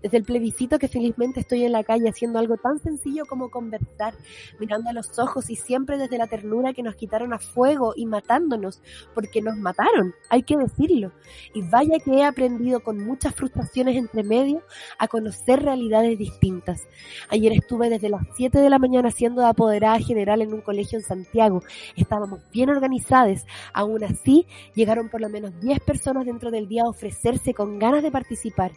Desde 0.02 0.16
el 0.16 0.24
plebiscito 0.24 0.78
que 0.78 0.88
felizmente 0.88 1.40
estoy 1.40 1.64
en 1.64 1.72
la 1.72 1.84
calle 1.84 2.08
haciendo 2.08 2.38
algo 2.38 2.56
tan 2.56 2.78
sencillo 2.78 3.26
como 3.26 3.50
conversar, 3.50 4.14
mirando 4.58 4.90
a 4.90 4.92
los 4.92 5.18
ojos 5.18 5.50
y 5.50 5.56
siempre 5.56 5.98
desde 5.98 6.18
la 6.18 6.26
ternura 6.26 6.72
que 6.72 6.82
nos 6.82 6.94
quitaron 6.94 7.32
a 7.32 7.38
fuego 7.38 7.92
y 7.96 8.06
matándonos, 8.06 8.80
porque 9.14 9.42
nos 9.42 9.56
mataron, 9.56 10.14
hay 10.30 10.42
que 10.42 10.56
decirlo. 10.56 11.12
Y 11.54 11.62
vaya 11.62 11.98
que 12.04 12.12
he 12.12 12.24
aprendido 12.24 12.80
con 12.80 12.98
muchas 13.04 13.34
frustraciones 13.34 13.96
entre 13.96 14.22
medio 14.22 14.62
a 14.98 15.08
conocer 15.08 15.62
realidades 15.62 16.18
distintas. 16.18 16.86
Ayer 17.28 17.52
estuve 17.52 17.90
desde 17.90 18.08
las 18.08 18.22
7 18.36 18.58
de 18.58 18.70
la 18.70 18.78
mañana 18.78 19.10
siendo 19.10 19.42
de 19.42 19.48
apoderada 19.48 19.98
general 19.98 20.42
en 20.42 20.52
un 20.52 20.60
colegio 20.60 20.91
en 20.96 21.02
Santiago. 21.02 21.62
Estábamos 21.96 22.40
bien 22.50 22.70
organizadas, 22.70 23.46
aún 23.72 24.04
así 24.04 24.46
llegaron 24.74 25.08
por 25.08 25.20
lo 25.20 25.28
menos 25.28 25.58
10 25.60 25.80
personas 25.80 26.26
dentro 26.26 26.50
del 26.50 26.68
día 26.68 26.82
a 26.84 26.88
ofrecerse 26.88 27.54
con 27.54 27.78
ganas 27.78 28.02
de 28.02 28.10
participar. 28.10 28.72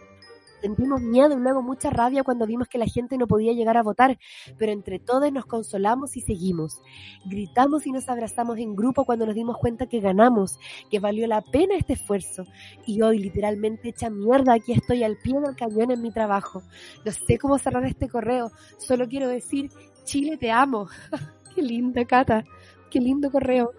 Sentimos 0.65 0.99
miedo 0.99 1.37
y 1.37 1.39
luego 1.39 1.61
mucha 1.61 1.91
rabia 1.91 2.23
cuando 2.23 2.47
vimos 2.47 2.67
que 2.67 2.79
la 2.79 2.87
gente 2.87 3.19
no 3.19 3.27
podía 3.27 3.53
llegar 3.53 3.77
a 3.77 3.83
votar, 3.83 4.17
pero 4.57 4.71
entre 4.71 4.97
todos 4.97 5.31
nos 5.31 5.45
consolamos 5.45 6.17
y 6.17 6.21
seguimos. 6.21 6.81
Gritamos 7.25 7.85
y 7.85 7.91
nos 7.91 8.09
abrazamos 8.09 8.57
en 8.57 8.75
grupo 8.75 9.05
cuando 9.05 9.27
nos 9.27 9.35
dimos 9.35 9.57
cuenta 9.59 9.85
que 9.85 9.99
ganamos, 9.99 10.57
que 10.89 10.99
valió 10.99 11.27
la 11.27 11.41
pena 11.41 11.75
este 11.75 11.93
esfuerzo. 11.93 12.45
Y 12.87 13.01
hoy, 13.03 13.19
literalmente 13.19 13.89
hecha 13.89 14.09
mierda, 14.09 14.53
aquí 14.53 14.71
estoy 14.71 15.03
al 15.03 15.17
pie 15.17 15.39
del 15.39 15.55
cañón 15.55 15.91
en 15.91 16.01
mi 16.01 16.11
trabajo. 16.11 16.63
No 17.05 17.11
sé 17.11 17.37
cómo 17.37 17.59
cerrar 17.59 17.85
este 17.85 18.09
correo, 18.09 18.51
solo 18.79 19.07
quiero 19.07 19.27
decir, 19.27 19.69
Chile 20.03 20.35
te 20.37 20.49
amo. 20.49 20.87
Qué 21.55 21.61
linda, 21.61 22.03
Cata. 22.05 22.45
Qué 22.91 22.99
lindo 22.99 23.31
correo. 23.31 23.71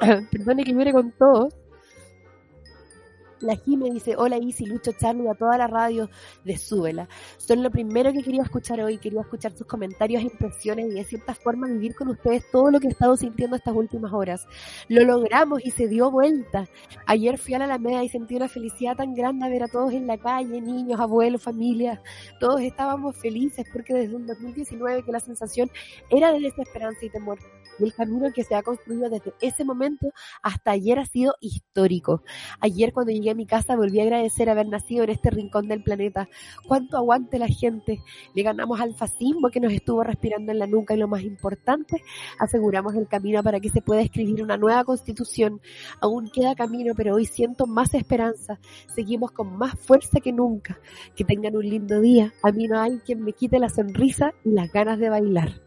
Perdone 0.30 0.64
que 0.64 0.74
muere 0.74 0.92
con 0.92 1.12
todos. 1.12 1.54
La 3.40 3.56
Jime 3.56 3.90
dice, 3.90 4.16
hola 4.18 4.36
Isi, 4.36 4.66
Lucho, 4.66 4.92
Charlie, 4.92 5.28
a 5.28 5.34
toda 5.34 5.56
la 5.56 5.66
radio 5.66 6.10
de 6.44 6.58
Súbela. 6.58 7.08
Son 7.38 7.62
lo 7.62 7.70
primero 7.70 8.12
que 8.12 8.22
quería 8.22 8.42
escuchar 8.42 8.80
hoy, 8.82 8.98
quería 8.98 9.22
escuchar 9.22 9.52
sus 9.52 9.66
comentarios 9.66 10.22
impresiones 10.22 10.86
y 10.90 10.94
de 10.94 11.04
cierta 11.04 11.34
forma 11.34 11.66
vivir 11.66 11.94
con 11.94 12.08
ustedes 12.08 12.44
todo 12.50 12.70
lo 12.70 12.78
que 12.80 12.88
he 12.88 12.90
estado 12.90 13.16
sintiendo 13.16 13.56
estas 13.56 13.74
últimas 13.74 14.12
horas. 14.12 14.46
Lo 14.88 15.04
logramos 15.04 15.64
y 15.64 15.70
se 15.70 15.88
dio 15.88 16.10
vuelta. 16.10 16.68
Ayer 17.06 17.38
fui 17.38 17.54
a 17.54 17.58
la 17.60 17.64
Alameda 17.64 18.04
y 18.04 18.10
sentí 18.10 18.36
una 18.36 18.48
felicidad 18.48 18.96
tan 18.96 19.14
grande 19.14 19.48
ver 19.48 19.62
a 19.62 19.68
todos 19.68 19.92
en 19.92 20.06
la 20.06 20.18
calle, 20.18 20.60
niños, 20.60 21.00
abuelos, 21.00 21.42
familias. 21.42 21.98
Todos 22.40 22.60
estábamos 22.60 23.16
felices 23.16 23.64
porque 23.72 23.94
desde 23.94 24.16
un 24.16 24.26
2019 24.26 25.02
que 25.02 25.12
la 25.12 25.20
sensación 25.20 25.70
era 26.10 26.30
de 26.32 26.40
desesperanza 26.40 27.06
y 27.06 27.10
temor. 27.10 27.38
Y 27.78 27.84
el 27.84 27.94
camino 27.94 28.30
que 28.34 28.44
se 28.44 28.54
ha 28.54 28.62
construido 28.62 29.08
desde 29.08 29.32
ese 29.40 29.64
momento 29.64 30.12
hasta 30.42 30.72
ayer 30.72 30.98
ha 30.98 31.06
sido 31.06 31.34
histórico. 31.40 32.22
Ayer 32.60 32.92
cuando 32.92 33.12
llegué 33.12 33.29
a 33.30 33.34
mi 33.34 33.46
casa 33.46 33.76
volví 33.76 34.00
a 34.00 34.04
agradecer 34.04 34.48
haber 34.50 34.68
nacido 34.68 35.04
en 35.04 35.10
este 35.10 35.30
rincón 35.30 35.68
del 35.68 35.82
planeta. 35.82 36.28
Cuánto 36.66 36.96
aguante 36.96 37.38
la 37.38 37.48
gente. 37.48 38.02
Le 38.34 38.42
ganamos 38.42 38.80
al 38.80 38.94
fascismo 38.94 39.50
que 39.50 39.60
nos 39.60 39.72
estuvo 39.72 40.02
respirando 40.02 40.52
en 40.52 40.58
la 40.58 40.66
nuca 40.66 40.94
y 40.94 40.98
lo 40.98 41.08
más 41.08 41.22
importante, 41.22 42.02
aseguramos 42.38 42.94
el 42.94 43.08
camino 43.08 43.42
para 43.42 43.60
que 43.60 43.70
se 43.70 43.82
pueda 43.82 44.02
escribir 44.02 44.42
una 44.42 44.56
nueva 44.56 44.84
constitución. 44.84 45.60
Aún 46.00 46.30
queda 46.30 46.54
camino, 46.54 46.94
pero 46.96 47.14
hoy 47.14 47.26
siento 47.26 47.66
más 47.66 47.94
esperanza. 47.94 48.58
Seguimos 48.94 49.30
con 49.32 49.56
más 49.56 49.78
fuerza 49.78 50.20
que 50.20 50.32
nunca. 50.32 50.78
Que 51.14 51.24
tengan 51.24 51.56
un 51.56 51.68
lindo 51.68 52.00
día. 52.00 52.32
A 52.42 52.52
mí 52.52 52.66
no 52.66 52.80
hay 52.80 52.98
quien 52.98 53.22
me 53.22 53.32
quite 53.32 53.58
la 53.58 53.68
sonrisa 53.68 54.32
y 54.44 54.50
las 54.50 54.70
ganas 54.72 54.98
de 54.98 55.08
bailar. 55.08 55.60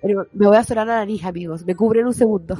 Pero 0.00 0.26
me 0.32 0.46
voy 0.46 0.56
a 0.56 0.64
sonar 0.64 0.86
la 0.86 0.96
nariz, 0.96 1.24
amigos. 1.24 1.64
Me 1.64 1.76
cubren 1.76 2.06
un 2.06 2.14
segundo. 2.14 2.56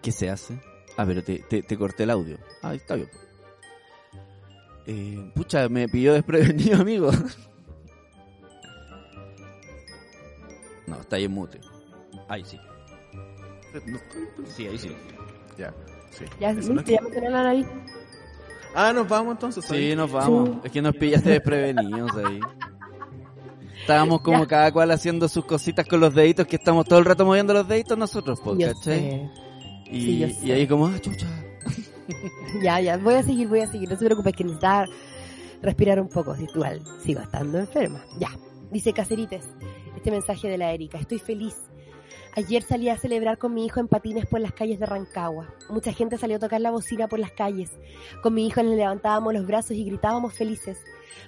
¿Qué 0.00 0.10
se 0.10 0.30
hace? 0.30 0.58
Ah, 0.96 1.04
pero 1.06 1.22
te, 1.22 1.38
te, 1.40 1.62
te 1.62 1.76
corté 1.76 2.04
el 2.04 2.10
audio. 2.10 2.38
Ah, 2.62 2.74
está 2.74 2.94
bien. 2.96 3.08
Eh, 4.86 5.32
pucha, 5.34 5.68
me 5.68 5.88
pilló 5.88 6.12
desprevenido, 6.14 6.76
amigo. 6.80 7.10
No, 10.86 11.00
está 11.00 11.16
ahí 11.16 11.24
en 11.24 11.32
mute. 11.32 11.60
Ahí 12.28 12.44
sí. 12.44 12.58
Sí, 14.54 14.66
ahí 14.68 14.78
sí. 14.78 14.94
Ya, 15.58 15.74
sí. 16.10 16.24
Ya, 16.38 16.52
listo, 16.52 16.74
ya 16.82 17.00
me 17.00 17.20
la 17.30 17.42
nariz. 17.42 17.66
Ah, 18.74 18.92
nos 18.92 19.08
vamos 19.08 19.32
entonces. 19.32 19.64
Sí, 19.64 19.94
nos 19.96 20.10
vamos. 20.12 20.48
Sí. 20.50 20.58
Es 20.64 20.72
que 20.72 20.82
nos 20.82 20.94
pillaste 20.96 21.30
desprevenidos 21.30 22.10
ahí. 22.16 22.40
Estábamos 23.80 24.20
como 24.22 24.40
Ya. 24.42 24.46
cada 24.46 24.72
cual 24.72 24.90
haciendo 24.90 25.28
sus 25.28 25.44
cositas 25.44 25.86
con 25.86 26.00
los 26.00 26.14
deditos, 26.14 26.46
que 26.46 26.56
estamos 26.56 26.86
todo 26.86 26.98
el 26.98 27.04
rato 27.04 27.24
moviendo 27.26 27.52
los 27.52 27.68
deditos 27.68 27.98
nosotros, 27.98 28.40
po, 28.40 28.56
Yo 28.56 28.68
¿cachai? 28.68 29.00
sé. 29.00 29.30
Y, 29.94 30.32
Sí, 30.32 30.52
ahí 30.52 30.66
como, 30.66 30.86
ah, 30.86 30.98
chucha. 31.00 31.26
Ya, 32.62 32.80
ya, 32.80 32.96
voy 32.96 33.14
a 33.14 33.22
seguir, 33.22 33.48
voy 33.48 33.60
a 33.60 33.66
seguir. 33.66 33.88
No 33.90 33.96
se 33.96 34.04
preocupes 34.04 34.34
que 34.34 34.44
necesitaba 34.44 34.86
respirar 35.62 35.98
un 36.00 36.08
poco. 36.08 36.36
Si 36.36 36.44
igual 36.44 36.82
sigo 37.02 37.20
estando 37.20 37.58
enferma. 37.58 38.04
Ya. 38.18 38.30
Dice 38.70 38.92
Cacerites, 38.92 39.44
este 39.96 40.10
mensaje 40.10 40.48
de 40.48 40.58
la 40.58 40.72
Erika. 40.72 40.98
Estoy 40.98 41.18
feliz. 41.18 41.56
Ayer 42.36 42.62
salí 42.62 42.88
a 42.88 42.96
celebrar 42.96 43.38
con 43.38 43.54
mi 43.54 43.64
hijo 43.64 43.78
en 43.78 43.86
patines 43.86 44.26
por 44.26 44.40
las 44.40 44.52
calles 44.52 44.80
de 44.80 44.86
Rancagua. 44.86 45.54
Mucha 45.70 45.92
gente 45.92 46.18
salió 46.18 46.36
a 46.36 46.40
tocar 46.40 46.60
la 46.60 46.72
bocina 46.72 47.06
por 47.06 47.20
las 47.20 47.30
calles. 47.30 47.70
Con 48.22 48.34
mi 48.34 48.46
hijo 48.46 48.62
le 48.62 48.74
levantábamos 48.74 49.32
los 49.32 49.46
brazos 49.46 49.72
y 49.72 49.84
gritábamos 49.84 50.34
felices. 50.34 50.78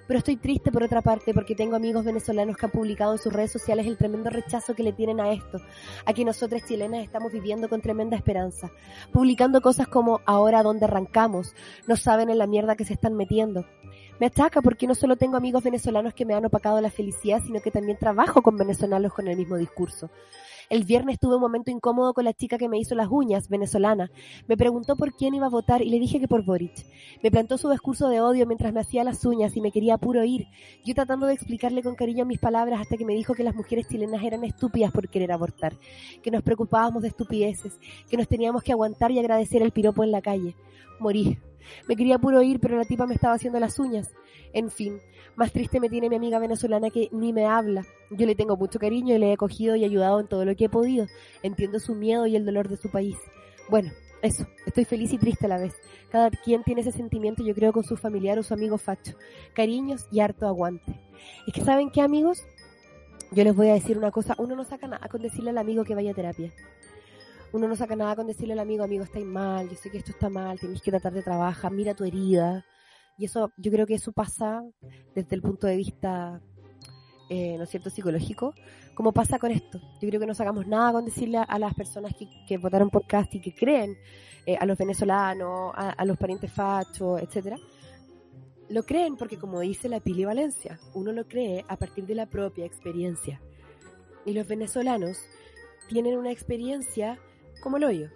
Pero 0.07 0.18
estoy 0.18 0.37
triste 0.37 0.70
por 0.70 0.83
otra 0.83 1.03
parte 1.03 1.35
porque 1.35 1.55
tengo 1.55 1.77
amigos 1.77 2.05
venezolanos 2.05 2.57
que 2.57 2.66
han 2.66 2.72
publicado 2.72 3.12
en 3.12 3.18
sus 3.18 3.33
redes 3.33 3.53
sociales 3.53 3.87
el 3.87 3.97
tremendo 3.97 4.31
rechazo 4.31 4.74
que 4.74 4.83
le 4.83 4.93
tienen 4.93 5.20
a 5.20 5.33
esto, 5.33 5.61
a 6.05 6.12
que 6.12 6.24
nosotras 6.24 6.64
chilenas 6.66 7.05
estamos 7.05 7.33
viviendo 7.33 7.68
con 7.68 7.81
tremenda 7.81 8.16
esperanza, 8.16 8.70
publicando 9.12 9.61
cosas 9.61 9.89
como 9.89 10.20
ahora 10.27 10.62
dónde 10.62 10.85
arrancamos, 10.85 11.55
no 11.87 11.97
saben 11.97 12.31
en 12.31 12.39
la 12.39 12.47
mierda 12.47 12.77
que 12.77 12.85
se 12.85 12.95
están 12.95 13.14
metiendo. 13.14 13.66
Me 14.18 14.27
ataca 14.27 14.62
porque 14.62 14.87
no 14.87 14.95
solo 14.95 15.16
tengo 15.16 15.37
amigos 15.37 15.62
venezolanos 15.62 16.14
que 16.14 16.24
me 16.24 16.35
han 16.35 16.47
opacado 16.47 16.81
la 16.81 16.91
felicidad, 16.91 17.43
sino 17.45 17.61
que 17.61 17.70
también 17.70 17.99
trabajo 17.99 18.43
con 18.43 18.57
venezolanos 18.57 19.12
con 19.12 19.29
el 19.29 19.37
mismo 19.37 19.57
discurso. 19.57 20.11
El 20.69 20.83
viernes 20.83 21.21
tuve 21.21 21.37
un 21.37 21.41
momento 21.41 21.71
incómodo 21.71 22.12
con 22.12 22.25
la 22.25 22.33
chica 22.33 22.59
que 22.59 22.69
me 22.69 22.79
hizo 22.79 22.97
las 22.97 23.09
uñas, 23.09 23.49
venezolana. 23.49 24.11
Me 24.49 24.57
preguntó 24.57 24.97
por 24.97 25.14
quién 25.14 25.35
iba 25.35 25.47
a 25.47 25.51
votar 25.51 25.81
y 25.81 25.91
le 25.91 26.01
dije 26.01 26.19
que 26.19 26.27
por 26.27 26.45
Boric. 26.45 26.85
Me 27.23 27.31
plantó 27.31 27.57
su 27.57 27.71
discurso 27.71 28.09
de 28.09 28.21
odio 28.21 28.47
mientras 28.47 28.73
me 28.73 28.81
hacía 28.81 29.05
las 29.05 29.25
uñas 29.25 29.57
y 29.57 29.61
me 29.61 29.71
quería 29.71 29.97
puro 29.97 30.25
ir. 30.25 30.49
Yo 30.85 30.95
tratando 30.95 31.27
de 31.27 31.35
explicarle 31.35 31.85
con 31.85 31.95
cariño 31.95 32.25
mis 32.25 32.41
palabras 32.41 32.81
hasta 32.81 32.97
que 32.97 33.05
me 33.05 33.14
dijo 33.14 33.35
que 33.35 33.45
las 33.45 33.55
mujeres 33.55 33.87
chilenas 33.89 34.25
eran 34.25 34.43
estúpidas 34.43 34.91
por 34.91 35.09
querer 35.09 35.31
abortar, 35.31 35.75
que 36.23 36.33
nos 36.33 36.43
preocupábamos 36.43 37.03
de 37.03 37.09
estupideces, 37.09 37.79
que 38.11 38.17
nos 38.17 38.27
teníamos 38.27 38.64
que 38.64 38.73
aguantar 38.73 39.12
y 39.12 39.21
agradecer 39.21 39.62
el 39.62 39.71
piropo 39.71 40.03
en 40.03 40.11
la 40.11 40.21
calle. 40.21 40.57
Morí. 40.99 41.39
Me 41.89 41.97
quería 41.97 42.19
puro 42.19 42.43
ir, 42.43 42.61
pero 42.61 42.77
la 42.77 42.85
tipa 42.85 43.07
me 43.07 43.14
estaba 43.14 43.35
haciendo 43.35 43.61
las 43.61 43.79
uñas. 43.79 44.12
En 44.53 44.71
fin, 44.71 45.01
más 45.35 45.53
triste 45.53 45.81
me 45.81 45.89
tiene 45.89 46.09
mi 46.09 46.17
amiga 46.17 46.39
venezolana 46.39 46.91
que 46.91 47.09
ni 47.12 47.33
me 47.33 47.47
habla. 47.47 47.85
Yo 48.11 48.27
le 48.27 48.35
tengo 48.35 48.57
mucho 48.57 48.79
cariño 48.79 49.14
y 49.14 49.19
le 49.19 49.33
he 49.33 49.37
cogido 49.37 49.77
y 49.77 49.85
ayudado 49.85 50.21
en 50.21 50.29
todo 50.29 50.45
lo 50.45 50.57
que 50.57 50.67
he 50.67 50.69
podido. 50.69 51.07
Entiendo 51.43 51.79
su 51.79 51.95
miedo 51.95 52.27
y 52.27 52.37
el 52.37 52.47
dolor 52.47 52.69
de 52.69 52.77
su 52.77 52.91
país. 52.91 53.17
Bueno, 53.69 53.91
eso, 54.23 54.47
estoy 54.64 54.85
feliz 54.85 55.12
y 55.12 55.19
triste 55.19 55.47
a 55.47 55.49
la 55.49 55.59
vez. 55.59 55.75
Cada 56.11 56.31
quien 56.31 56.62
tiene 56.62 56.81
ese 56.81 56.93
sentimiento, 56.93 57.45
yo 57.45 57.55
creo, 57.55 57.73
con 57.73 57.85
su 57.85 57.97
familiar 57.97 58.39
o 58.39 58.43
su 58.43 58.55
amigo 58.55 58.79
facho. 58.79 59.12
Cariños 59.53 60.07
y 60.11 60.21
harto 60.21 60.47
aguante. 60.47 60.99
Es 61.47 61.53
que, 61.53 61.61
¿saben 61.61 61.91
qué, 61.91 62.01
amigos? 62.01 62.43
Yo 63.33 63.45
les 63.45 63.55
voy 63.55 63.69
a 63.69 63.75
decir 63.75 63.99
una 63.99 64.11
cosa. 64.11 64.35
Uno 64.39 64.57
no 64.57 64.64
saca 64.64 64.87
nada 64.87 65.09
con 65.09 65.21
decirle 65.21 65.51
al 65.51 65.59
amigo 65.59 65.85
que 65.85 65.95
vaya 65.95 66.12
a 66.12 66.14
terapia. 66.14 66.53
Uno 67.57 67.68
no 67.68 67.74
saca 67.74 67.96
nada 67.96 68.14
con 68.14 68.26
decirle 68.26 68.52
al 68.52 68.59
amigo, 68.59 68.84
amigo, 68.84 69.02
estáis 69.02 69.24
mal, 69.24 69.66
yo 69.66 69.76
sé 69.76 69.88
que 69.88 69.96
esto 69.96 70.11
está 70.11 70.28
mal, 70.28 70.61
tenéis 70.61 70.82
que 70.82 70.90
tratar 70.90 71.14
de 71.14 71.22
trabajar, 71.22 71.72
mira 71.72 71.94
tu 71.94 72.04
herida. 72.04 72.66
Y 73.16 73.24
eso, 73.24 73.50
yo 73.57 73.72
creo 73.72 73.86
que 73.86 73.94
eso 73.94 74.12
pasa 74.12 74.62
desde 75.14 75.34
el 75.34 75.40
punto 75.40 75.66
de 75.66 75.78
vista, 75.78 76.42
eh, 77.30 77.57
¿no 77.57 77.64
es 77.64 77.70
cierto?, 77.70 77.88
psicológico, 77.88 78.52
como 78.94 79.11
pasa 79.12 79.38
con 79.38 79.52
esto. 79.52 79.80
Yo 80.02 80.07
creo 80.07 80.20
que 80.20 80.26
no 80.26 80.34
sacamos 80.34 80.66
nada 80.66 80.92
con 80.92 81.07
decirle 81.07 81.38
a, 81.38 81.59
las 81.59 81.72
personas 81.72 82.12
que, 82.46 82.59
votaron 82.59 82.90
por 82.90 83.07
Cast 83.07 83.34
y 83.36 83.40
que 83.40 83.54
creen, 83.54 83.96
eh, 84.44 84.59
a 84.61 84.66
los 84.66 84.76
venezolanos, 84.76 85.72
a, 85.74 85.92
a 85.92 86.04
los 86.04 86.18
parientes 86.18 86.52
fachos, 86.52 87.22
etcétera. 87.22 87.57
Lo 88.68 88.82
creen 88.82 89.16
porque, 89.16 89.38
como 89.38 89.61
dice 89.61 89.88
la 89.88 90.00
Pili 90.00 90.26
Valencia, 90.26 90.78
uno 90.92 91.11
lo 91.11 91.26
cree 91.26 91.64
a 91.68 91.78
partir 91.78 92.04
de 92.04 92.16
la 92.16 92.26
propia 92.26 92.66
experiencia. 92.66 93.40
Y 94.26 94.34
los 94.34 94.46
venezolanos 94.46 95.22
tienen 95.88 96.18
una 96.18 96.32
experiencia 96.32 97.18
como 97.61 97.76
el 97.76 97.84
hoyo, 97.84 98.11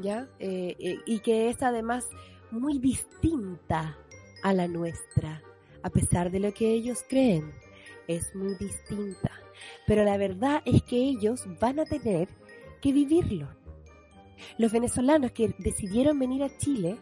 ¿ya? 0.00 0.28
Eh, 0.38 0.76
eh, 0.78 0.98
y 1.06 1.20
que 1.20 1.48
es 1.50 1.62
además 1.62 2.08
muy 2.50 2.78
distinta 2.78 3.96
a 4.42 4.52
la 4.52 4.68
nuestra, 4.68 5.42
a 5.82 5.90
pesar 5.90 6.30
de 6.30 6.40
lo 6.40 6.52
que 6.54 6.70
ellos 6.70 7.04
creen, 7.08 7.52
es 8.06 8.34
muy 8.34 8.54
distinta. 8.56 9.30
Pero 9.86 10.04
la 10.04 10.16
verdad 10.16 10.62
es 10.64 10.82
que 10.82 10.96
ellos 10.96 11.44
van 11.60 11.80
a 11.80 11.84
tener 11.84 12.28
que 12.80 12.92
vivirlo. 12.92 13.48
Los 14.58 14.72
venezolanos 14.72 15.32
que 15.32 15.54
decidieron 15.58 16.18
venir 16.18 16.42
a 16.42 16.56
Chile, 16.58 16.98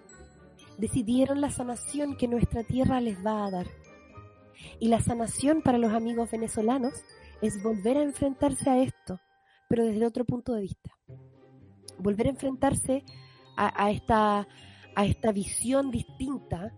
decidieron 0.79 1.41
la 1.41 1.51
sanación 1.51 2.17
que 2.17 2.29
nuestra 2.29 2.63
tierra 2.63 3.01
les 3.01 3.25
va 3.25 3.47
a 3.47 3.51
dar. 3.51 3.67
Y 4.79 4.89
la 4.89 5.01
sanación 5.01 5.63
para 5.63 5.79
los 5.79 5.93
amigos 5.93 6.31
venezolanos 6.31 6.95
es 7.43 7.63
volver 7.63 7.99
a 7.99 8.03
enfrentarse 8.03 8.71
a 8.71 8.83
esto, 8.83 9.21
pero 9.69 9.85
desde 9.85 10.07
otro 10.07 10.25
punto 10.25 10.55
de 10.55 10.63
vista. 10.63 10.94
Volver 11.99 12.27
a 12.27 12.31
enfrentarse 12.31 13.05
a, 13.57 13.91
esta, 13.91 14.49
a 14.95 15.05
esta 15.07 15.33
visión 15.33 15.91
distinta 15.91 16.73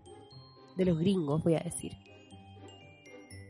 de 0.75 0.85
los 0.85 0.99
gringos, 0.99 1.43
voy 1.43 1.55
a 1.55 1.59
decir. 1.59 1.93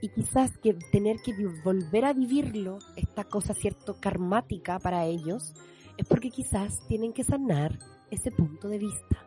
Y 0.01 0.09
quizás 0.09 0.57
que 0.57 0.74
tener 0.91 1.18
que 1.22 1.34
volver 1.63 2.05
a 2.05 2.13
vivirlo, 2.13 2.80
esta 2.95 3.24
cosa 3.24 3.53
cierto 3.53 3.99
karmática 3.99 4.80
para 4.80 5.05
ellos, 5.05 5.53
es 5.97 6.05
porque 6.05 6.30
quizás 6.30 6.86
tienen 6.88 7.13
que 7.13 7.24
sanar 7.24 7.80
ese 8.11 8.32
punto 8.32 8.70
de 8.70 8.78
vista. 8.78 9.26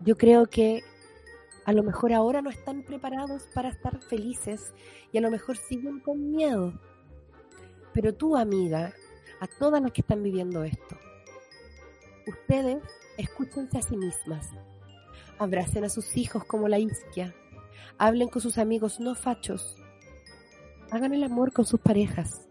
Yo 0.00 0.16
creo 0.16 0.46
que 0.46 0.82
a 1.64 1.72
lo 1.72 1.82
mejor 1.82 2.14
ahora 2.14 2.40
no 2.40 2.48
están 2.48 2.82
preparados 2.82 3.46
para 3.54 3.68
estar 3.68 4.00
felices 4.00 4.72
y 5.12 5.18
a 5.18 5.20
lo 5.20 5.30
mejor 5.30 5.58
siguen 5.58 6.00
con 6.00 6.30
miedo. 6.30 6.72
Pero 7.92 8.14
tú, 8.14 8.36
amiga, 8.36 8.94
a 9.40 9.46
todas 9.46 9.82
las 9.82 9.92
que 9.92 10.00
están 10.00 10.22
viviendo 10.22 10.64
esto, 10.64 10.96
ustedes 12.28 12.82
escúchense 13.16 13.78
a 13.78 13.82
sí 13.82 13.96
mismas. 13.96 14.50
Abracen 15.38 15.84
a 15.84 15.88
sus 15.88 16.16
hijos 16.16 16.44
como 16.44 16.68
la 16.68 16.78
isquia. 16.78 17.34
Hablen 17.98 18.28
con 18.28 18.42
sus 18.42 18.58
amigos 18.58 19.00
no 19.00 19.14
fachos. 19.14 19.76
Hagan 20.90 21.14
el 21.14 21.24
amor 21.24 21.52
con 21.52 21.64
sus 21.64 21.80
parejas. 21.80 22.48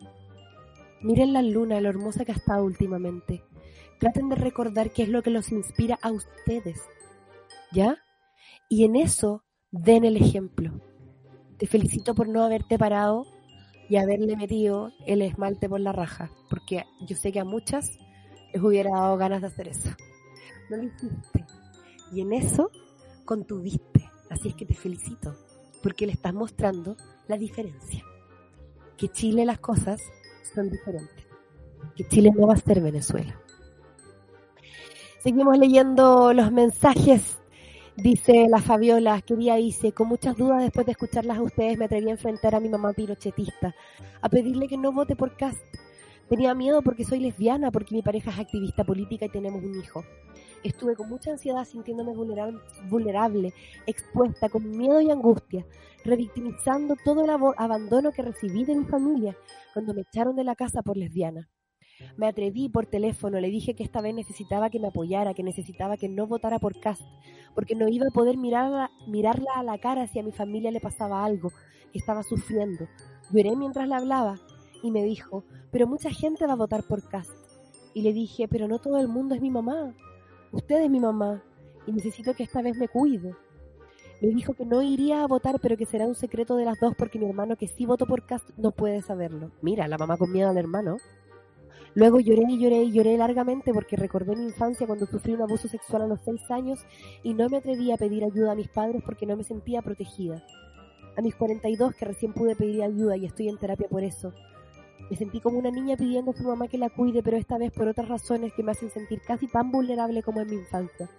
Miren 1.01 1.33
la 1.33 1.41
luna, 1.41 1.79
lo 1.79 1.89
hermosa 1.89 2.25
que 2.25 2.31
ha 2.31 2.35
estado 2.35 2.63
últimamente. 2.63 3.43
Traten 3.99 4.29
de 4.29 4.35
recordar 4.35 4.91
qué 4.91 5.03
es 5.03 5.09
lo 5.09 5.21
que 5.21 5.29
los 5.29 5.51
inspira 5.51 5.99
a 6.01 6.11
ustedes. 6.11 6.81
¿Ya? 7.71 7.97
Y 8.69 8.83
en 8.83 8.95
eso 8.95 9.43
den 9.71 10.05
el 10.05 10.17
ejemplo. 10.17 10.81
Te 11.57 11.67
felicito 11.67 12.13
por 12.13 12.27
no 12.27 12.43
haberte 12.43 12.77
parado 12.77 13.25
y 13.89 13.97
haberle 13.97 14.35
metido 14.35 14.91
el 15.05 15.21
esmalte 15.21 15.69
por 15.69 15.79
la 15.79 15.91
raja, 15.91 16.31
porque 16.49 16.83
yo 17.01 17.15
sé 17.15 17.31
que 17.31 17.39
a 17.39 17.45
muchas 17.45 17.97
les 18.57 18.63
hubiera 18.63 18.89
dado 18.89 19.17
ganas 19.17 19.41
de 19.41 19.47
hacer 19.47 19.67
eso. 19.67 19.89
No 20.69 20.77
lo 20.77 20.83
hiciste. 20.83 21.45
Y 22.11 22.21
en 22.21 22.33
eso 22.33 22.71
contuviste. 23.23 24.09
Así 24.31 24.49
es 24.49 24.55
que 24.55 24.65
te 24.65 24.73
felicito, 24.73 25.35
porque 25.83 26.07
le 26.07 26.13
estás 26.13 26.33
mostrando 26.33 26.97
la 27.27 27.37
diferencia. 27.37 28.03
Que 28.97 29.09
Chile 29.09 29.45
las 29.45 29.59
cosas 29.59 30.01
son 30.55 30.71
diferentes. 30.71 31.25
Que 31.95 32.07
Chile 32.07 32.31
no 32.35 32.47
va 32.47 32.55
a 32.55 32.57
ser 32.57 32.81
Venezuela. 32.81 33.39
Seguimos 35.19 35.57
leyendo 35.59 36.33
los 36.33 36.51
mensajes. 36.51 37.37
Dice 37.95 38.47
la 38.49 38.59
Fabiola, 38.59 39.21
querida 39.21 39.55
dice, 39.55 39.91
con 39.91 40.07
muchas 40.07 40.35
dudas 40.35 40.61
después 40.61 40.85
de 40.85 40.93
escucharlas 40.93 41.37
a 41.37 41.43
ustedes 41.43 41.77
me 41.77 41.85
atreví 41.85 42.09
a 42.09 42.11
enfrentar 42.11 42.53
a 42.55 42.59
mi 42.59 42.69
mamá 42.69 42.93
pirochetista, 42.93 43.75
a 44.21 44.29
pedirle 44.29 44.67
que 44.67 44.77
no 44.77 44.91
vote 44.91 45.15
por 45.15 45.35
Cast. 45.35 45.63
Tenía 46.29 46.53
miedo 46.53 46.81
porque 46.81 47.05
soy 47.05 47.19
lesbiana, 47.19 47.71
porque 47.71 47.95
mi 47.95 48.01
pareja 48.01 48.31
es 48.31 48.39
activista 48.39 48.83
política 48.83 49.25
y 49.25 49.29
tenemos 49.29 49.63
un 49.63 49.79
hijo. 49.79 50.03
Estuve 50.61 50.95
con 50.95 51.07
mucha 51.07 51.31
ansiedad, 51.31 51.63
sintiéndome 51.63 52.13
vulnerable, 52.89 53.53
expuesta, 53.85 54.49
con 54.49 54.69
miedo 54.69 54.99
y 54.99 55.09
angustia, 55.09 55.65
revictimizando 56.03 56.95
todo 57.05 57.23
el 57.23 57.29
abandono 57.29 58.11
que 58.11 58.23
recibí 58.23 58.65
de 58.65 58.75
mi 58.75 58.83
familia 58.83 59.37
cuando 59.73 59.93
me 59.93 60.01
echaron 60.01 60.35
de 60.35 60.43
la 60.43 60.55
casa 60.55 60.81
por 60.81 60.97
lesbiana. 60.97 61.49
Me 62.17 62.27
atreví 62.27 62.67
por 62.67 62.85
teléfono, 62.85 63.39
le 63.39 63.49
dije 63.49 63.73
que 63.73 63.83
esta 63.83 64.01
vez 64.01 64.13
necesitaba 64.13 64.69
que 64.69 64.79
me 64.79 64.89
apoyara, 64.89 65.33
que 65.33 65.43
necesitaba 65.43 65.95
que 65.95 66.09
no 66.09 66.27
votara 66.27 66.59
por 66.59 66.79
Cast, 66.79 67.01
porque 67.55 67.73
no 67.73 67.87
iba 67.87 68.05
a 68.07 68.13
poder 68.13 68.37
mirarla, 68.37 68.91
mirarla 69.07 69.51
a 69.55 69.63
la 69.63 69.77
cara 69.77 70.07
si 70.07 70.19
a 70.19 70.23
mi 70.23 70.33
familia 70.33 70.71
le 70.71 70.81
pasaba 70.81 71.23
algo, 71.23 71.51
que 71.93 71.99
estaba 71.99 72.21
sufriendo. 72.21 72.85
Lloré 73.31 73.55
mientras 73.55 73.87
le 73.87 73.95
hablaba 73.95 74.37
y 74.83 74.91
me 74.91 75.03
dijo, 75.03 75.43
pero 75.71 75.87
mucha 75.87 76.09
gente 76.09 76.45
va 76.45 76.53
a 76.53 76.57
votar 76.57 76.83
por 76.83 77.07
Cast. 77.07 77.31
Y 77.93 78.01
le 78.01 78.13
dije, 78.13 78.47
pero 78.47 78.67
no 78.67 78.79
todo 78.79 78.99
el 78.99 79.07
mundo 79.07 79.35
es 79.35 79.41
mi 79.41 79.49
mamá. 79.49 79.95
Usted 80.51 80.81
es 80.81 80.89
mi 80.89 80.99
mamá 80.99 81.43
y 81.85 81.91
necesito 81.91 82.33
que 82.33 82.43
esta 82.43 82.61
vez 82.61 82.77
me 82.77 82.87
cuide. 82.87 83.35
Me 84.21 84.29
dijo 84.29 84.53
que 84.53 84.65
no 84.65 84.81
iría 84.81 85.23
a 85.23 85.27
votar, 85.27 85.59
pero 85.61 85.77
que 85.77 85.85
será 85.85 86.07
un 86.07 86.15
secreto 86.15 86.55
de 86.55 86.65
las 86.65 86.79
dos 86.79 86.95
porque 86.97 87.19
mi 87.19 87.25
hermano 87.25 87.55
que 87.55 87.67
sí 87.67 87.85
votó 87.85 88.05
por 88.05 88.25
Cast 88.25 88.49
no 88.57 88.71
puede 88.71 89.01
saberlo. 89.01 89.51
Mira, 89.61 89.87
la 89.87 89.97
mamá 89.97 90.17
con 90.17 90.31
miedo 90.31 90.49
al 90.49 90.57
hermano. 90.57 90.97
Luego 91.93 92.19
lloré 92.19 92.43
y 92.49 92.59
lloré 92.59 92.83
y 92.83 92.91
lloré 92.91 93.17
largamente 93.17 93.73
porque 93.73 93.95
recordé 93.95 94.35
mi 94.35 94.43
infancia 94.43 94.85
cuando 94.85 95.07
sufrí 95.07 95.33
un 95.33 95.41
abuso 95.41 95.67
sexual 95.67 96.03
a 96.03 96.07
los 96.07 96.21
seis 96.21 96.41
años 96.51 96.79
y 97.23 97.33
no 97.33 97.49
me 97.49 97.57
atreví 97.57 97.91
a 97.91 97.97
pedir 97.97 98.23
ayuda 98.23 98.51
a 98.51 98.55
mis 98.55 98.67
padres 98.67 99.01
porque 99.03 99.25
no 99.25 99.35
me 99.35 99.43
sentía 99.43 99.81
protegida. 99.81 100.43
A 101.15 101.21
mis 101.21 101.35
42, 101.35 101.95
que 101.95 102.05
recién 102.05 102.33
pude 102.33 102.55
pedir 102.55 102.83
ayuda 102.83 103.17
y 103.17 103.25
estoy 103.25 103.49
en 103.49 103.57
terapia 103.57 103.87
por 103.87 104.03
eso, 104.03 104.33
me 105.09 105.15
sentí 105.17 105.39
como 105.39 105.57
una 105.57 105.71
niña 105.71 105.95
pidiendo 105.95 106.31
a 106.31 106.33
su 106.33 106.43
mamá 106.43 106.67
que 106.67 106.77
la 106.77 106.89
cuide, 106.89 107.23
pero 107.23 107.37
esta 107.37 107.57
vez 107.57 107.71
por 107.71 107.87
otras 107.87 108.07
razones 108.07 108.53
que 108.53 108.63
me 108.63 108.71
hacen 108.71 108.89
sentir 108.89 109.21
casi 109.21 109.47
tan 109.47 109.71
vulnerable 109.71 110.21
como 110.23 110.41
en 110.41 110.49
mi 110.49 110.55
infancia. 110.55 111.09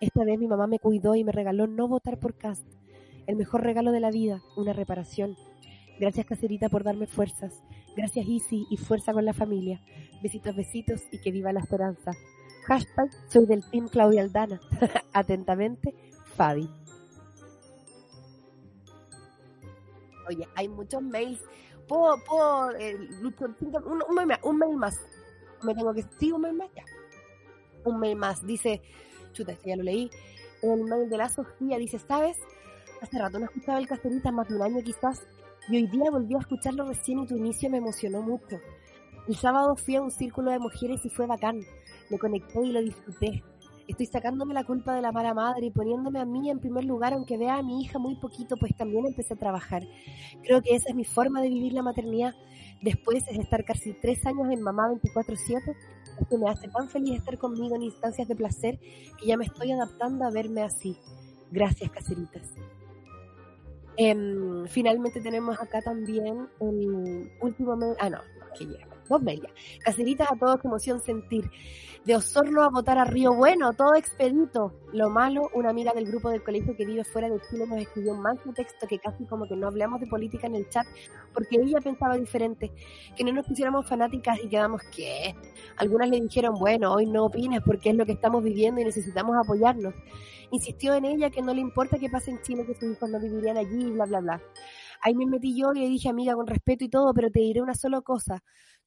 Esta 0.00 0.24
vez 0.24 0.38
mi 0.38 0.48
mamá 0.48 0.66
me 0.66 0.80
cuidó 0.80 1.14
y 1.14 1.22
me 1.22 1.32
regaló 1.32 1.66
no 1.66 1.86
votar 1.86 2.18
por 2.18 2.34
Cast, 2.34 2.66
el 3.26 3.36
mejor 3.36 3.62
regalo 3.62 3.92
de 3.92 4.00
la 4.00 4.10
vida, 4.10 4.42
una 4.56 4.72
reparación. 4.72 5.36
Gracias 6.00 6.26
Cacerita 6.26 6.68
por 6.68 6.82
darme 6.82 7.06
fuerzas. 7.06 7.62
Gracias 7.96 8.26
Easy 8.26 8.66
y 8.70 8.76
fuerza 8.76 9.12
con 9.12 9.24
la 9.24 9.34
familia. 9.34 9.80
Besitos, 10.22 10.56
besitos 10.56 11.02
y 11.12 11.18
que 11.18 11.30
viva 11.30 11.52
la 11.52 11.60
esperanza. 11.60 12.12
Hashtag 12.66 13.10
soy 13.28 13.46
del 13.46 13.62
team 13.70 13.88
Claudia 13.88 14.22
Aldana. 14.22 14.60
Atentamente, 15.12 15.94
Fabi. 16.36 16.68
Oye, 20.28 20.46
hay 20.54 20.68
muchos 20.68 21.02
mails. 21.02 21.40
Puedo, 22.26 22.70
eh, 22.78 22.96
Lucho, 23.20 23.46
cinco- 23.58 23.82
un, 23.86 24.02
un 24.42 24.58
mail 24.58 24.76
más. 24.76 24.98
Me 25.62 25.74
tengo 25.74 25.92
que, 25.92 26.04
sí, 26.18 26.32
un 26.32 26.40
mail 26.40 26.54
más, 26.56 26.70
ya. 26.74 26.84
Un 27.84 28.00
mail 28.00 28.16
más. 28.16 28.44
Dice, 28.46 28.80
chuta, 29.32 29.52
este 29.52 29.70
ya 29.70 29.76
lo 29.76 29.82
leí. 29.82 30.10
En 30.62 30.70
el 30.70 30.84
mail 30.84 31.10
de 31.10 31.16
la 31.18 31.28
Sofía 31.28 31.76
dice, 31.78 31.98
¿sabes? 31.98 32.38
Hace 33.00 33.18
rato 33.18 33.38
no 33.38 33.44
escuchaba 33.46 33.78
el 33.78 33.86
Cacerita, 33.88 34.30
más 34.32 34.48
de 34.48 34.56
un 34.56 34.62
año 34.62 34.82
quizás, 34.82 35.26
y 35.68 35.76
hoy 35.76 35.86
día 35.88 36.10
volví 36.10 36.34
a 36.34 36.38
escucharlo 36.38 36.86
recién 36.88 37.18
y 37.20 37.26
tu 37.26 37.36
inicio 37.36 37.68
me 37.68 37.78
emocionó 37.78 38.22
mucho. 38.22 38.58
El 39.28 39.36
sábado 39.36 39.76
fui 39.76 39.96
a 39.96 40.02
un 40.02 40.10
círculo 40.10 40.50
de 40.50 40.58
mujeres 40.60 41.04
y 41.04 41.10
fue 41.10 41.26
bacán. 41.26 41.60
Me 42.10 42.18
conecté 42.18 42.60
y 42.62 42.72
lo 42.72 42.80
disfruté. 42.80 43.42
Estoy 43.88 44.06
sacándome 44.06 44.54
la 44.54 44.64
culpa 44.64 44.94
de 44.94 45.02
la 45.02 45.12
mala 45.12 45.34
madre 45.34 45.66
y 45.66 45.70
poniéndome 45.70 46.20
a 46.20 46.24
mí 46.24 46.50
en 46.50 46.60
primer 46.60 46.84
lugar, 46.84 47.12
aunque 47.12 47.36
vea 47.36 47.56
a 47.56 47.62
mi 47.62 47.82
hija 47.82 47.98
muy 47.98 48.16
poquito, 48.16 48.56
pues 48.56 48.76
también 48.76 49.06
empecé 49.06 49.34
a 49.34 49.36
trabajar. 49.36 49.82
Creo 50.44 50.62
que 50.62 50.74
esa 50.74 50.90
es 50.90 50.94
mi 50.94 51.04
forma 51.04 51.42
de 51.42 51.48
vivir 51.48 51.72
la 51.72 51.82
maternidad. 51.82 52.34
Después 52.80 53.24
es 53.28 53.38
estar 53.38 53.64
casi 53.64 53.92
tres 53.94 54.24
años 54.26 54.50
en 54.50 54.60
mamá 54.60 54.88
24/7, 54.88 55.76
esto 56.20 56.38
me 56.38 56.50
hace 56.50 56.68
tan 56.68 56.88
feliz 56.88 57.18
estar 57.18 57.38
conmigo 57.38 57.74
en 57.76 57.82
instancias 57.82 58.28
de 58.28 58.36
placer 58.36 58.78
que 59.18 59.26
ya 59.26 59.36
me 59.36 59.44
estoy 59.44 59.72
adaptando 59.72 60.24
a 60.24 60.30
verme 60.30 60.62
así. 60.62 60.96
Gracias, 61.50 61.90
caseritas. 61.90 62.54
Em, 63.96 64.66
finalmente 64.68 65.20
tenemos 65.20 65.60
acá 65.60 65.82
también 65.82 66.48
el 66.60 67.30
último. 67.40 67.76
Ah, 68.00 68.08
no, 68.08 68.18
que 68.58 68.64
llega. 68.64 68.91
Dos 69.12 69.22
ya. 69.24 69.50
Caseritas 69.84 70.32
a 70.32 70.36
todos, 70.36 70.58
qué 70.60 70.68
emoción 70.68 70.98
sentir. 71.00 71.50
De 72.06 72.16
Osorno 72.16 72.62
a 72.62 72.70
votar 72.70 72.96
a 72.96 73.04
Río 73.04 73.34
Bueno, 73.34 73.74
todo 73.74 73.94
expedito. 73.94 74.72
Lo 74.94 75.10
malo, 75.10 75.50
una 75.52 75.68
amiga 75.68 75.92
del 75.92 76.06
grupo 76.06 76.30
del 76.30 76.42
colegio 76.42 76.74
que 76.74 76.86
vive 76.86 77.04
fuera 77.04 77.28
de 77.28 77.38
Chile 77.50 77.66
nos 77.66 77.78
escribió 77.78 78.12
un 78.14 78.22
manso 78.22 78.52
texto 78.54 78.86
que 78.88 78.98
casi 78.98 79.26
como 79.26 79.46
que 79.46 79.54
no 79.54 79.68
hablamos 79.68 80.00
de 80.00 80.06
política 80.06 80.46
en 80.46 80.54
el 80.54 80.68
chat 80.70 80.86
porque 81.34 81.56
ella 81.60 81.78
pensaba 81.80 82.16
diferente. 82.16 82.72
Que 83.14 83.22
no 83.22 83.32
nos 83.32 83.46
pusiéramos 83.46 83.86
fanáticas 83.86 84.38
y 84.42 84.48
quedamos, 84.48 84.80
¿qué? 84.96 85.36
Algunas 85.76 86.08
le 86.08 86.20
dijeron, 86.20 86.54
bueno, 86.58 86.94
hoy 86.94 87.04
no 87.04 87.26
opines 87.26 87.60
porque 87.64 87.90
es 87.90 87.96
lo 87.96 88.06
que 88.06 88.12
estamos 88.12 88.42
viviendo 88.42 88.80
y 88.80 88.84
necesitamos 88.84 89.36
apoyarnos. 89.36 89.94
Insistió 90.50 90.94
en 90.94 91.04
ella 91.04 91.28
que 91.28 91.42
no 91.42 91.52
le 91.52 91.60
importa 91.60 91.98
que 91.98 92.08
pase 92.08 92.30
en 92.30 92.40
Chile, 92.40 92.64
que 92.66 92.74
sus 92.74 92.92
hijos 92.92 93.10
no 93.10 93.20
vivirían 93.20 93.58
allí, 93.58 93.90
bla, 93.90 94.06
bla, 94.06 94.20
bla. 94.20 94.42
Ahí 95.04 95.14
me 95.16 95.26
metí 95.26 95.58
yo 95.58 95.72
y 95.74 95.80
le 95.80 95.88
dije, 95.88 96.08
amiga, 96.08 96.34
con 96.34 96.46
respeto 96.46 96.84
y 96.84 96.88
todo, 96.88 97.12
pero 97.12 97.28
te 97.28 97.40
diré 97.40 97.60
una 97.60 97.74
sola 97.74 98.00
cosa. 98.02 98.42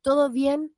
Todo 0.05 0.29
bien, 0.29 0.71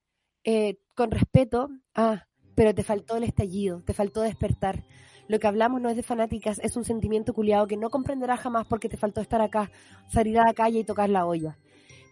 eh, 0.46 0.78
con 0.96 1.12
respeto, 1.12 1.68
ah, 1.94 2.28
pero 2.56 2.74
te 2.74 2.82
faltó 2.82 3.18
el 3.18 3.26
estallido, 3.26 3.82
te 3.82 3.94
faltó 3.94 4.22
despertar. 4.22 4.86
Lo 5.28 5.38
que 5.38 5.48
hablamos 5.48 5.82
no 5.82 5.90
es 5.90 5.98
de 5.98 6.02
fanáticas, 6.02 6.60
es 6.60 6.78
un 6.78 6.86
sentimiento 6.86 7.34
culiado 7.34 7.68
que 7.68 7.76
no 7.76 7.90
comprenderás 7.90 8.40
jamás 8.40 8.66
porque 8.68 8.88
te 8.88 8.96
faltó 8.96 9.20
estar 9.20 9.42
acá, 9.42 9.70
salir 10.08 10.40
a 10.40 10.46
la 10.46 10.54
calle 10.54 10.80
y 10.80 10.86
tocar 10.86 11.10
la 11.10 11.26
olla. 11.26 11.58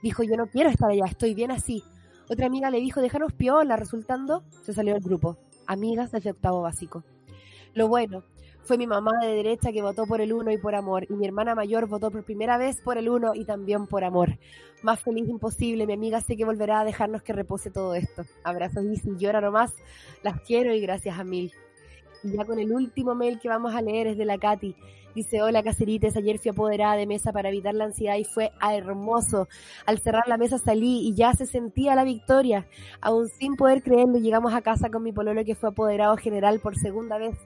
Dijo, 0.04 0.24
yo 0.24 0.36
no 0.36 0.48
quiero 0.48 0.70
estar 0.70 0.92
allá, 0.92 1.06
estoy 1.06 1.34
bien 1.34 1.52
así. 1.52 1.86
Otra 2.30 2.48
amiga 2.48 2.70
le 2.70 2.82
dijo, 2.82 3.00
déjanos 3.00 3.32
piola, 3.32 3.78
resultando, 3.78 4.44
se 4.64 4.74
salió 4.74 4.94
del 4.94 5.04
grupo. 5.04 5.38
Amigas 5.68 6.12
desde 6.12 6.32
octavo 6.32 6.64
básico. 6.64 7.06
Lo 7.74 7.88
bueno, 7.88 8.26
fue 8.66 8.78
mi 8.80 8.88
mamá 8.88 9.12
de 9.22 9.28
derecha 9.28 9.72
que 9.72 9.84
votó 9.84 10.06
por 10.06 10.22
el 10.22 10.34
uno 10.34 10.52
y 10.52 10.58
por 10.58 10.74
amor, 10.74 11.06
y 11.08 11.14
mi 11.14 11.26
hermana 11.26 11.54
mayor 11.54 11.88
votó 11.88 12.10
por 12.10 12.24
primera 12.24 12.58
vez 12.58 12.82
por 12.82 12.98
el 12.98 13.10
uno 13.10 13.36
y 13.36 13.46
también 13.46 13.86
por 13.86 14.04
amor. 14.04 14.40
Más 14.82 15.02
feliz 15.02 15.30
imposible, 15.30 15.86
mi 15.86 15.94
amiga 15.94 16.20
sé 16.20 16.36
que 16.36 16.46
volverá 16.46 16.80
a 16.80 16.86
dejarnos 16.86 17.22
que 17.22 17.34
repose 17.34 17.70
todo 17.70 17.94
esto. 17.94 18.24
Abrazos 18.44 18.84
y 18.86 19.18
llora 19.18 19.40
nomás, 19.40 19.74
las 20.24 20.42
quiero 20.42 20.74
y 20.74 20.82
gracias 20.82 21.20
a 21.20 21.24
mil. 21.24 21.54
Y 22.24 22.32
ya 22.32 22.44
con 22.44 22.58
el 22.58 22.72
último 22.72 23.14
mail 23.14 23.40
que 23.40 23.50
vamos 23.50 23.76
a 23.76 23.82
leer 23.82 24.08
es 24.08 24.18
de 24.18 24.26
la 24.26 24.40
Katy. 24.40 24.76
Dice, 25.14 25.42
hola 25.42 25.64
Cacerites, 25.64 26.18
ayer 26.18 26.40
fui 26.40 26.50
apoderada 26.50 26.98
de 26.98 27.08
mesa 27.08 27.32
para 27.32 27.48
evitar 27.48 27.74
la 27.74 27.86
ansiedad 27.86 28.18
y 28.18 28.26
fue 28.26 28.52
hermoso. 28.62 29.48
Al 29.86 30.00
cerrar 30.00 30.28
la 30.28 30.38
mesa 30.38 30.58
salí 30.58 31.08
y 31.08 31.16
ya 31.16 31.34
se 31.34 31.46
sentía 31.46 31.96
la 31.96 32.04
victoria. 32.04 32.68
Aún 33.00 33.30
sin 33.30 33.56
poder 33.56 33.82
creerlo, 33.82 34.18
llegamos 34.18 34.54
a 34.54 34.62
casa 34.62 34.90
con 34.90 35.04
mi 35.04 35.14
pololo 35.14 35.46
que 35.46 35.56
fue 35.56 35.70
apoderado 35.70 36.18
general 36.18 36.60
por 36.60 36.76
segunda 36.76 37.18
vez. 37.18 37.38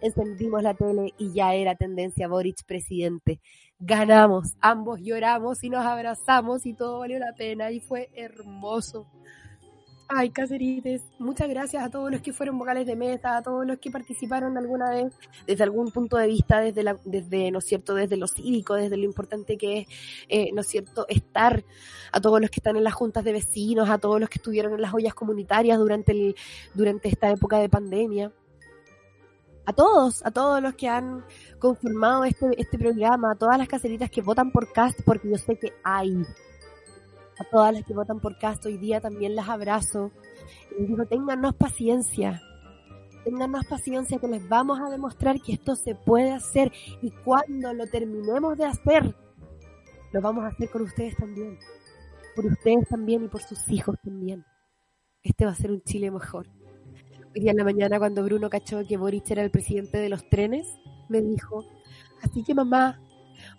Encendimos 0.00 0.62
la 0.62 0.74
tele 0.74 1.14
y 1.18 1.32
ya 1.32 1.54
era 1.54 1.74
tendencia 1.74 2.28
Boric 2.28 2.64
presidente. 2.64 3.40
Ganamos, 3.78 4.54
ambos 4.60 5.00
lloramos 5.02 5.62
y 5.62 5.70
nos 5.70 5.84
abrazamos 5.84 6.64
y 6.64 6.72
todo 6.74 7.00
valió 7.00 7.18
la 7.18 7.34
pena 7.34 7.70
y 7.70 7.80
fue 7.80 8.10
hermoso. 8.14 9.06
Ay, 10.08 10.30
Cacerites, 10.30 11.02
muchas 11.18 11.48
gracias 11.48 11.82
a 11.82 11.90
todos 11.90 12.12
los 12.12 12.20
que 12.20 12.32
fueron 12.32 12.56
vocales 12.58 12.86
de 12.86 12.94
mesa, 12.94 13.36
a 13.36 13.42
todos 13.42 13.66
los 13.66 13.78
que 13.80 13.90
participaron 13.90 14.56
alguna 14.56 14.88
vez 14.88 15.12
desde 15.48 15.64
algún 15.64 15.90
punto 15.90 16.16
de 16.16 16.28
vista, 16.28 16.60
desde, 16.60 16.84
la, 16.84 16.96
desde 17.04 17.50
¿no 17.50 17.58
es 17.58 17.64
cierto?, 17.64 17.92
desde 17.92 18.16
lo 18.16 18.28
cívico, 18.28 18.74
desde 18.74 18.96
lo 18.96 19.02
importante 19.02 19.58
que 19.58 19.80
es, 19.80 19.88
eh, 20.28 20.52
¿no 20.52 20.60
es 20.60 20.68
cierto?, 20.68 21.06
estar, 21.08 21.64
a 22.12 22.20
todos 22.20 22.40
los 22.40 22.50
que 22.50 22.60
están 22.60 22.76
en 22.76 22.84
las 22.84 22.94
juntas 22.94 23.24
de 23.24 23.32
vecinos, 23.32 23.90
a 23.90 23.98
todos 23.98 24.20
los 24.20 24.28
que 24.28 24.38
estuvieron 24.38 24.74
en 24.74 24.82
las 24.82 24.94
ollas 24.94 25.12
comunitarias 25.12 25.76
durante, 25.76 26.12
el, 26.12 26.36
durante 26.72 27.08
esta 27.08 27.28
época 27.28 27.58
de 27.58 27.68
pandemia. 27.68 28.32
A 29.66 29.72
todos, 29.72 30.24
a 30.24 30.30
todos 30.30 30.62
los 30.62 30.74
que 30.74 30.88
han 30.88 31.24
conformado 31.58 32.24
este, 32.24 32.46
este 32.56 32.78
programa, 32.78 33.32
a 33.32 33.34
todas 33.34 33.58
las 33.58 33.68
caseritas 33.68 34.10
que 34.10 34.22
votan 34.22 34.52
por 34.52 34.72
cast, 34.72 35.00
porque 35.04 35.28
yo 35.28 35.36
sé 35.36 35.58
que 35.58 35.72
hay 35.82 36.24
a 37.38 37.44
todas 37.44 37.72
las 37.72 37.84
que 37.84 37.94
votan 37.94 38.20
por 38.20 38.38
Cast 38.38 38.64
hoy 38.66 38.78
día 38.78 39.00
también 39.00 39.36
las 39.36 39.48
abrazo. 39.48 40.10
Y 40.78 40.86
digo, 40.86 41.04
téngannos 41.06 41.54
paciencia. 41.54 42.42
Téngannos 43.24 43.66
paciencia 43.66 44.18
que 44.18 44.28
les 44.28 44.48
vamos 44.48 44.80
a 44.80 44.90
demostrar 44.90 45.40
que 45.40 45.52
esto 45.52 45.76
se 45.76 45.94
puede 45.94 46.32
hacer. 46.32 46.72
Y 47.02 47.10
cuando 47.10 47.74
lo 47.74 47.86
terminemos 47.86 48.56
de 48.56 48.64
hacer, 48.64 49.14
lo 50.12 50.20
vamos 50.20 50.44
a 50.44 50.48
hacer 50.48 50.70
con 50.70 50.82
ustedes 50.82 51.16
también. 51.16 51.58
Por 52.34 52.46
ustedes 52.46 52.88
también 52.88 53.24
y 53.24 53.28
por 53.28 53.42
sus 53.42 53.68
hijos 53.70 53.96
también. 54.02 54.44
Este 55.22 55.44
va 55.44 55.50
a 55.50 55.56
ser 55.56 55.72
un 55.72 55.82
Chile 55.82 56.10
mejor. 56.10 56.46
Hoy 57.36 57.42
día 57.42 57.50
en 57.50 57.58
la 57.58 57.64
mañana 57.64 57.98
cuando 57.98 58.24
Bruno 58.24 58.48
cachó 58.48 58.82
que 58.88 58.96
Boric 58.96 59.30
era 59.30 59.42
el 59.42 59.50
presidente 59.50 59.98
de 59.98 60.08
los 60.08 60.26
trenes, 60.30 60.66
me 61.10 61.20
dijo, 61.20 61.66
así 62.22 62.42
que 62.42 62.54
mamá, 62.54 62.98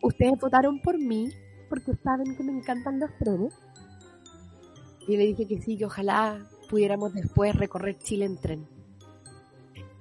ustedes 0.02 0.34
votaron 0.42 0.82
por 0.82 0.98
mí 0.98 1.30
porque 1.70 1.94
saben 2.04 2.36
que 2.36 2.44
me 2.44 2.54
encantan 2.54 3.00
los 3.00 3.16
trenes. 3.20 3.54
Y 5.08 5.16
le 5.16 5.28
dije 5.28 5.46
que 5.46 5.62
sí, 5.62 5.78
que 5.78 5.86
ojalá 5.86 6.44
pudiéramos 6.68 7.14
después 7.14 7.56
recorrer 7.56 8.00
Chile 8.00 8.26
en 8.26 8.42
tren. 8.42 8.68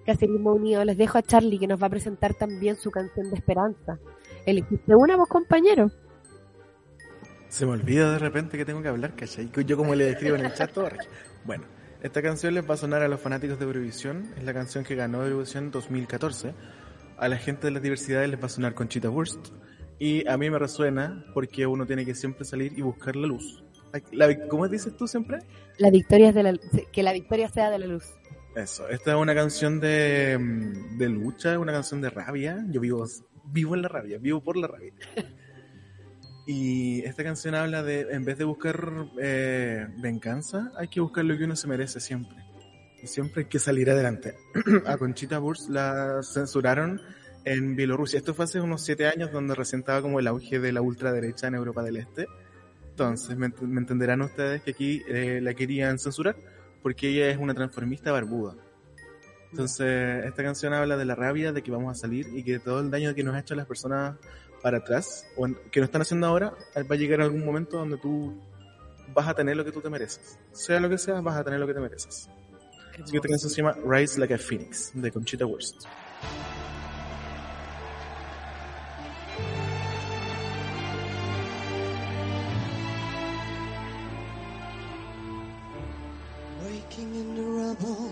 Cacerismo 0.07 0.55
Unido, 0.55 0.83
les 0.83 0.97
dejo 0.97 1.19
a 1.19 1.23
Charlie 1.23 1.59
que 1.59 1.67
nos 1.67 1.81
va 1.81 1.89
a 1.89 1.91
presentar 1.91 2.33
también 2.33 2.77
su 2.77 2.91
canción 2.91 3.29
de 3.29 3.37
esperanza. 3.37 3.99
¿Elegiste 4.47 4.97
una 4.97 5.19
vos, 5.19 5.29
compañero? 5.29 5.91
Se 7.51 7.67
me 7.67 7.73
olvida 7.73 8.13
de 8.13 8.21
repente 8.21 8.57
que 8.57 8.65
tengo 8.65 8.81
que 8.81 8.89
hablar, 8.89 9.15
¿cachai? 9.15 9.51
Yo 9.67 9.77
como 9.77 9.95
le 9.95 10.13
escribo 10.13 10.37
en 10.37 10.47
el 10.47 10.55
chat 10.55 10.73
todo. 10.73 10.89
Bueno, 11.45 11.65
Esta 12.07 12.23
canción 12.23 12.55
les 12.55 12.69
va 12.71 12.75
a 12.75 12.77
sonar 12.77 13.03
a 13.03 13.09
los 13.09 13.21
fanáticos 13.21 13.59
de 13.59 13.65
Eurovisión. 13.65 14.33
Es 14.37 14.45
la 14.45 14.55
canción 14.55 14.85
que 14.85 14.95
ganó 14.95 15.25
Eurovisión 15.25 15.73
2014. 15.73 16.55
A 17.19 17.27
la 17.29 17.37
gente 17.37 17.67
de 17.67 17.73
las 17.73 17.83
diversidades 17.83 18.31
les 18.31 18.41
va 18.41 18.47
a 18.47 18.49
sonar 18.49 18.75
Conchita 18.75 19.11
Wurst. 19.11 19.49
Y 19.99 20.25
a 20.29 20.37
mí 20.37 20.49
me 20.49 20.57
resuena 20.61 21.25
porque 21.35 21.67
uno 21.67 21.85
tiene 21.85 22.05
que 22.07 22.15
siempre 22.15 22.45
salir 22.45 22.73
y 22.79 22.83
buscar 22.83 23.17
la 23.17 23.27
luz. 23.27 23.65
La- 24.13 24.47
¿Cómo 24.47 24.69
dices 24.69 24.97
tú 24.97 25.09
siempre? 25.09 25.39
La 25.79 25.91
victoria 25.91 26.29
es 26.29 26.35
de 26.37 26.43
la, 26.45 26.57
que 26.93 27.03
la 27.03 27.13
victoria 27.13 27.49
sea 27.49 27.71
de 27.71 27.79
la 27.81 27.87
luz. 27.89 28.05
Eso, 28.55 28.89
esta 28.89 29.11
es 29.11 29.17
una 29.17 29.35
canción 29.35 29.81
de, 29.81 30.39
mm, 30.39 30.99
de 30.99 31.09
lucha, 31.09 31.59
una 31.59 31.73
canción 31.73 32.01
de 32.01 32.11
rabia. 32.11 32.65
Yo 32.71 32.81
vivo, 32.81 33.05
vivo 33.47 33.75
en 33.75 33.83
la 33.83 33.89
rabia, 33.89 34.19
vivo 34.19 34.41
por 34.45 34.57
la 34.57 34.69
rabia. 34.69 34.93
Y 36.47 37.03
esta 37.05 37.25
canción 37.25 37.57
habla 37.57 37.83
de, 37.83 38.03
en 38.13 38.25
vez 38.25 38.39
de 38.39 38.45
buscar 38.45 39.09
eh, 39.21 39.89
venganza, 39.99 40.71
hay 40.77 40.87
que 40.87 41.01
buscar 41.01 41.25
lo 41.25 41.37
que 41.37 41.45
uno 41.45 41.57
se 41.57 41.67
merece 41.67 41.99
siempre. 41.99 42.37
Y 43.03 43.09
siempre 43.09 43.43
hay 43.43 43.49
que 43.49 43.59
salir 43.59 43.91
adelante. 43.91 44.37
A 44.87 44.97
Conchita 44.97 45.41
Wurst 45.41 45.69
la 45.69 46.23
censuraron 46.23 47.01
en 47.45 47.75
Bielorrusia. 47.75 48.19
Esto 48.19 48.33
fue 48.33 48.45
hace 48.45 48.61
unos 48.61 48.85
siete 48.85 49.09
años, 49.09 49.33
donde 49.33 49.57
recién 49.57 49.81
estaba 49.81 50.03
como 50.03 50.21
el 50.21 50.29
auge 50.29 50.61
de 50.61 50.73
la 50.73 50.83
ultraderecha 50.83 51.49
en 51.49 51.57
Europa 51.57 51.83
del 51.83 51.97
Este. 51.97 52.27
Entonces, 52.91 53.37
me, 53.37 53.53
me 53.63 53.81
entenderán 53.81 54.23
ustedes 54.23 54.63
que 54.63 54.71
aquí 54.71 55.03
eh, 55.09 55.41
la 55.43 55.53
querían 55.55 55.99
censurar 55.99 56.37
porque 56.81 57.09
ella 57.09 57.29
es 57.29 57.37
una 57.37 57.53
transformista 57.53 58.13
barbuda. 58.13 58.55
Entonces, 59.51 60.25
esta 60.25 60.43
canción 60.43 60.73
habla 60.75 60.97
de 60.97 61.05
la 61.05 61.15
rabia, 61.15 61.53
de 61.53 61.63
que 61.63 61.71
vamos 61.71 61.91
a 61.91 62.01
salir 62.01 62.29
y 62.33 62.43
que 62.43 62.59
todo 62.59 62.81
el 62.81 62.91
daño 62.91 63.15
que 63.15 63.25
nos 63.25 63.35
ha 63.35 63.41
hecho 63.41 63.55
las 63.55 63.67
personas 63.67 64.17
para 64.63 64.79
atrás, 64.79 65.27
o 65.37 65.47
en- 65.47 65.55
que 65.71 65.81
nos 65.81 65.89
están 65.89 66.03
haciendo 66.03 66.27
ahora, 66.27 66.55
va 66.77 66.95
a 66.95 66.99
llegar 66.99 67.21
algún 67.21 67.45
momento 67.45 67.77
donde 67.79 67.97
tú 67.99 68.41
vas 69.15 69.29
a 69.29 69.35
tener 69.35 69.57
lo 69.57 69.65
que 69.65 69.73
tú 69.73 69.81
te 69.81 69.89
mereces. 69.91 70.39
Sea 70.53 70.81
lo 70.81 70.89
que 70.89 70.99
sea, 70.99 71.21
vas 71.21 71.37
a 71.37 71.45
tener 71.45 71.61
lo 71.61 71.67
que 71.67 71.75
te 71.75 71.81
mereces. 71.81 72.29
Así 72.93 73.11
que 73.13 73.17
esta 73.19 73.29
canción 73.29 73.51
se 73.51 73.57
llama 73.63 73.77
Rise 73.85 74.19
Like 74.19 74.35
a 74.35 74.39
Phoenix, 74.39 74.91
de 74.95 75.13
Conchita 75.13 75.45
Wurst. 75.47 75.85
Waking 86.65 87.15
in 87.15 87.35
the 87.37 87.43
rubble, 87.43 88.11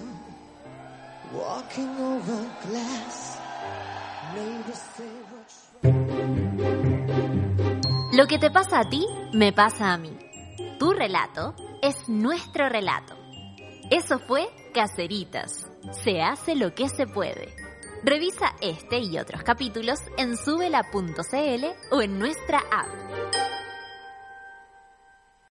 walking 1.33 1.89
over 2.13 2.41
glass. 2.67 3.39
Neighbors 4.35 4.83
say 4.97 5.14
Lo 8.17 8.29
que 8.29 8.39
te 8.39 8.49
pasa 8.49 8.79
a 8.79 8.89
ti, 8.89 9.05
me 9.33 9.53
pasa 9.53 9.93
a 9.93 9.99
mí. 9.99 10.17
Tu 10.79 10.93
relato 10.93 11.57
es 11.83 12.09
nuestro 12.09 12.69
relato. 12.69 13.17
Eso 13.91 14.21
fue 14.21 14.47
Caceritas. 14.73 15.67
Se 16.05 16.23
hace 16.23 16.55
lo 16.55 16.77
que 16.77 16.89
se 16.89 17.09
puede. 17.09 17.53
Revisa 18.05 18.55
este 18.61 19.01
y 19.01 19.19
otros 19.19 19.43
capítulos 19.43 19.99
en 20.17 20.37
subela.cl 20.37 21.65
o 21.91 22.03
en 22.03 22.19
nuestra 22.21 22.61
app. 22.71 23.54